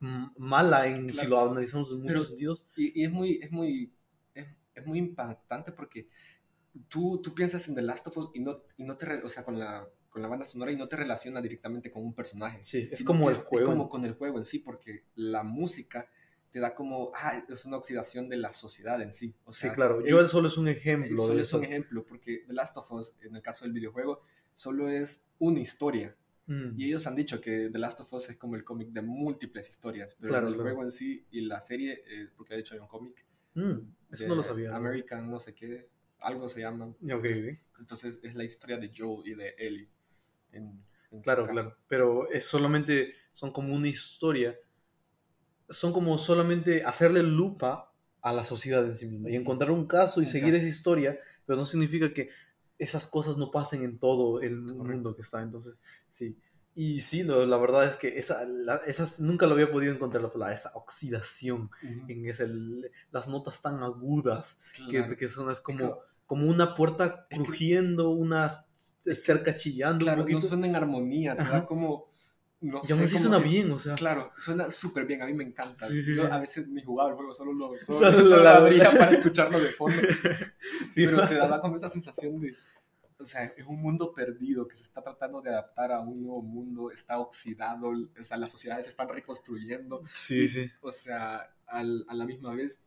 m- 0.00 0.30
mala 0.36 0.86
en, 0.86 1.08
si 1.08 1.14
Claro. 1.14 1.30
lo 1.46 1.50
analizamos 1.52 1.90
en 1.90 1.98
muchos 2.00 2.12
Pero- 2.12 2.24
sentidos. 2.24 2.66
y, 2.76 3.00
y 3.00 3.04
es 3.04 3.10
muy, 3.12 3.38
es 3.42 3.50
muy, 3.50 3.92
es, 4.34 4.46
es 4.74 4.86
muy 4.86 4.98
impactante 4.98 5.72
porque 5.72 6.08
tú, 6.88 7.20
tú 7.22 7.34
piensas 7.34 7.66
en 7.68 7.74
The 7.74 7.82
Last 7.82 8.06
of 8.08 8.16
Us 8.18 8.30
y 8.34 8.40
no, 8.40 8.62
y 8.76 8.84
no 8.84 8.96
te, 8.96 9.06
o 9.22 9.28
sea, 9.28 9.44
con 9.44 9.58
la, 9.58 9.88
con 10.10 10.22
la 10.22 10.28
banda 10.28 10.44
sonora 10.44 10.72
y 10.72 10.76
no 10.76 10.88
te 10.88 10.96
relaciona 10.96 11.40
directamente 11.40 11.90
con 11.90 12.02
un 12.04 12.14
personaje. 12.14 12.60
Sí, 12.64 12.88
es 12.90 13.02
como 13.04 13.28
el 13.30 13.36
es, 13.36 13.44
juego. 13.44 13.64
Es 13.66 13.70
como 13.70 13.88
con 13.88 14.04
el 14.04 14.14
juego 14.14 14.38
en 14.38 14.44
sí, 14.44 14.58
porque 14.58 15.04
la 15.14 15.42
música 15.42 16.08
te 16.56 16.60
da 16.60 16.74
como, 16.74 17.12
ah, 17.14 17.44
es 17.50 17.66
una 17.66 17.76
oxidación 17.76 18.30
de 18.30 18.38
la 18.38 18.50
sociedad 18.54 19.02
en 19.02 19.12
sí. 19.12 19.34
O 19.44 19.52
Sí, 19.52 19.60
sea, 19.66 19.74
claro. 19.74 20.00
el- 20.00 20.10
Joel 20.10 20.26
solo 20.26 20.48
es 20.48 20.56
un 20.56 20.68
ejemplo. 20.68 21.18
solo 21.18 21.34
de 21.34 21.42
es 21.42 21.52
un 21.52 21.60
eso. 21.64 21.70
ejemplo, 21.70 22.06
porque 22.06 22.44
The 22.46 22.54
Last 22.54 22.78
of 22.78 22.90
Us, 22.92 23.14
en 23.20 23.36
el 23.36 23.42
caso 23.42 23.66
del 23.66 23.74
videojuego, 23.74 24.22
solo 24.54 24.88
es 24.88 25.28
una 25.38 25.60
historia. 25.60 26.16
Mm. 26.46 26.80
Y 26.80 26.86
ellos 26.86 27.06
han 27.06 27.14
dicho 27.14 27.42
que 27.42 27.68
The 27.70 27.78
Last 27.78 28.00
of 28.00 28.10
Us 28.10 28.30
es 28.30 28.36
como 28.38 28.56
el 28.56 28.64
cómic 28.64 28.88
de 28.88 29.02
múltiples 29.02 29.68
historias, 29.68 30.16
pero 30.18 30.30
Claro, 30.32 30.48
el 30.48 30.54
claro. 30.54 30.70
juego 30.70 30.82
en 30.84 30.90
sí 30.92 31.26
y 31.30 31.42
la 31.42 31.60
serie, 31.60 32.02
eh, 32.06 32.28
porque 32.34 32.54
de 32.54 32.60
hecho 32.60 32.72
hay 32.74 32.80
un 32.80 32.88
cómic, 32.88 33.22
Mm, 33.52 33.92
Eso 34.12 34.26
no 34.28 34.36
lo 34.36 34.42
sabía. 34.42 34.74
American 34.74 35.30
no 35.30 35.38
sé 35.38 35.54
qué, 35.54 35.90
algo 36.20 36.48
se 36.48 36.60
llama. 36.60 36.94
Ya, 37.00 37.16
ok, 37.16 37.24
ok. 37.24 37.58
Entonces 37.80 38.18
es 38.22 38.34
la 38.34 38.44
historia 38.44 38.78
de 38.78 38.90
Joel 38.96 39.28
y 39.28 39.34
de 39.34 39.54
Ellie. 39.58 39.88
En, 40.52 40.82
en 41.10 41.20
Claro, 41.20 41.46
claro. 41.46 41.76
Pero 41.86 42.30
es 42.30 42.44
solamente, 42.46 43.12
son 43.34 43.52
como 43.52 43.74
una 43.74 43.88
historia. 43.88 44.58
Son 45.68 45.92
como 45.92 46.16
solamente 46.18 46.84
hacerle 46.84 47.22
lupa 47.22 47.92
a 48.22 48.32
la 48.32 48.44
sociedad 48.44 48.84
en 48.84 48.96
sí 48.96 49.06
misma 49.06 49.30
y 49.30 49.36
encontrar 49.36 49.70
un 49.70 49.86
caso 49.86 50.20
y 50.20 50.24
Un 50.24 50.30
seguir 50.30 50.48
caso. 50.50 50.58
esa 50.58 50.68
historia, 50.68 51.18
pero 51.44 51.58
no 51.58 51.66
significa 51.66 52.12
que 52.12 52.30
esas 52.78 53.06
cosas 53.08 53.36
no 53.38 53.50
pasen 53.50 53.82
en 53.82 53.98
todo 53.98 54.40
el 54.40 54.60
Correcto. 54.64 54.84
mundo 54.84 55.16
que 55.16 55.22
está. 55.22 55.42
Entonces, 55.42 55.74
sí. 56.10 56.36
Y 56.74 57.00
sí, 57.00 57.22
lo- 57.22 57.46
la 57.46 57.56
verdad 57.56 57.84
es 57.84 57.96
que 57.96 58.18
esa, 58.18 58.44
la- 58.44 58.80
esas 58.86 59.18
nunca 59.18 59.46
lo 59.46 59.54
había 59.54 59.70
podido 59.72 59.94
encontrar 59.94 60.30
la 60.36 60.52
esa 60.52 60.72
oxidación 60.74 61.70
Ujú. 61.82 62.04
en 62.10 62.28
ese, 62.28 62.46
las 63.12 63.28
notas 63.28 63.62
tan 63.62 63.82
agudas 63.82 64.58
que, 64.90 64.98
Claro. 64.98 65.16
que 65.16 65.28
son 65.28 65.50
es 65.50 65.60
como, 65.60 65.78
como- 65.78 65.98
como 66.26 66.48
una 66.50 66.74
puerta 66.74 67.26
Es 67.30 67.38
que- 67.38 67.44
crujiendo, 67.44 68.10
una 68.10 68.50
que- 69.04 69.14
cerca 69.14 69.56
chillando. 69.56 70.04
un 70.04 70.06
Claro, 70.06 70.18
no 70.18 70.24
poquito. 70.24 70.42
suena 70.48 70.66
en 70.66 70.76
armonía, 70.76 71.36
te 71.36 71.44
da 71.44 71.64
como... 71.64 72.08
No 72.60 72.82
sé, 72.82 72.94
como 72.94 73.06
suena 73.06 73.38
es- 73.38 73.44
bien, 73.44 73.70
o 73.70 73.78
sea. 73.78 73.94
Claro, 73.96 74.32
suena 74.38 74.70
súper 74.70 75.04
bien, 75.06 75.20
a 75.22 75.26
mí 75.26 75.34
me 75.34 75.44
encanta. 75.44 75.86
Sí, 75.88 76.02
sí, 76.02 76.16
Yo 76.16 76.24
sí. 76.24 76.28
a 76.32 76.38
veces 76.38 76.66
jugaba 76.84 77.10
el 77.10 77.16
juego, 77.16 77.34
solo 77.34 77.52
lo, 77.52 77.68
solo, 77.80 77.98
Solo 77.98 78.12
solo 78.12 78.36
lo 78.36 78.42
lo 78.42 78.48
abría 78.48 78.90
para 78.90 79.10
escucharlo 79.12 79.58
de 79.60 79.68
fondo. 79.68 79.96
Sí, 80.90 81.04
pero 81.06 81.28
te 81.28 81.34
daba 81.34 81.60
como 81.60 81.76
esa 81.76 81.90
sensación 81.90 82.40
de, 82.40 82.54
o 83.18 83.24
sea, 83.24 83.44
es 83.44 83.66
un 83.66 83.80
mundo 83.80 84.12
perdido 84.12 84.66
que 84.66 84.76
se 84.76 84.82
está 84.84 85.02
tratando 85.02 85.42
de 85.42 85.50
adaptar 85.50 85.92
a 85.92 86.00
un 86.00 86.22
nuevo 86.22 86.42
mundo, 86.42 86.90
está 86.90 87.18
oxidado, 87.18 87.88
o 87.90 88.24
sea, 88.24 88.36
las 88.38 88.50
sociedades 88.52 88.86
se 88.86 88.90
están 88.90 89.08
reconstruyendo, 89.08 90.02
Sí, 90.14 90.48
sí. 90.48 90.70
o 90.80 90.90
sea, 90.90 91.50
al- 91.66 92.04
a 92.08 92.14
la 92.14 92.24
misma 92.24 92.54
vez 92.54 92.82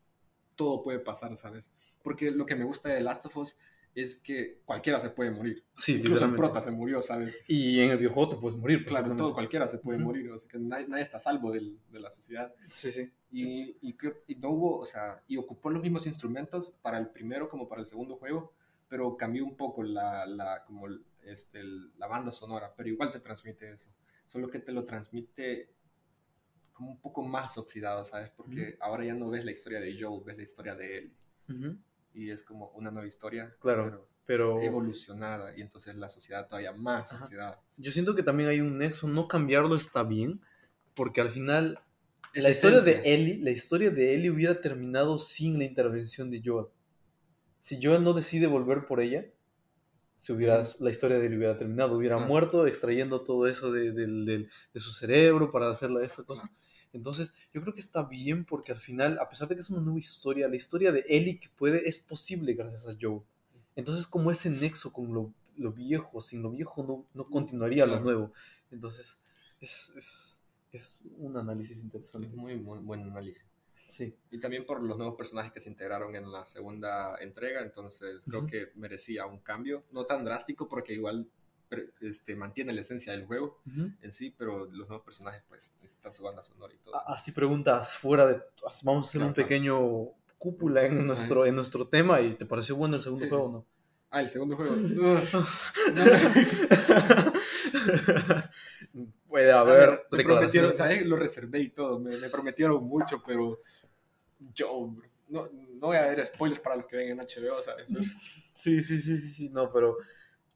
todo 0.55 0.81
puede 0.81 0.99
pasar, 0.99 1.35
¿sabes? 1.37 1.69
Porque 2.03 2.31
lo 2.31 2.45
que 2.45 2.55
me 2.55 2.65
gusta 2.65 2.89
de 2.89 3.01
Last 3.01 3.25
of 3.27 3.37
Us 3.37 3.55
es 4.01 4.17
que 4.17 4.61
cualquiera 4.65 4.99
se 4.99 5.09
puede 5.09 5.31
morir. 5.31 5.63
Sí, 5.75 5.95
Incluso 5.97 6.25
el 6.25 6.35
prota 6.35 6.61
se 6.61 6.71
murió, 6.71 7.01
¿sabes? 7.01 7.37
Y 7.47 7.79
en 7.81 7.91
el 7.91 7.97
videojuego 7.97 8.29
te 8.31 8.35
puedes 8.37 8.57
morir. 8.57 8.85
Claro, 8.85 9.15
todo, 9.15 9.33
cualquiera 9.33 9.67
se 9.67 9.79
puede 9.79 9.97
Ujú. 9.97 10.07
morir, 10.07 10.29
o 10.31 10.37
sea, 10.37 10.49
que 10.51 10.59
nadie, 10.59 10.87
nadie 10.87 11.03
está 11.03 11.17
a 11.17 11.21
salvo 11.21 11.51
del- 11.51 11.79
de 11.91 11.99
la 11.99 12.11
sociedad. 12.11 12.53
Sí, 12.67 12.91
sí. 12.91 13.11
Y, 13.31 13.77
y, 13.81 13.95
y 14.27 14.35
no 14.35 14.49
hubo, 14.49 14.77
o 14.79 14.85
sea, 14.85 15.23
y 15.27 15.37
ocupó 15.37 15.69
los 15.69 15.81
mismos 15.83 16.07
instrumentos 16.07 16.71
para 16.81 16.97
el 16.97 17.09
primero 17.09 17.47
como 17.47 17.67
para 17.67 17.81
el 17.81 17.87
segundo 17.87 18.15
juego, 18.17 18.53
pero 18.87 19.15
cambió 19.17 19.45
un 19.45 19.55
poco 19.55 19.83
la, 19.83 20.25
la, 20.25 20.63
como 20.65 20.87
este, 21.23 21.63
la 21.97 22.07
banda 22.07 22.31
sonora, 22.31 22.73
pero 22.75 22.89
igual 22.89 23.11
te 23.11 23.19
transmite 23.19 23.71
eso. 23.71 23.89
Solo 24.25 24.49
que 24.49 24.59
te 24.59 24.71
lo 24.71 24.83
transmite 24.83 25.69
como 26.73 26.91
un 26.91 26.99
poco 26.99 27.21
más 27.23 27.57
oxidado, 27.57 28.03
¿sabes? 28.03 28.31
Porque 28.35 28.77
ahora 28.79 29.03
ya 29.03 29.13
no 29.13 29.29
ves 29.29 29.43
la 29.43 29.51
historia 29.51 29.79
de 29.79 29.95
Joel, 29.99 30.23
ves 30.23 30.37
la 30.37 30.43
historia 30.43 30.75
de 30.75 30.97
él. 30.97 31.13
Ujú. 31.49 31.77
Y 32.13 32.31
es 32.31 32.43
como 32.43 32.69
una 32.69 32.91
nueva 32.91 33.07
historia, 33.07 33.53
Claro. 33.59 33.83
pero 33.85 34.07
Pero 34.25 34.61
evolucionada, 34.61 35.55
y 35.57 35.61
entonces 35.61 35.95
la 35.95 36.09
sociedad 36.09 36.47
todavía 36.47 36.71
más 36.71 37.13
Ajá. 37.13 37.23
oxidada. 37.23 37.61
yo 37.77 37.91
siento 37.91 38.15
que 38.15 38.23
también 38.23 38.49
hay 38.49 38.61
un 38.61 38.77
nexo. 38.77 39.07
No 39.07 39.27
cambiarlo 39.27 39.75
está 39.75 40.03
bien. 40.03 40.41
Porque 40.95 41.21
al 41.21 41.29
final, 41.29 41.79
Es 42.33 42.43
la 42.43 42.49
historia 42.49 42.79
esencia. 42.79 43.01
de 43.03 43.13
Ellie, 43.15 43.39
la 43.43 43.51
historia 43.51 43.89
de 43.89 44.13
Ellie 44.13 44.29
hubiera 44.31 44.59
terminado 44.59 45.17
sin 45.19 45.57
la 45.57 45.63
intervención 45.65 46.29
de 46.29 46.41
Joel. 46.43 46.67
Si 47.61 47.79
Joel 47.81 48.03
no 48.03 48.13
decide 48.13 48.47
volver 48.47 48.85
por 48.85 48.99
ella, 48.99 49.25
se 50.17 50.33
hubiera, 50.33 50.63
la 50.79 50.89
historia 50.89 51.17
de 51.19 51.27
él 51.27 51.37
hubiera 51.37 51.57
terminado. 51.57 51.95
Hubiera 51.95 52.17
muerto 52.17 52.67
extrayendo 52.67 53.21
todo 53.23 53.47
eso 53.47 53.71
de, 53.71 53.91
del- 53.93 54.49
de 54.73 54.79
su 54.79 54.91
cerebro 54.91 55.51
para 55.51 55.69
hacerla 55.71 56.03
esa 56.03 56.23
cosa. 56.23 56.51
Entonces, 56.91 57.33
yo 57.53 57.61
creo 57.61 57.73
que 57.73 57.81
está 57.81 58.03
bien 58.03 58.45
porque 58.45 58.71
al 58.71 58.79
final, 58.79 59.19
a 59.19 59.29
pesar 59.29 59.47
de 59.47 59.55
que 59.55 59.61
es 59.61 59.69
una 59.69 59.81
nueva 59.81 59.99
historia, 59.99 60.47
la 60.47 60.55
historia 60.55 60.91
de 60.91 61.05
Ellie 61.07 61.39
que 61.39 61.49
puede 61.49 61.87
es 61.87 62.01
posible 62.01 62.53
gracias 62.53 62.87
a 62.87 62.97
Joe. 62.99 63.21
Entonces, 63.75 64.07
como 64.07 64.31
ese 64.31 64.49
nexo 64.49 64.91
con 64.91 65.13
lo, 65.13 65.33
lo 65.55 65.71
viejo, 65.71 66.21
sin 66.21 66.41
lo 66.41 66.51
viejo 66.51 66.83
no, 66.83 67.05
no 67.13 67.29
continuaría 67.29 67.85
lo 67.85 67.99
nuevo. 67.99 68.33
Entonces, 68.71 69.17
es, 69.61 69.93
es, 69.95 70.41
Es 70.71 71.01
un 71.17 71.37
análisis 71.37 71.79
interesante. 71.79 72.27
Muy, 72.35 72.55
muy 72.55 72.79
buen 72.79 73.01
análisis. 73.03 73.45
Sí. 73.87 74.15
Y 74.29 74.39
también 74.39 74.65
por 74.65 74.83
los 74.83 74.97
nuevos 74.97 75.15
personajes 75.15 75.51
que 75.51 75.59
se 75.59 75.69
integraron 75.69 76.15
en 76.15 76.31
la 76.31 76.45
segunda 76.45 77.17
entrega, 77.19 77.61
entonces 77.61 78.23
creo 78.29 78.45
que 78.45 78.71
merecía 78.75 79.25
un 79.25 79.39
cambio, 79.39 79.83
no 79.91 80.05
tan 80.05 80.23
drástico 80.23 80.69
porque 80.69 80.93
igual 80.93 81.27
este, 82.01 82.35
mantiene 82.35 82.73
la 82.73 82.81
esencia 82.81 83.13
del 83.13 83.25
juego 83.25 83.59
Ujú. 83.67 83.91
en 84.01 84.11
sí, 84.11 84.33
pero 84.37 84.65
los 84.65 84.87
nuevos 84.87 85.05
personajes 85.05 85.43
pues 85.47 85.73
necesitan 85.81 86.13
su 86.13 86.23
banda 86.23 86.43
sonora 86.43 86.73
y 86.73 86.77
todo. 86.77 86.95
A- 86.95 87.13
Así 87.13 87.31
preguntas 87.31 87.93
fuera 87.93 88.25
de... 88.25 88.41
Vamos 88.83 89.05
a 89.05 89.09
hacer 89.09 89.19
Claro, 89.19 89.27
un 89.29 89.33
claro. 89.33 89.47
pequeño 89.47 89.79
cúpula 90.37 90.85
en 90.85 91.05
nuestro, 91.05 91.45
en 91.45 91.55
nuestro 91.55 91.87
tema 91.87 92.21
y 92.21 92.35
¿te 92.35 92.45
pareció 92.45 92.75
bueno 92.75 92.95
el 92.95 93.01
segundo 93.01 93.23
Sí, 93.25 93.29
juego 93.29 93.45
sí. 93.45 93.49
o 93.49 93.53
no? 93.53 93.65
Ah, 94.11 94.21
el 94.21 94.27
segundo 94.27 94.55
juego. 94.55 94.75
Puede 99.27 99.51
A 99.51 99.59
haber 99.59 100.01
me 100.11 100.23
prometieron. 100.23 100.75
¿sabes? 100.75 101.05
Lo 101.05 101.15
reservé 101.15 101.59
y 101.59 101.69
todo, 101.69 101.99
me, 101.99 102.15
me 102.17 102.29
prometieron 102.29 102.83
mucho, 102.83 103.21
pero 103.25 103.59
yo 104.53 104.93
no, 105.29 105.47
no 105.51 105.87
voy 105.87 105.97
a 105.97 106.07
ver 106.07 106.25
spoilers 106.27 106.61
para 106.61 106.77
los 106.77 106.85
que 106.87 106.97
ven 106.97 107.09
en 107.11 107.19
HBO, 107.19 107.61
¿sabes? 107.61 107.87
Sí, 108.53 108.83
sí, 108.83 109.01
sí, 109.01 109.17
sí, 109.19 109.29
sí, 109.33 109.49
no, 109.49 109.71
pero 109.71 109.97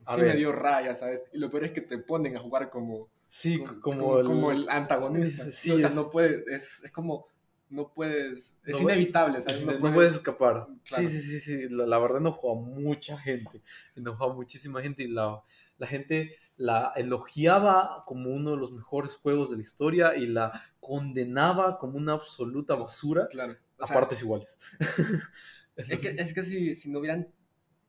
A 0.06 0.16
sí 0.16 0.22
ver. 0.22 0.34
me 0.34 0.36
dio 0.36 0.51
raya, 0.51 0.95
¿sabes? 0.95 1.24
Y 1.32 1.38
lo 1.38 1.49
peor 1.49 1.66
es 1.66 1.72
que 1.72 1.82
te 1.82 1.97
ponen 1.97 2.36
a 2.38 2.39
jugar 2.39 2.70
como, 2.70 3.10
sí, 3.28 3.60
como, 3.82 3.82
como, 3.82 4.20
el... 4.20 4.26
como 4.26 4.51
el 4.51 4.70
antagonista. 4.70 5.45
Sí, 5.51 5.72
o 5.72 5.80
sea, 5.80 5.89
es- 5.89 5.95
no 5.95 6.10
puedes, 6.10 6.47
es, 6.47 6.84
es 6.84 6.91
como, 6.91 7.28
no 7.70 7.91
puedes, 7.93 8.60
es 8.66 8.80
No 8.80 8.82
inevitable, 8.82 9.41
¿sabes? 9.41 9.62
No, 9.66 9.74
No, 9.80 9.80
puedes, 9.80 9.93
puedes, 9.95 10.14
escapar. 10.14 10.68
Claro. 10.84 11.08
Sí, 11.08 11.08
sí, 11.08 11.22
sí, 11.22 11.39
sí. 11.39 11.70
La, 11.70 11.86
la 11.86 11.99
verdad 11.99 12.20
enojó 12.20 12.51
a 12.51 12.56
mucha 12.56 13.18
gente. 13.18 13.62
Enojó 13.95 14.32
a 14.32 14.34
muchísima 14.34 14.82
gente 14.82 15.04
y 15.04 15.08
la, 15.08 15.41
la 15.78 15.88
gente 15.88 16.36
la 16.56 16.93
elogiaba 16.95 18.04
como 18.06 18.30
uno 18.32 18.51
de 18.51 18.58
los 18.58 18.72
mejores 18.72 19.16
juegos 19.16 19.49
de 19.49 19.56
la 19.58 19.64
historia 19.64 20.16
y 20.16 20.28
la 20.28 20.51
condenaba 20.80 21.80
como 21.80 21.97
una 21.97 22.14
absoluta 22.14 22.76
basura 22.76 23.28
Claro. 23.28 23.56
O 23.80 23.84
a 23.84 23.88
sea, 23.88 23.95
partes 23.95 24.22
iguales. 24.22 24.60
es 25.76 25.99
que, 25.99 26.10
es 26.10 26.34
que 26.34 26.43
si, 26.43 26.76
si 26.76 26.91
no 26.91 26.99
hubieran 26.99 27.28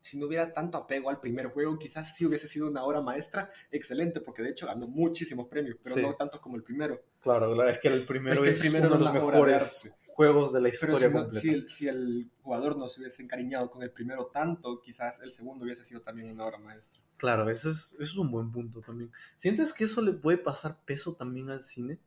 si 0.04 0.18
no 0.18 0.26
hubiera 0.26 0.52
tanto 0.52 0.76
apego 0.76 1.08
al 1.08 1.18
primer 1.18 1.46
juego, 1.46 1.78
quizás 1.78 2.14
sí 2.14 2.26
hubiese 2.26 2.46
sido 2.46 2.68
una 2.68 2.84
obra 2.84 3.00
maestra 3.00 3.50
excelente, 3.70 4.20
porque 4.20 4.42
de 4.42 4.50
hecho 4.50 4.66
ganó 4.66 4.86
muchísimos 4.86 5.48
premios, 5.48 5.78
pero 5.82 5.94
Sí. 5.94 6.02
no 6.02 6.12
tanto 6.14 6.42
como 6.42 6.56
el 6.56 6.62
primero. 6.62 7.00
Claro, 7.22 7.54
la- 7.54 7.70
es 7.70 7.78
que 7.78 7.88
el 7.88 8.04
primero 8.04 8.44
Es 8.44 8.50
es, 8.52 8.60
que 8.60 8.66
el 8.66 8.72
primero 8.72 8.88
uno 8.88 8.98
de 8.98 9.04
los 9.04 9.12
de 9.14 9.18
mejores 9.18 9.90
juegos 10.08 10.52
de 10.52 10.60
la 10.60 10.68
Pero 10.68 10.74
historia 10.74 11.08
si, 11.08 11.14
no- 11.14 11.20
completa. 11.22 11.40
si 11.40 11.48
el, 11.48 11.68
si 11.70 11.88
el 11.88 12.30
jugador 12.42 12.76
no 12.76 12.86
se 12.88 13.00
hubiese 13.00 13.22
encariñado 13.22 13.70
con 13.70 13.82
el 13.82 13.90
primero 13.92 14.26
tanto, 14.26 14.78
quizás 14.82 15.22
el 15.22 15.32
segundo 15.32 15.64
hubiese 15.64 15.84
sido 15.84 16.02
también 16.02 16.30
una 16.30 16.44
obra 16.44 16.58
maestra. 16.58 17.00
Claro, 17.16 17.48
eso 17.48 17.70
es, 17.70 17.94
eso 17.94 18.02
es 18.02 18.16
un 18.16 18.30
buen 18.30 18.52
punto 18.52 18.82
también. 18.82 19.10
¿Sientes 19.38 19.72
que 19.72 19.84
eso 19.84 20.02
le 20.02 20.12
puede 20.12 20.36
pasar 20.36 20.84
peso 20.84 21.14
también 21.14 21.48
al 21.48 21.64
cine? 21.64 21.98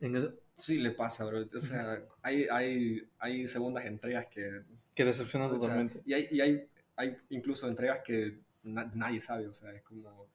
En 0.00 0.16
el- 0.16 0.38
Sí, 0.56 0.78
le 0.78 0.92
pasa, 0.92 1.26
bro. 1.26 1.40
O 1.54 1.58
sea, 1.58 2.02
hay, 2.22 2.46
hay, 2.50 3.06
hay 3.18 3.46
segundas 3.46 3.84
entregas 3.84 4.26
que... 4.30 4.62
que 4.94 5.04
decepcionan 5.04 5.48
o 5.48 5.52
sea, 5.52 5.60
totalmente. 5.60 6.00
y 6.06 6.14
hay, 6.14 6.28
y 6.30 6.40
hay, 6.40 6.66
hay 6.96 7.16
incluso 7.30 7.68
entregas 7.68 8.00
que 8.04 8.40
na- 8.62 8.90
nadie 8.94 9.20
sabe, 9.20 9.46
o 9.46 9.52
sea, 9.52 9.72
es 9.72 9.82
como... 9.82 10.26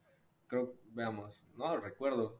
Creo, 0.46 0.74
veamos, 0.92 1.46
no 1.56 1.76
recuerdo. 1.78 2.38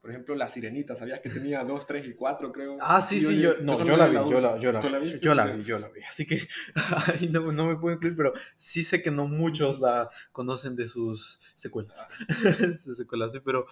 Por 0.00 0.10
ejemplo, 0.10 0.34
La 0.34 0.48
Sirenita, 0.48 0.94
¿sabías 0.94 1.20
que 1.20 1.30
tenía 1.30 1.64
2, 1.64 1.86
3 1.86 2.06
y 2.06 2.12
4, 2.14 2.52
creo? 2.52 2.76
Ah, 2.80 3.00
sí, 3.00 3.16
Y 3.16 3.20
sí, 3.20 3.40
yo, 3.40 3.54
no, 3.62 3.82
yo 3.82 3.96
la 3.96 4.06
vi, 4.08 4.14
yo 4.16 4.38
la, 4.40 4.58
yo 4.58 4.70
la 4.70 4.80
¿Tú 4.80 4.90
la 4.90 4.98
vi, 4.98 5.18
yo 5.18 5.34
la 5.34 5.46
vi, 5.46 5.62
yo 5.64 5.78
la 5.78 5.88
vi, 5.88 6.02
así 6.02 6.26
que 6.26 6.46
ahí 7.20 7.28
no, 7.30 7.50
no 7.52 7.66
me 7.68 7.76
puedo 7.76 7.94
incluir, 7.94 8.14
pero 8.14 8.34
sí 8.56 8.82
sé 8.82 9.02
que 9.02 9.10
no 9.10 9.26
muchos 9.26 9.80
la 9.80 10.10
conocen 10.30 10.76
de 10.76 10.86
sus 10.88 11.40
secuelas, 11.54 12.06
sus 12.82 12.98
secuelas, 12.98 13.32
sí, 13.32 13.40
pero 13.40 13.66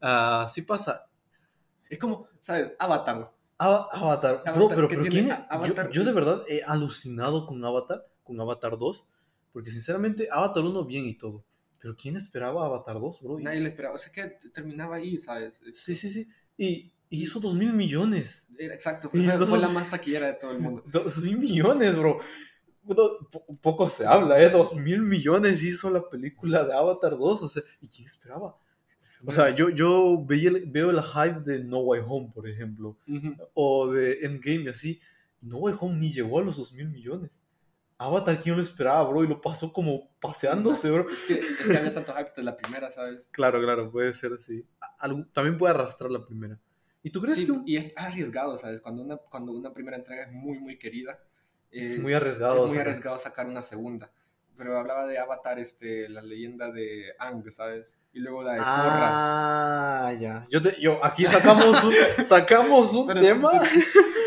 ah, 0.00 0.46
sí 0.48 0.62
pasa. 0.62 1.06
Es 1.90 1.98
como, 1.98 2.28
¿sabes? 2.40 2.72
Avatar. 2.78 3.32
Ava- 3.58 3.88
Avatar, 3.90 4.42
bro, 4.44 4.52
Avatar, 4.66 4.76
pero, 4.76 4.88
¿qué 4.88 4.94
pero 4.96 5.08
tiene 5.10 5.26
¿quién- 5.28 5.46
Avatar? 5.48 5.86
Yo, 5.90 6.02
yo 6.02 6.04
de 6.04 6.12
verdad 6.12 6.42
he 6.46 6.62
alucinado 6.62 7.44
con 7.46 7.64
Avatar, 7.64 8.06
con 8.22 8.40
Avatar 8.40 8.78
2, 8.78 9.06
porque 9.52 9.70
sinceramente 9.70 10.28
Avatar 10.30 10.64
1 10.64 10.84
bien 10.84 11.06
y 11.06 11.14
todo, 11.14 11.44
pero 11.80 11.96
¿quién 11.96 12.16
esperaba 12.16 12.64
Avatar 12.66 13.00
2, 13.00 13.20
bro? 13.22 13.38
Nadie 13.40 13.60
le 13.60 13.68
esperaba. 13.70 13.94
O 13.94 13.98
sea, 13.98 14.12
que 14.12 14.48
terminaba 14.50 14.96
ahí, 14.96 15.18
¿sabes? 15.18 15.62
Sí, 15.74 15.94
sí, 15.94 16.08
sí, 16.10 16.28
y, 16.56 16.92
y 17.10 17.22
hizo 17.24 17.40
2 17.40 17.54
mil 17.54 17.72
millones. 17.72 18.46
Exacto. 18.58 19.08
Fue, 19.10 19.20
fue 19.22 19.36
dos- 19.38 19.60
la 19.60 19.68
más 19.68 19.90
taquillera 19.90 20.28
de 20.28 20.34
todo 20.34 20.52
el 20.52 20.58
mundo. 20.60 20.82
Dos 20.92 21.18
mil 21.18 21.38
millones, 21.38 21.96
bro. 21.98 22.18
Po- 23.30 23.46
poco 23.60 23.88
se 23.88 24.04
habla, 24.06 24.42
¿eh? 24.42 24.50
Dos 24.50 24.74
mil 24.74 25.02
millones 25.02 25.62
hizo 25.62 25.88
la 25.90 26.08
película 26.08 26.64
de 26.64 26.74
Avatar 26.74 27.16
2. 27.16 27.42
O 27.42 27.48
sea, 27.48 27.62
¿y 27.80 27.88
quién 27.88 28.06
esperaba? 28.06 28.56
O 29.24 29.30
sea, 29.30 29.50
yo, 29.54 29.68
yo 29.70 30.20
veía 30.24 30.50
el- 30.50 30.66
veo 30.66 30.90
el 30.90 31.00
hype 31.00 31.40
de 31.48 31.62
No 31.62 31.78
Way 31.80 32.02
Home, 32.06 32.32
por 32.34 32.48
ejemplo, 32.48 32.96
Ujú. 33.08 33.36
o 33.54 33.88
de 33.92 34.18
Endgame 34.24 34.62
y 34.64 34.68
así. 34.68 35.00
No 35.40 35.58
Way 35.58 35.74
Home 35.78 35.96
ni 36.00 36.12
llegó 36.12 36.40
a 36.40 36.42
los 36.42 36.56
dos 36.56 36.72
mil 36.72 36.88
millones. 36.88 37.30
Avatar, 38.04 38.40
¿quién 38.42 38.56
lo 38.56 38.62
esperaba, 38.62 39.02
bro? 39.08 39.24
Y 39.24 39.28
lo 39.28 39.40
pasó 39.40 39.72
como 39.72 40.10
paseándose, 40.20 40.90
bro. 40.90 41.08
Es 41.10 41.22
que, 41.22 41.34
es 41.34 41.58
que 41.58 41.76
había 41.76 41.92
tanto 41.94 42.12
hype 42.14 42.32
de 42.36 42.42
la 42.42 42.56
primera, 42.56 42.88
¿sabes? 42.88 43.28
Claro, 43.32 43.60
claro, 43.60 43.90
puede 43.90 44.12
ser 44.12 44.32
así. 44.34 44.64
También 45.32 45.58
puede 45.58 45.74
arrastrar 45.74 46.10
la 46.10 46.24
primera. 46.24 46.58
¿Y 47.02 47.10
tú 47.10 47.20
crees 47.20 47.36
Sí, 47.38 47.46
que 47.46 47.52
un- 47.52 47.62
y 47.66 47.76
es 47.76 47.92
arriesgado, 47.96 48.56
¿sabes? 48.58 48.80
Cuando 48.80 49.02
una, 49.02 49.16
cuando 49.16 49.52
una 49.52 49.72
primera 49.72 49.96
entrega 49.96 50.22
es 50.24 50.32
muy, 50.32 50.58
muy 50.58 50.78
querida, 50.78 51.18
es 51.70 51.92
es, 51.92 51.98
muy 52.00 52.12
arriesgado? 52.12 52.54
es 52.56 52.60
muy 52.62 52.70
sacar- 52.70 52.80
arriesgado 52.82 53.18
sacar 53.18 53.46
una 53.46 53.62
segunda. 53.62 54.10
Pero 54.56 54.78
hablaba 54.78 55.06
de 55.06 55.18
Avatar, 55.18 55.58
este, 55.58 56.08
la 56.10 56.20
leyenda 56.22 56.70
de 56.70 57.14
Ang, 57.18 57.50
¿sabes? 57.50 57.98
Y 58.12 58.20
luego 58.20 58.42
la 58.42 58.52
de 58.52 58.58
Korra. 58.58 59.08
Ah, 60.08 60.12
ya. 60.20 60.46
Yo, 60.50 60.60
te- 60.62 60.80
yo 60.80 61.04
aquí 61.04 61.24
sacamos 61.24 61.82
un, 61.82 61.92
sacamos 62.24 62.92
un 62.92 63.06
Pero 63.06 63.20
tema 63.20 63.64
sí, 63.64 63.80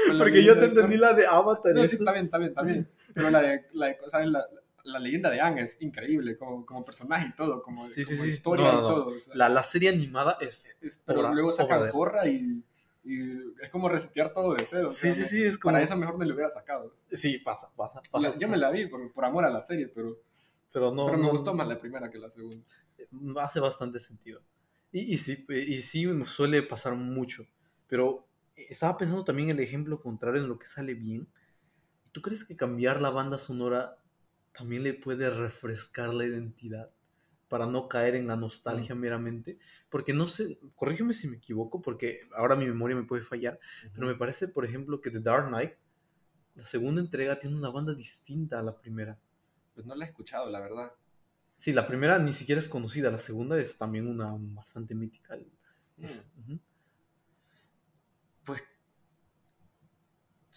Con 0.07 0.17
la 0.17 0.23
porque 0.23 0.43
yo 0.43 0.57
te 0.59 0.65
entendí 0.65 0.97
la 0.97 1.13
de 1.13 1.27
Avatar. 1.27 1.73
No, 1.75 1.87
sí, 1.87 1.95
está 1.95 2.11
bien, 2.11 2.25
está 2.25 2.37
bien, 2.39 2.49
está 2.49 2.61
bien. 2.63 2.87
Pero 3.15 3.29
la 3.31 3.41
de, 3.41 3.65
la, 3.73 3.87
de- 3.87 3.97
¿sabes? 4.09 4.27
La, 4.29 4.45
la 4.83 4.99
leyenda 4.99 5.31
de 5.31 5.41
Ang 5.41 5.57
es 5.59 5.81
increíble, 5.81 6.37
como, 6.37 6.63
como 6.65 6.85
personaje 6.85 7.29
y 7.29 7.35
todo, 7.35 7.63
como, 7.63 7.87
Sí, 7.89 8.03
como 8.05 8.21
sí. 8.21 8.27
historia 8.27 8.67
No, 8.67 8.71
y 8.71 8.75
no, 8.75 8.81
no. 8.83 8.87
todo. 8.87 9.07
o 9.15 9.19
sea, 9.19 9.35
la, 9.35 9.49
la 9.49 9.63
serie 9.63 9.89
animada 9.89 10.37
es. 10.41 10.67
es- 10.81 11.01
pero 11.03 11.21
obra- 11.21 11.33
luego 11.33 11.51
sacan 11.51 11.89
Korra 11.89 12.27
y, 12.27 12.63
y 13.03 13.21
es 13.63 13.69
como 13.71 13.89
resetear 13.89 14.33
todo 14.33 14.53
de 14.53 14.65
cero. 14.65 14.87
o 14.87 14.89
Sí, 14.91 15.07
sea, 15.07 15.13
sí, 15.13 15.25
sí, 15.25 15.43
es 15.43 15.57
como. 15.57 15.73
Para 15.73 15.83
eso 15.83 15.97
mejor 15.97 16.19
no 16.19 16.25
le 16.25 16.33
hubiera 16.33 16.51
sacado. 16.51 16.93
Sí, 17.11 17.39
pasa, 17.39 17.71
pasa. 17.75 18.01
pasa 18.11 18.29
La- 18.29 18.37
yo 18.37 18.47
me 18.47 18.57
la 18.57 18.69
vi 18.69 18.85
por, 18.87 19.11
por 19.11 19.25
amor 19.25 19.45
a 19.45 19.49
la 19.49 19.61
serie, 19.63 19.87
pero, 19.87 20.19
Pero 20.71 20.91
no. 20.93 21.05
pero 21.07 21.17
me 21.17 21.23
no- 21.23 21.31
gustó 21.31 21.53
más 21.55 21.67
la 21.67 21.79
primera 21.79 22.11
que 22.11 22.19
la 22.19 22.29
segunda. 22.29 22.63
Hace 23.41 23.59
bastante 23.59 23.99
sentido. 23.99 24.41
Y, 24.91 25.13
y 25.13 25.17
sí, 25.17 25.45
y 25.49 25.81
sí 25.81 26.05
suele 26.25 26.63
pasar 26.63 26.95
mucho. 26.95 27.47
Pero 27.87 28.25
estaba 28.55 28.97
pensando 28.97 29.23
también 29.23 29.49
el 29.49 29.59
ejemplo 29.59 29.99
contrario 29.99 30.41
en 30.41 30.47
lo 30.49 30.57
que 30.59 30.67
sale 30.67 30.93
bien. 30.93 31.27
¿Tú 32.15 32.21
crees 32.21 32.45
que 32.45 32.55
cambiar 32.55 33.01
la 33.01 33.09
banda 33.09 33.37
sonora 33.37 33.97
también 34.57 34.83
le 34.83 34.93
puede 34.93 35.29
refrescar 35.29 36.13
la 36.13 36.23
identidad 36.23 36.89
para 37.49 37.65
no 37.65 37.89
caer 37.89 38.15
en 38.15 38.27
la 38.27 38.37
nostalgia 38.37 38.95
meramente? 38.95 39.59
Porque 39.89 40.13
no 40.13 40.25
sé, 40.25 40.57
corrígeme 40.75 41.13
si 41.13 41.27
me 41.27 41.35
equivoco, 41.35 41.81
porque 41.81 42.21
ahora 42.33 42.55
mi 42.55 42.65
memoria 42.67 42.95
me 42.95 43.03
puede 43.03 43.21
fallar, 43.21 43.59
pero 43.93 44.07
me 44.07 44.15
parece, 44.15 44.47
por 44.47 44.63
ejemplo, 44.63 45.01
que 45.01 45.11
The 45.11 45.19
Dark 45.19 45.49
Knight, 45.49 45.73
la 46.55 46.65
segunda 46.65 47.01
entrega 47.01 47.37
tiene 47.37 47.57
una 47.57 47.69
banda 47.69 47.93
distinta 47.93 48.59
a 48.59 48.63
la 48.63 48.77
primera. 48.77 49.19
Pues 49.73 49.85
no 49.85 49.93
la 49.93 50.05
he 50.05 50.07
escuchado, 50.07 50.49
la 50.49 50.61
verdad. 50.61 50.93
Sí, 51.57 51.73
la 51.73 51.85
primera 51.85 52.17
ni 52.17 52.31
siquiera 52.31 52.61
es 52.61 52.69
conocida, 52.69 53.11
la 53.11 53.19
segunda 53.19 53.59
es 53.59 53.77
también 53.77 54.07
una 54.07 54.33
bastante 54.39 54.95
mítica. 54.95 55.35
Es-. 55.97 56.29
Pues 56.45 56.59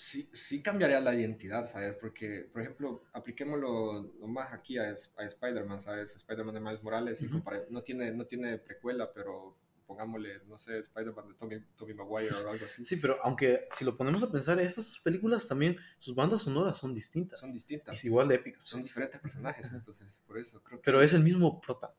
sí, 0.08 0.28
sí 0.32 0.62
cambiaría 0.62 1.00
la 1.00 1.14
identidad, 1.14 1.64
¿sabes? 1.64 1.94
Porque, 2.00 2.48
por 2.52 2.62
ejemplo, 2.62 3.04
apliquémoslo 3.12 4.02
lo 4.20 4.26
más 4.26 4.52
aquí 4.52 4.78
a, 4.78 4.84
a 4.84 5.24
Spider-Man, 5.24 5.80
¿sabes? 5.80 6.14
Spider-Man 6.16 6.54
de 6.54 6.60
Miles 6.60 6.82
Morales, 6.82 7.22
y 7.22 7.28
compare- 7.28 7.66
no, 7.70 7.82
tiene, 7.82 8.10
no 8.12 8.24
tiene 8.26 8.58
precuela, 8.58 9.12
pero 9.12 9.56
pongámosle, 9.86 10.40
no 10.46 10.58
sé, 10.58 10.78
Spider-Man 10.78 11.28
de 11.28 11.34
Tommy, 11.34 11.56
Tommy 11.76 11.94
Maguire 11.94 12.34
o 12.34 12.50
algo 12.50 12.64
así. 12.66 12.84
Sí, 12.84 12.96
pero 12.96 13.16
aunque 13.22 13.68
si 13.76 13.84
lo 13.84 13.96
ponemos 13.96 14.22
a 14.22 14.30
pensar, 14.30 14.60
estas 14.60 14.86
dos 14.88 15.00
películas 15.00 15.48
también, 15.48 15.76
sus 15.98 16.14
bandas 16.14 16.42
sonoras 16.42 16.76
son 16.76 16.94
distintas. 16.94 17.40
Son 17.40 17.52
distintas, 17.52 17.98
Es 17.98 18.04
igual 18.04 18.28
de 18.28 18.34
épicas. 18.34 18.68
son 18.68 18.82
diferentes 18.82 19.20
personajes, 19.20 19.72
entonces, 19.72 20.22
por 20.26 20.38
eso 20.38 20.62
creo 20.62 20.78
que... 20.80 20.84
Pero 20.84 21.00
es 21.00 21.14
el 21.14 21.22
mismo 21.22 21.60
prota. 21.60 21.92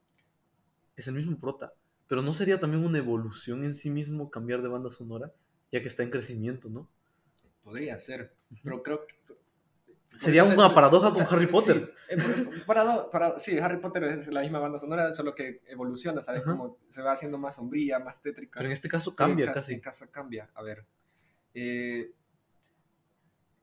Es 0.95 1.07
el 1.07 1.16
mismo 1.16 1.38
prota. 1.39 1.74
Pero 2.07 2.22
no 2.22 2.34
sería 2.34 2.60
también 2.60 2.84
una 2.84 2.97
evolución 2.97 3.64
en 3.64 3.76
sí 3.76 3.89
mismo 3.89 4.30
cambiar 4.30 4.62
de 4.62 4.68
banda 4.68 4.91
sonora, 4.91 5.32
ya 5.72 5.82
que 5.82 5.88
está 5.88 6.03
en 6.03 6.10
crecimiento, 6.12 6.70
¿no? 6.70 6.89
Podría 7.70 7.99
ser, 7.99 8.34
pero 8.63 8.82
creo 8.84 9.05
que... 9.05 9.15
Sería 10.17 10.43
una 10.43 10.74
paradoja 10.74 11.07
o 11.07 11.13
con 11.13 11.17
sea, 11.17 11.28
Harry 11.28 11.47
Potter. 11.47 11.86
Sí, 12.09 12.15
eh, 12.15 12.17
por- 12.17 12.65
parado- 12.65 13.09
para- 13.11 13.38
sí, 13.39 13.57
Harry 13.59 13.78
Potter 13.78 14.03
es 14.05 14.28
la 14.28 14.41
misma 14.41 14.59
banda 14.59 14.78
sonora, 14.80 15.13
solo 15.13 15.34
que 15.36 15.61
evoluciona, 15.67 16.22
¿sabes? 16.22 16.41
Ajá. 16.41 16.51
Como 16.51 16.78
se 16.89 17.01
va 17.01 17.11
haciendo 17.13 17.38
más 17.38 17.55
sombría, 17.55 17.99
más 17.99 18.20
tétrica. 18.22 18.57
Pero 18.57 18.65
en 18.67 18.74
este 18.74 18.89
caso 18.89 19.15
cambia 19.15 19.45
en 19.45 19.53
casi. 19.53 19.74
En 19.76 19.80
casa 19.80 20.11
cambia. 20.11 20.49
A 20.55 20.63
ver. 20.63 20.84
eh, 21.53 22.11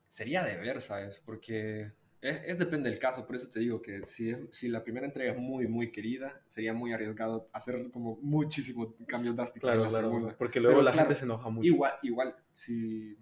sería 0.09 0.45
de 0.45 0.57
ver, 0.57 0.81
¿sabes? 0.81 1.21
Porque 1.25 1.93
Es, 2.23 2.43
es, 2.47 2.59
depende 2.59 2.89
del 2.91 2.99
caso, 2.99 3.27
por 3.27 3.37
eso 3.37 3.51
te 3.51 3.61
digo 3.61 3.83
que 3.83 4.07
si, 4.07 4.35
si 4.51 4.69
la 4.69 4.83
primera 4.83 5.05
entrega 5.07 5.33
es 5.33 5.39
muy, 5.39 5.67
muy 5.69 5.91
querida, 5.93 6.41
sería 6.47 6.73
muy 6.73 6.93
arriesgado 6.93 7.49
hacer 7.53 7.91
como 7.93 8.17
muchísimos 8.23 8.89
cambios 9.07 9.37
drásticos 9.37 9.67
claro, 9.69 9.81
en 9.81 9.85
la 9.85 9.91
claro, 9.91 10.09
segunda. 10.09 10.37
Porque 10.39 10.61
luego 10.61 10.77
Pero 10.77 10.85
la 10.85 10.93
claro, 10.93 11.09
gente 11.09 11.19
se 11.19 11.25
enoja 11.27 11.51
mucho. 11.51 11.67
Igual, 11.67 11.93
igual, 12.03 12.35
si, 12.53 13.17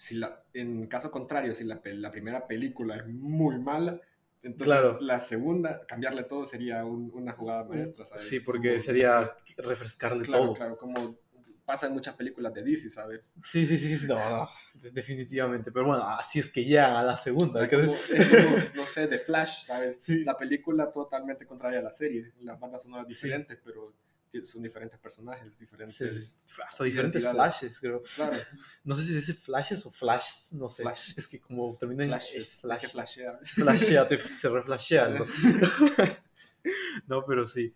si 0.00 0.14
la, 0.16 0.42
en 0.54 0.86
caso 0.86 1.10
contrario, 1.10 1.54
si 1.54 1.64
la, 1.64 1.78
la 1.84 2.10
primera 2.10 2.46
película 2.46 2.96
es 2.96 3.06
muy 3.06 3.58
mala, 3.58 4.00
entonces 4.42 4.66
Claro. 4.66 4.98
la 5.00 5.20
segunda, 5.20 5.84
cambiarle 5.86 6.22
todo 6.24 6.46
sería 6.46 6.84
un- 6.86 7.10
una 7.12 7.32
jugada 7.32 7.64
maestra, 7.64 8.06
¿sabes? 8.06 8.26
Sí, 8.26 8.40
porque 8.40 8.70
Como- 8.70 8.80
sería 8.82 9.36
refrescarle 9.58 10.24
Claro, 10.24 10.44
todo. 10.44 10.54
claro, 10.54 10.76
como 10.78 11.18
pasa 11.66 11.86
en 11.86 11.92
muchas 11.92 12.14
películas 12.14 12.52
de 12.54 12.62
DC, 12.62 12.88
¿sabes? 12.88 13.34
Sí, 13.44 13.66
sí, 13.66 13.76
sí, 13.76 13.96
sí, 13.98 14.06
no, 14.08 14.16
no, 14.16 14.48
de- 14.74 14.90
definitivamente. 14.90 15.70
Pero 15.70 15.86
bueno, 15.86 16.02
así 16.08 16.38
es 16.40 16.50
que 16.50 16.64
llegan 16.64 16.96
a 16.96 17.02
la 17.02 17.18
segunda. 17.18 17.68
Como- 17.68 17.92
es 17.92 18.08
como, 18.08 18.56
no 18.74 18.86
sé, 18.86 19.06
de 19.06 19.18
Flash, 19.18 19.64
¿sabes? 19.66 20.00
Sí. 20.02 20.24
La 20.24 20.36
película 20.36 20.90
totalmente 20.90 21.44
contraria 21.46 21.80
a 21.80 21.82
la 21.82 21.92
serie. 21.92 22.32
Las 22.40 22.58
bandas 22.58 22.82
sonoras 22.84 23.06
Sí. 23.06 23.12
diferentes, 23.26 23.58
pero 23.62 23.94
ti- 24.02 24.09
son 24.44 24.62
diferentes 24.62 24.98
personajes, 25.00 25.58
diferentes. 25.58 25.96
Sí, 25.96 26.10
sí, 26.10 26.40
hasta 26.66 26.84
diferentes 26.84 27.26
flashes, 27.26 27.80
creo. 27.80 28.02
Claro, 28.14 28.36
No 28.84 28.96
sé 28.96 29.04
si 29.04 29.14
dice 29.14 29.34
flashes 29.34 29.84
o 29.86 29.90
flashes, 29.90 30.52
no 30.54 30.68
sé. 30.68 30.82
Flashes. 30.82 31.18
Es 31.18 31.26
que 31.28 31.40
como 31.40 31.76
termina 31.76 32.04
en 32.04 32.10
flashes, 32.10 32.54
es 32.54 32.60
flash. 32.60 32.86
flashea. 32.88 33.38
Flashea, 33.44 34.08
te- 34.08 34.18
se 34.18 34.48
reflashea 34.48 35.04
algo. 35.06 35.26
no, 37.06 37.24
pero 37.24 37.46
sí, 37.46 37.74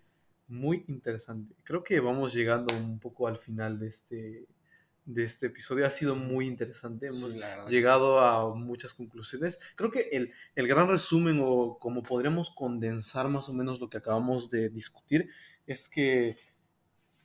muy 0.48 0.84
interesante. 0.88 1.54
Creo 1.64 1.82
que 1.82 2.00
vamos 2.00 2.34
llegando 2.34 2.74
un 2.76 2.98
poco 2.98 3.26
al 3.26 3.38
final 3.38 3.78
de 3.78 3.88
este, 3.88 4.46
de 5.04 5.24
este 5.24 5.46
episodio. 5.46 5.86
Ha 5.86 5.90
sido 5.90 6.14
muy 6.14 6.46
interesante. 6.46 7.06
Hemos 7.06 7.32
Sí, 7.32 7.40
llegado 7.68 8.20
a 8.20 8.54
muchas 8.54 8.94
conclusiones. 8.94 9.58
Creo 9.76 9.90
que 9.90 10.08
el, 10.12 10.32
el 10.54 10.68
gran 10.68 10.88
resumen 10.88 11.40
o 11.42 11.78
como 11.78 12.02
podríamos 12.02 12.50
condensar 12.54 13.28
más 13.28 13.48
o 13.48 13.52
menos 13.54 13.80
lo 13.80 13.88
que 13.88 13.98
acabamos 13.98 14.50
de 14.50 14.68
discutir 14.68 15.28
es 15.66 15.88
que 15.88 16.36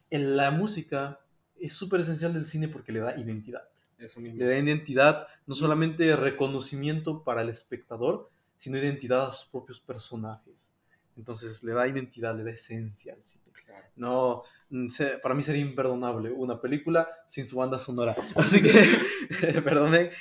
en 0.09 0.35
la 0.37 0.51
música 0.51 1.19
es 1.59 1.73
súper 1.73 2.01
esencial 2.01 2.33
del 2.33 2.45
cine 2.45 2.67
porque 2.67 2.91
le 2.91 2.99
da 2.99 3.17
identidad. 3.19 3.63
Eso 3.97 4.21
mismo. 4.21 4.39
le 4.39 4.45
da 4.45 4.57
identidad, 4.57 5.27
no 5.45 5.55
solamente 5.55 6.15
reconocimiento 6.15 7.21
para 7.23 7.41
el 7.41 7.49
espectador, 7.49 8.29
sino 8.57 8.77
identidad 8.77 9.27
a 9.27 9.31
sus 9.33 9.49
propios 9.49 9.79
personajes. 9.81 10.71
Entonces 11.17 11.63
le 11.63 11.73
da 11.73 11.85
identidad, 11.87 12.35
le 12.37 12.43
da 12.45 12.51
esencia 12.51 13.13
al 13.13 13.23
cine. 13.23 13.43
Claro. 13.65 13.85
No, 13.97 14.43
mm, 14.69 14.87
se- 14.87 15.17
para 15.17 15.35
mí 15.35 15.43
sería 15.43 15.61
imperdonable 15.61 16.31
una 16.31 16.59
película 16.61 17.09
sin 17.27 17.45
su 17.45 17.57
banda 17.57 17.77
sonora. 17.77 18.15
Así 18.35 18.61
que, 18.61 18.71
perdónenme, 19.61 20.11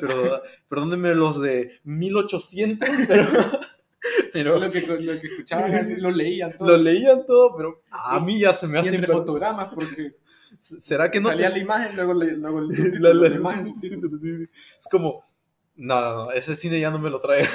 pero 0.00 0.42
perdónenme 0.68 1.14
los 1.14 1.38
de 1.40 1.80
1800, 1.84 2.88
pero, 3.06 3.26
pero 4.34 4.58
Lo 4.58 4.70
que, 4.70 4.80
lo 4.80 5.20
que 5.20 5.26
escuchaban, 5.28 5.74
así, 5.74 5.96
lo 6.00 6.10
leían 6.10 6.56
todo. 6.56 6.68
lo 6.68 6.76
leían 6.76 7.26
todo, 7.26 7.56
pero 7.56 7.82
a 7.90 8.20
mí 8.20 8.40
ya 8.40 8.52
se 8.52 8.66
me 8.68 8.78
y 8.78 8.80
hace 8.80 8.94
entre 8.94 9.08
imper- 9.08 9.12
fotogramas, 9.12 9.72
porque 9.74 10.14
¿Será 10.60 11.10
que 11.10 11.20
no? 11.20 11.28
salía 11.30 11.48
te- 11.48 11.54
la 11.56 11.58
imagen, 11.58 11.96
luego, 11.96 12.14
le- 12.14 12.36
luego 12.36 12.58
el 12.60 12.68
la, 12.68 12.74
subtítulo, 12.76 13.14
la- 13.14 13.28
la 13.28 13.36
imagen, 13.36 13.66
subtítulo. 13.66 14.18
sí, 14.18 14.36
sí. 14.38 14.44
Es 14.78 14.88
como, 14.88 15.24
no, 15.76 16.00
no, 16.00 16.24
no, 16.26 16.32
ese 16.32 16.54
cine 16.54 16.78
ya 16.80 16.90
no 16.90 16.98
me 16.98 17.10
lo 17.10 17.20
trae. 17.20 17.46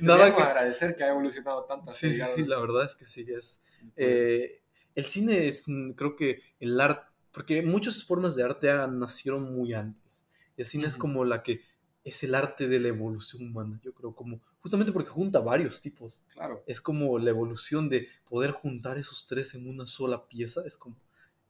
Nada 0.00 0.34
que... 0.34 0.42
agradecer 0.42 0.96
que 0.96 1.04
haya 1.04 1.12
evolucionado 1.12 1.64
tanto. 1.64 1.90
Sí, 1.90 2.12
sí, 2.12 2.22
sí, 2.24 2.44
la 2.44 2.58
verdad 2.60 2.84
es 2.84 2.96
que 2.96 3.04
sí, 3.04 3.26
es... 3.28 3.62
eh, 3.96 4.60
el 4.94 5.04
cine 5.06 5.46
es, 5.46 5.68
mm, 5.68 5.92
creo 5.92 6.16
que 6.16 6.42
el 6.58 6.80
arte, 6.80 7.06
porque 7.32 7.62
muchas 7.62 8.04
formas 8.04 8.34
de 8.34 8.42
arte 8.42 8.72
nacieron 8.88 9.54
muy 9.54 9.72
antes. 9.72 10.26
Y 10.56 10.62
el 10.62 10.66
cine 10.66 10.86
es 10.86 10.94
Ujú. 10.94 11.02
como 11.02 11.24
la 11.24 11.42
que 11.42 11.62
es 12.04 12.22
el 12.24 12.34
arte 12.34 12.66
de 12.66 12.80
la 12.80 12.88
evolución 12.88 13.46
humana, 13.46 13.80
yo 13.84 13.92
creo, 13.94 14.14
como 14.14 14.40
justamente 14.60 14.92
porque 14.92 15.10
junta 15.10 15.40
varios 15.40 15.80
tipos. 15.80 16.22
Claro. 16.32 16.62
Es 16.66 16.80
como 16.80 17.18
la 17.18 17.30
evolución 17.30 17.88
de 17.88 18.08
poder 18.28 18.52
juntar 18.52 18.98
esos 18.98 19.26
tres 19.26 19.54
en 19.54 19.68
una 19.68 19.86
sola 19.86 20.26
pieza, 20.28 20.62
es 20.66 20.76
como 20.76 20.96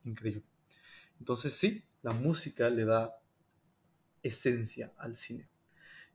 increíble. 0.04 0.44
Entonces 1.18 1.52
sí, 1.52 1.84
la 2.02 2.12
música 2.12 2.70
le 2.70 2.84
da 2.84 3.16
esencia 4.22 4.92
al 4.96 5.16
cine. 5.16 5.48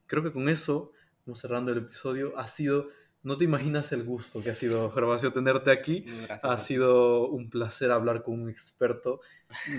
Creo 0.07 0.23
que 0.23 0.31
con 0.31 0.49
eso, 0.49 0.91
vamos 1.25 1.39
cerrando 1.39 1.71
el 1.71 1.79
episodio, 1.79 2.37
ha 2.37 2.47
sido, 2.47 2.89
no 3.23 3.37
te 3.37 3.43
imaginas 3.43 3.91
el 3.91 4.03
gusto 4.03 4.41
que 4.41 4.51
ha 4.51 4.55
sido, 4.55 4.91
Gervasio, 4.93 5.33
tenerte 5.33 5.71
aquí. 5.71 6.01
Gracias. 6.01 6.45
Ha 6.45 6.57
sido 6.59 7.27
un 7.27 7.49
placer 7.49 7.91
hablar 7.91 8.23
con 8.23 8.41
un 8.41 8.49
experto. 8.49 9.21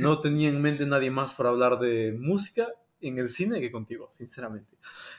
No 0.00 0.20
tenía 0.20 0.48
en 0.48 0.60
mente 0.60 0.86
nadie 0.86 1.10
más 1.10 1.34
para 1.34 1.48
hablar 1.48 1.78
de 1.78 2.12
música 2.12 2.68
en 3.00 3.18
el 3.18 3.28
cine 3.28 3.60
que 3.60 3.70
contigo, 3.70 4.08
sinceramente. 4.10 4.76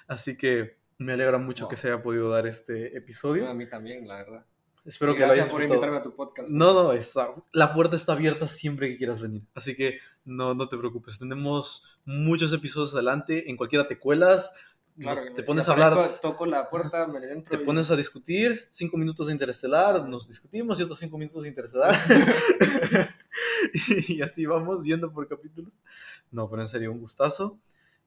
Así 0.08 0.38
que 0.38 0.78
me 0.98 1.14
alegra 1.14 1.38
mucho 1.38 1.68
que 1.68 1.78
se 1.78 1.88
haya 1.92 2.02
podido 2.02 2.30
dar 2.30 2.48
este 2.48 2.98
episodio. 2.98 3.48
A 3.50 3.54
mí 3.54 3.68
también, 3.68 4.08
la 4.08 4.16
verdad. 4.16 4.46
Espero 4.86 5.12
Y 5.12 5.16
que 5.16 5.22
lo 5.22 5.26
gracias 5.28 5.46
hayas 5.48 5.52
por 5.54 5.64
invitarme 5.64 5.98
a 5.98 6.02
tu 6.02 6.16
podcast. 6.16 6.50
No, 6.50 6.74
no, 6.74 6.94
está, 6.94 7.30
la 7.52 7.74
puerta 7.74 7.96
está 7.98 8.14
abierta 8.14 8.48
siempre 8.48 8.88
que 8.90 8.98
quieras 8.98 9.22
venir. 9.22 9.44
Así 9.54 9.76
que 9.76 10.00
no, 10.24 10.54
no 10.54 10.70
te 10.70 10.78
preocupes. 10.78 11.20
Tenemos 11.20 11.84
muchos 12.06 12.54
episodios 12.54 12.94
adelante. 12.94 13.50
En 13.50 13.58
cualquiera 13.58 13.86
te 13.88 14.00
cuelas, 14.00 14.54
Claro, 15.00 15.26
nos- 15.26 15.34
te 15.36 15.44
pones 15.44 15.68
a 15.70 15.74
hablar, 15.74 15.94
aparezco, 15.94 16.30
Toco 16.32 16.46
la 16.48 16.70
puerta, 16.72 17.06
me 17.06 17.20
entro. 17.20 17.56
te 17.56 17.62
y- 17.62 17.66
pones 17.66 17.92
a 17.92 17.96
discutir. 17.96 18.66
Cinco 18.70 18.98
minutos 18.98 19.28
de 19.28 19.34
Interestelar, 19.34 20.08
nos 20.08 20.28
discutimos 20.28 20.80
y 20.80 20.84
otros 20.84 20.98
cinco 20.98 21.18
minutos 21.20 21.44
de 21.44 21.50
Interestelar. 21.50 21.96
y 24.08 24.22
así 24.22 24.46
vamos 24.46 24.82
viendo 24.82 25.12
por 25.12 25.28
capítulos. 25.28 25.74
No, 26.32 26.50
pero 26.50 26.62
en 26.62 26.68
serio, 26.68 26.92
un 26.92 27.00
gustazo. 27.00 27.60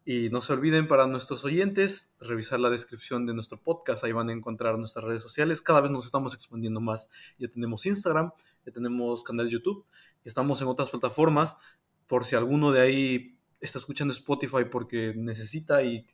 Y 0.04 0.30
no 0.30 0.40
se 0.40 0.52
olviden 0.52 0.88
para 0.88 1.06
nuestros 1.06 1.44
oyentes 1.44 2.14
revisar 2.20 2.58
la 2.58 2.70
descripción 2.70 3.26
de 3.26 3.34
nuestro 3.34 3.60
podcast. 3.60 4.02
Ahí 4.02 4.12
van 4.12 4.30
a 4.30 4.32
encontrar 4.32 4.78
nuestras 4.78 5.04
redes 5.04 5.22
sociales. 5.22 5.60
Cada 5.60 5.80
vez 5.80 5.90
nos 5.90 6.06
estamos 6.06 6.34
expandiendo 6.34 6.80
más. 6.80 7.10
Ya 7.38 7.48
tenemos 7.48 7.84
Instagram, 7.84 8.32
ya 8.64 8.72
tenemos 8.72 9.22
canal 9.24 9.46
de 9.46 9.52
YouTube, 9.52 9.84
estamos 10.24 10.60
en 10.62 10.68
otras 10.68 10.90
plataformas. 10.90 11.56
Por 12.06 12.24
si 12.24 12.34
alguno 12.34 12.72
de 12.72 12.80
ahí 12.80 13.38
está 13.60 13.78
escuchando 13.78 14.12
Spotify 14.12 14.64
porque 14.70 15.12
necesita 15.14 15.82
y 15.82 16.06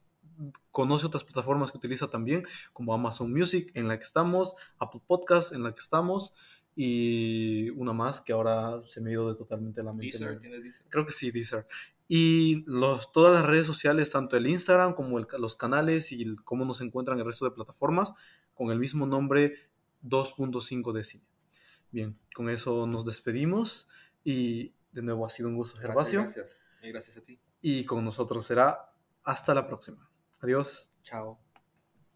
conoce 0.70 1.06
otras 1.06 1.24
plataformas 1.24 1.70
que 1.70 1.78
utiliza 1.78 2.08
también, 2.08 2.44
como 2.72 2.92
Amazon 2.92 3.32
Music, 3.32 3.70
en 3.74 3.88
la 3.88 3.98
que 3.98 4.04
estamos, 4.04 4.54
Apple 4.78 5.00
Podcast, 5.06 5.52
en 5.52 5.62
la 5.62 5.72
que 5.72 5.80
estamos, 5.80 6.34
y 6.74 7.70
una 7.70 7.94
más 7.94 8.20
que 8.20 8.34
ahora 8.34 8.82
se 8.84 9.00
me 9.00 9.10
ha 9.10 9.12
ido 9.14 9.30
de 9.30 9.36
totalmente 9.36 9.82
la 9.82 9.92
mente. 9.92 10.18
Deezer, 10.18 10.34
¿no? 10.34 10.40
¿tienes 10.40 10.62
Deezer? 10.62 10.86
Creo 10.90 11.06
que 11.06 11.12
sí, 11.12 11.30
Deezer. 11.30 11.66
Y 12.08 12.62
los, 12.66 13.10
todas 13.12 13.32
las 13.34 13.44
redes 13.46 13.66
sociales, 13.66 14.10
tanto 14.12 14.36
el 14.36 14.46
Instagram 14.46 14.94
como 14.94 15.18
el- 15.18 15.26
los 15.38 15.56
canales 15.56 16.12
y 16.12 16.22
el- 16.22 16.42
cómo 16.44 16.64
nos 16.64 16.80
encuentran 16.80 17.18
el 17.18 17.24
resto 17.24 17.44
de 17.44 17.50
plataformas, 17.50 18.12
con 18.54 18.70
el 18.70 18.78
mismo 18.78 19.06
nombre 19.06 19.56
2.5 20.02 20.92
de 20.92 21.04
cine. 21.04 21.24
Bien, 21.90 22.18
con 22.34 22.48
eso 22.48 22.86
nos 22.86 23.04
despedimos 23.04 23.88
y 24.24 24.72
de 24.92 25.02
nuevo 25.02 25.26
ha 25.26 25.30
sido 25.30 25.48
un 25.48 25.56
gusto, 25.56 25.78
Gervasio. 25.78 26.20
Gracias, 26.20 26.36
gracias. 26.36 26.66
Y 26.82 26.88
gracias 26.90 27.16
a 27.16 27.22
ti. 27.22 27.40
Y 27.60 27.84
con 27.84 28.04
nosotros 28.04 28.44
será 28.46 28.92
hasta 29.24 29.54
la 29.54 29.66
próxima. 29.66 30.08
Adiós. 30.40 30.90
Chao. 31.02 31.45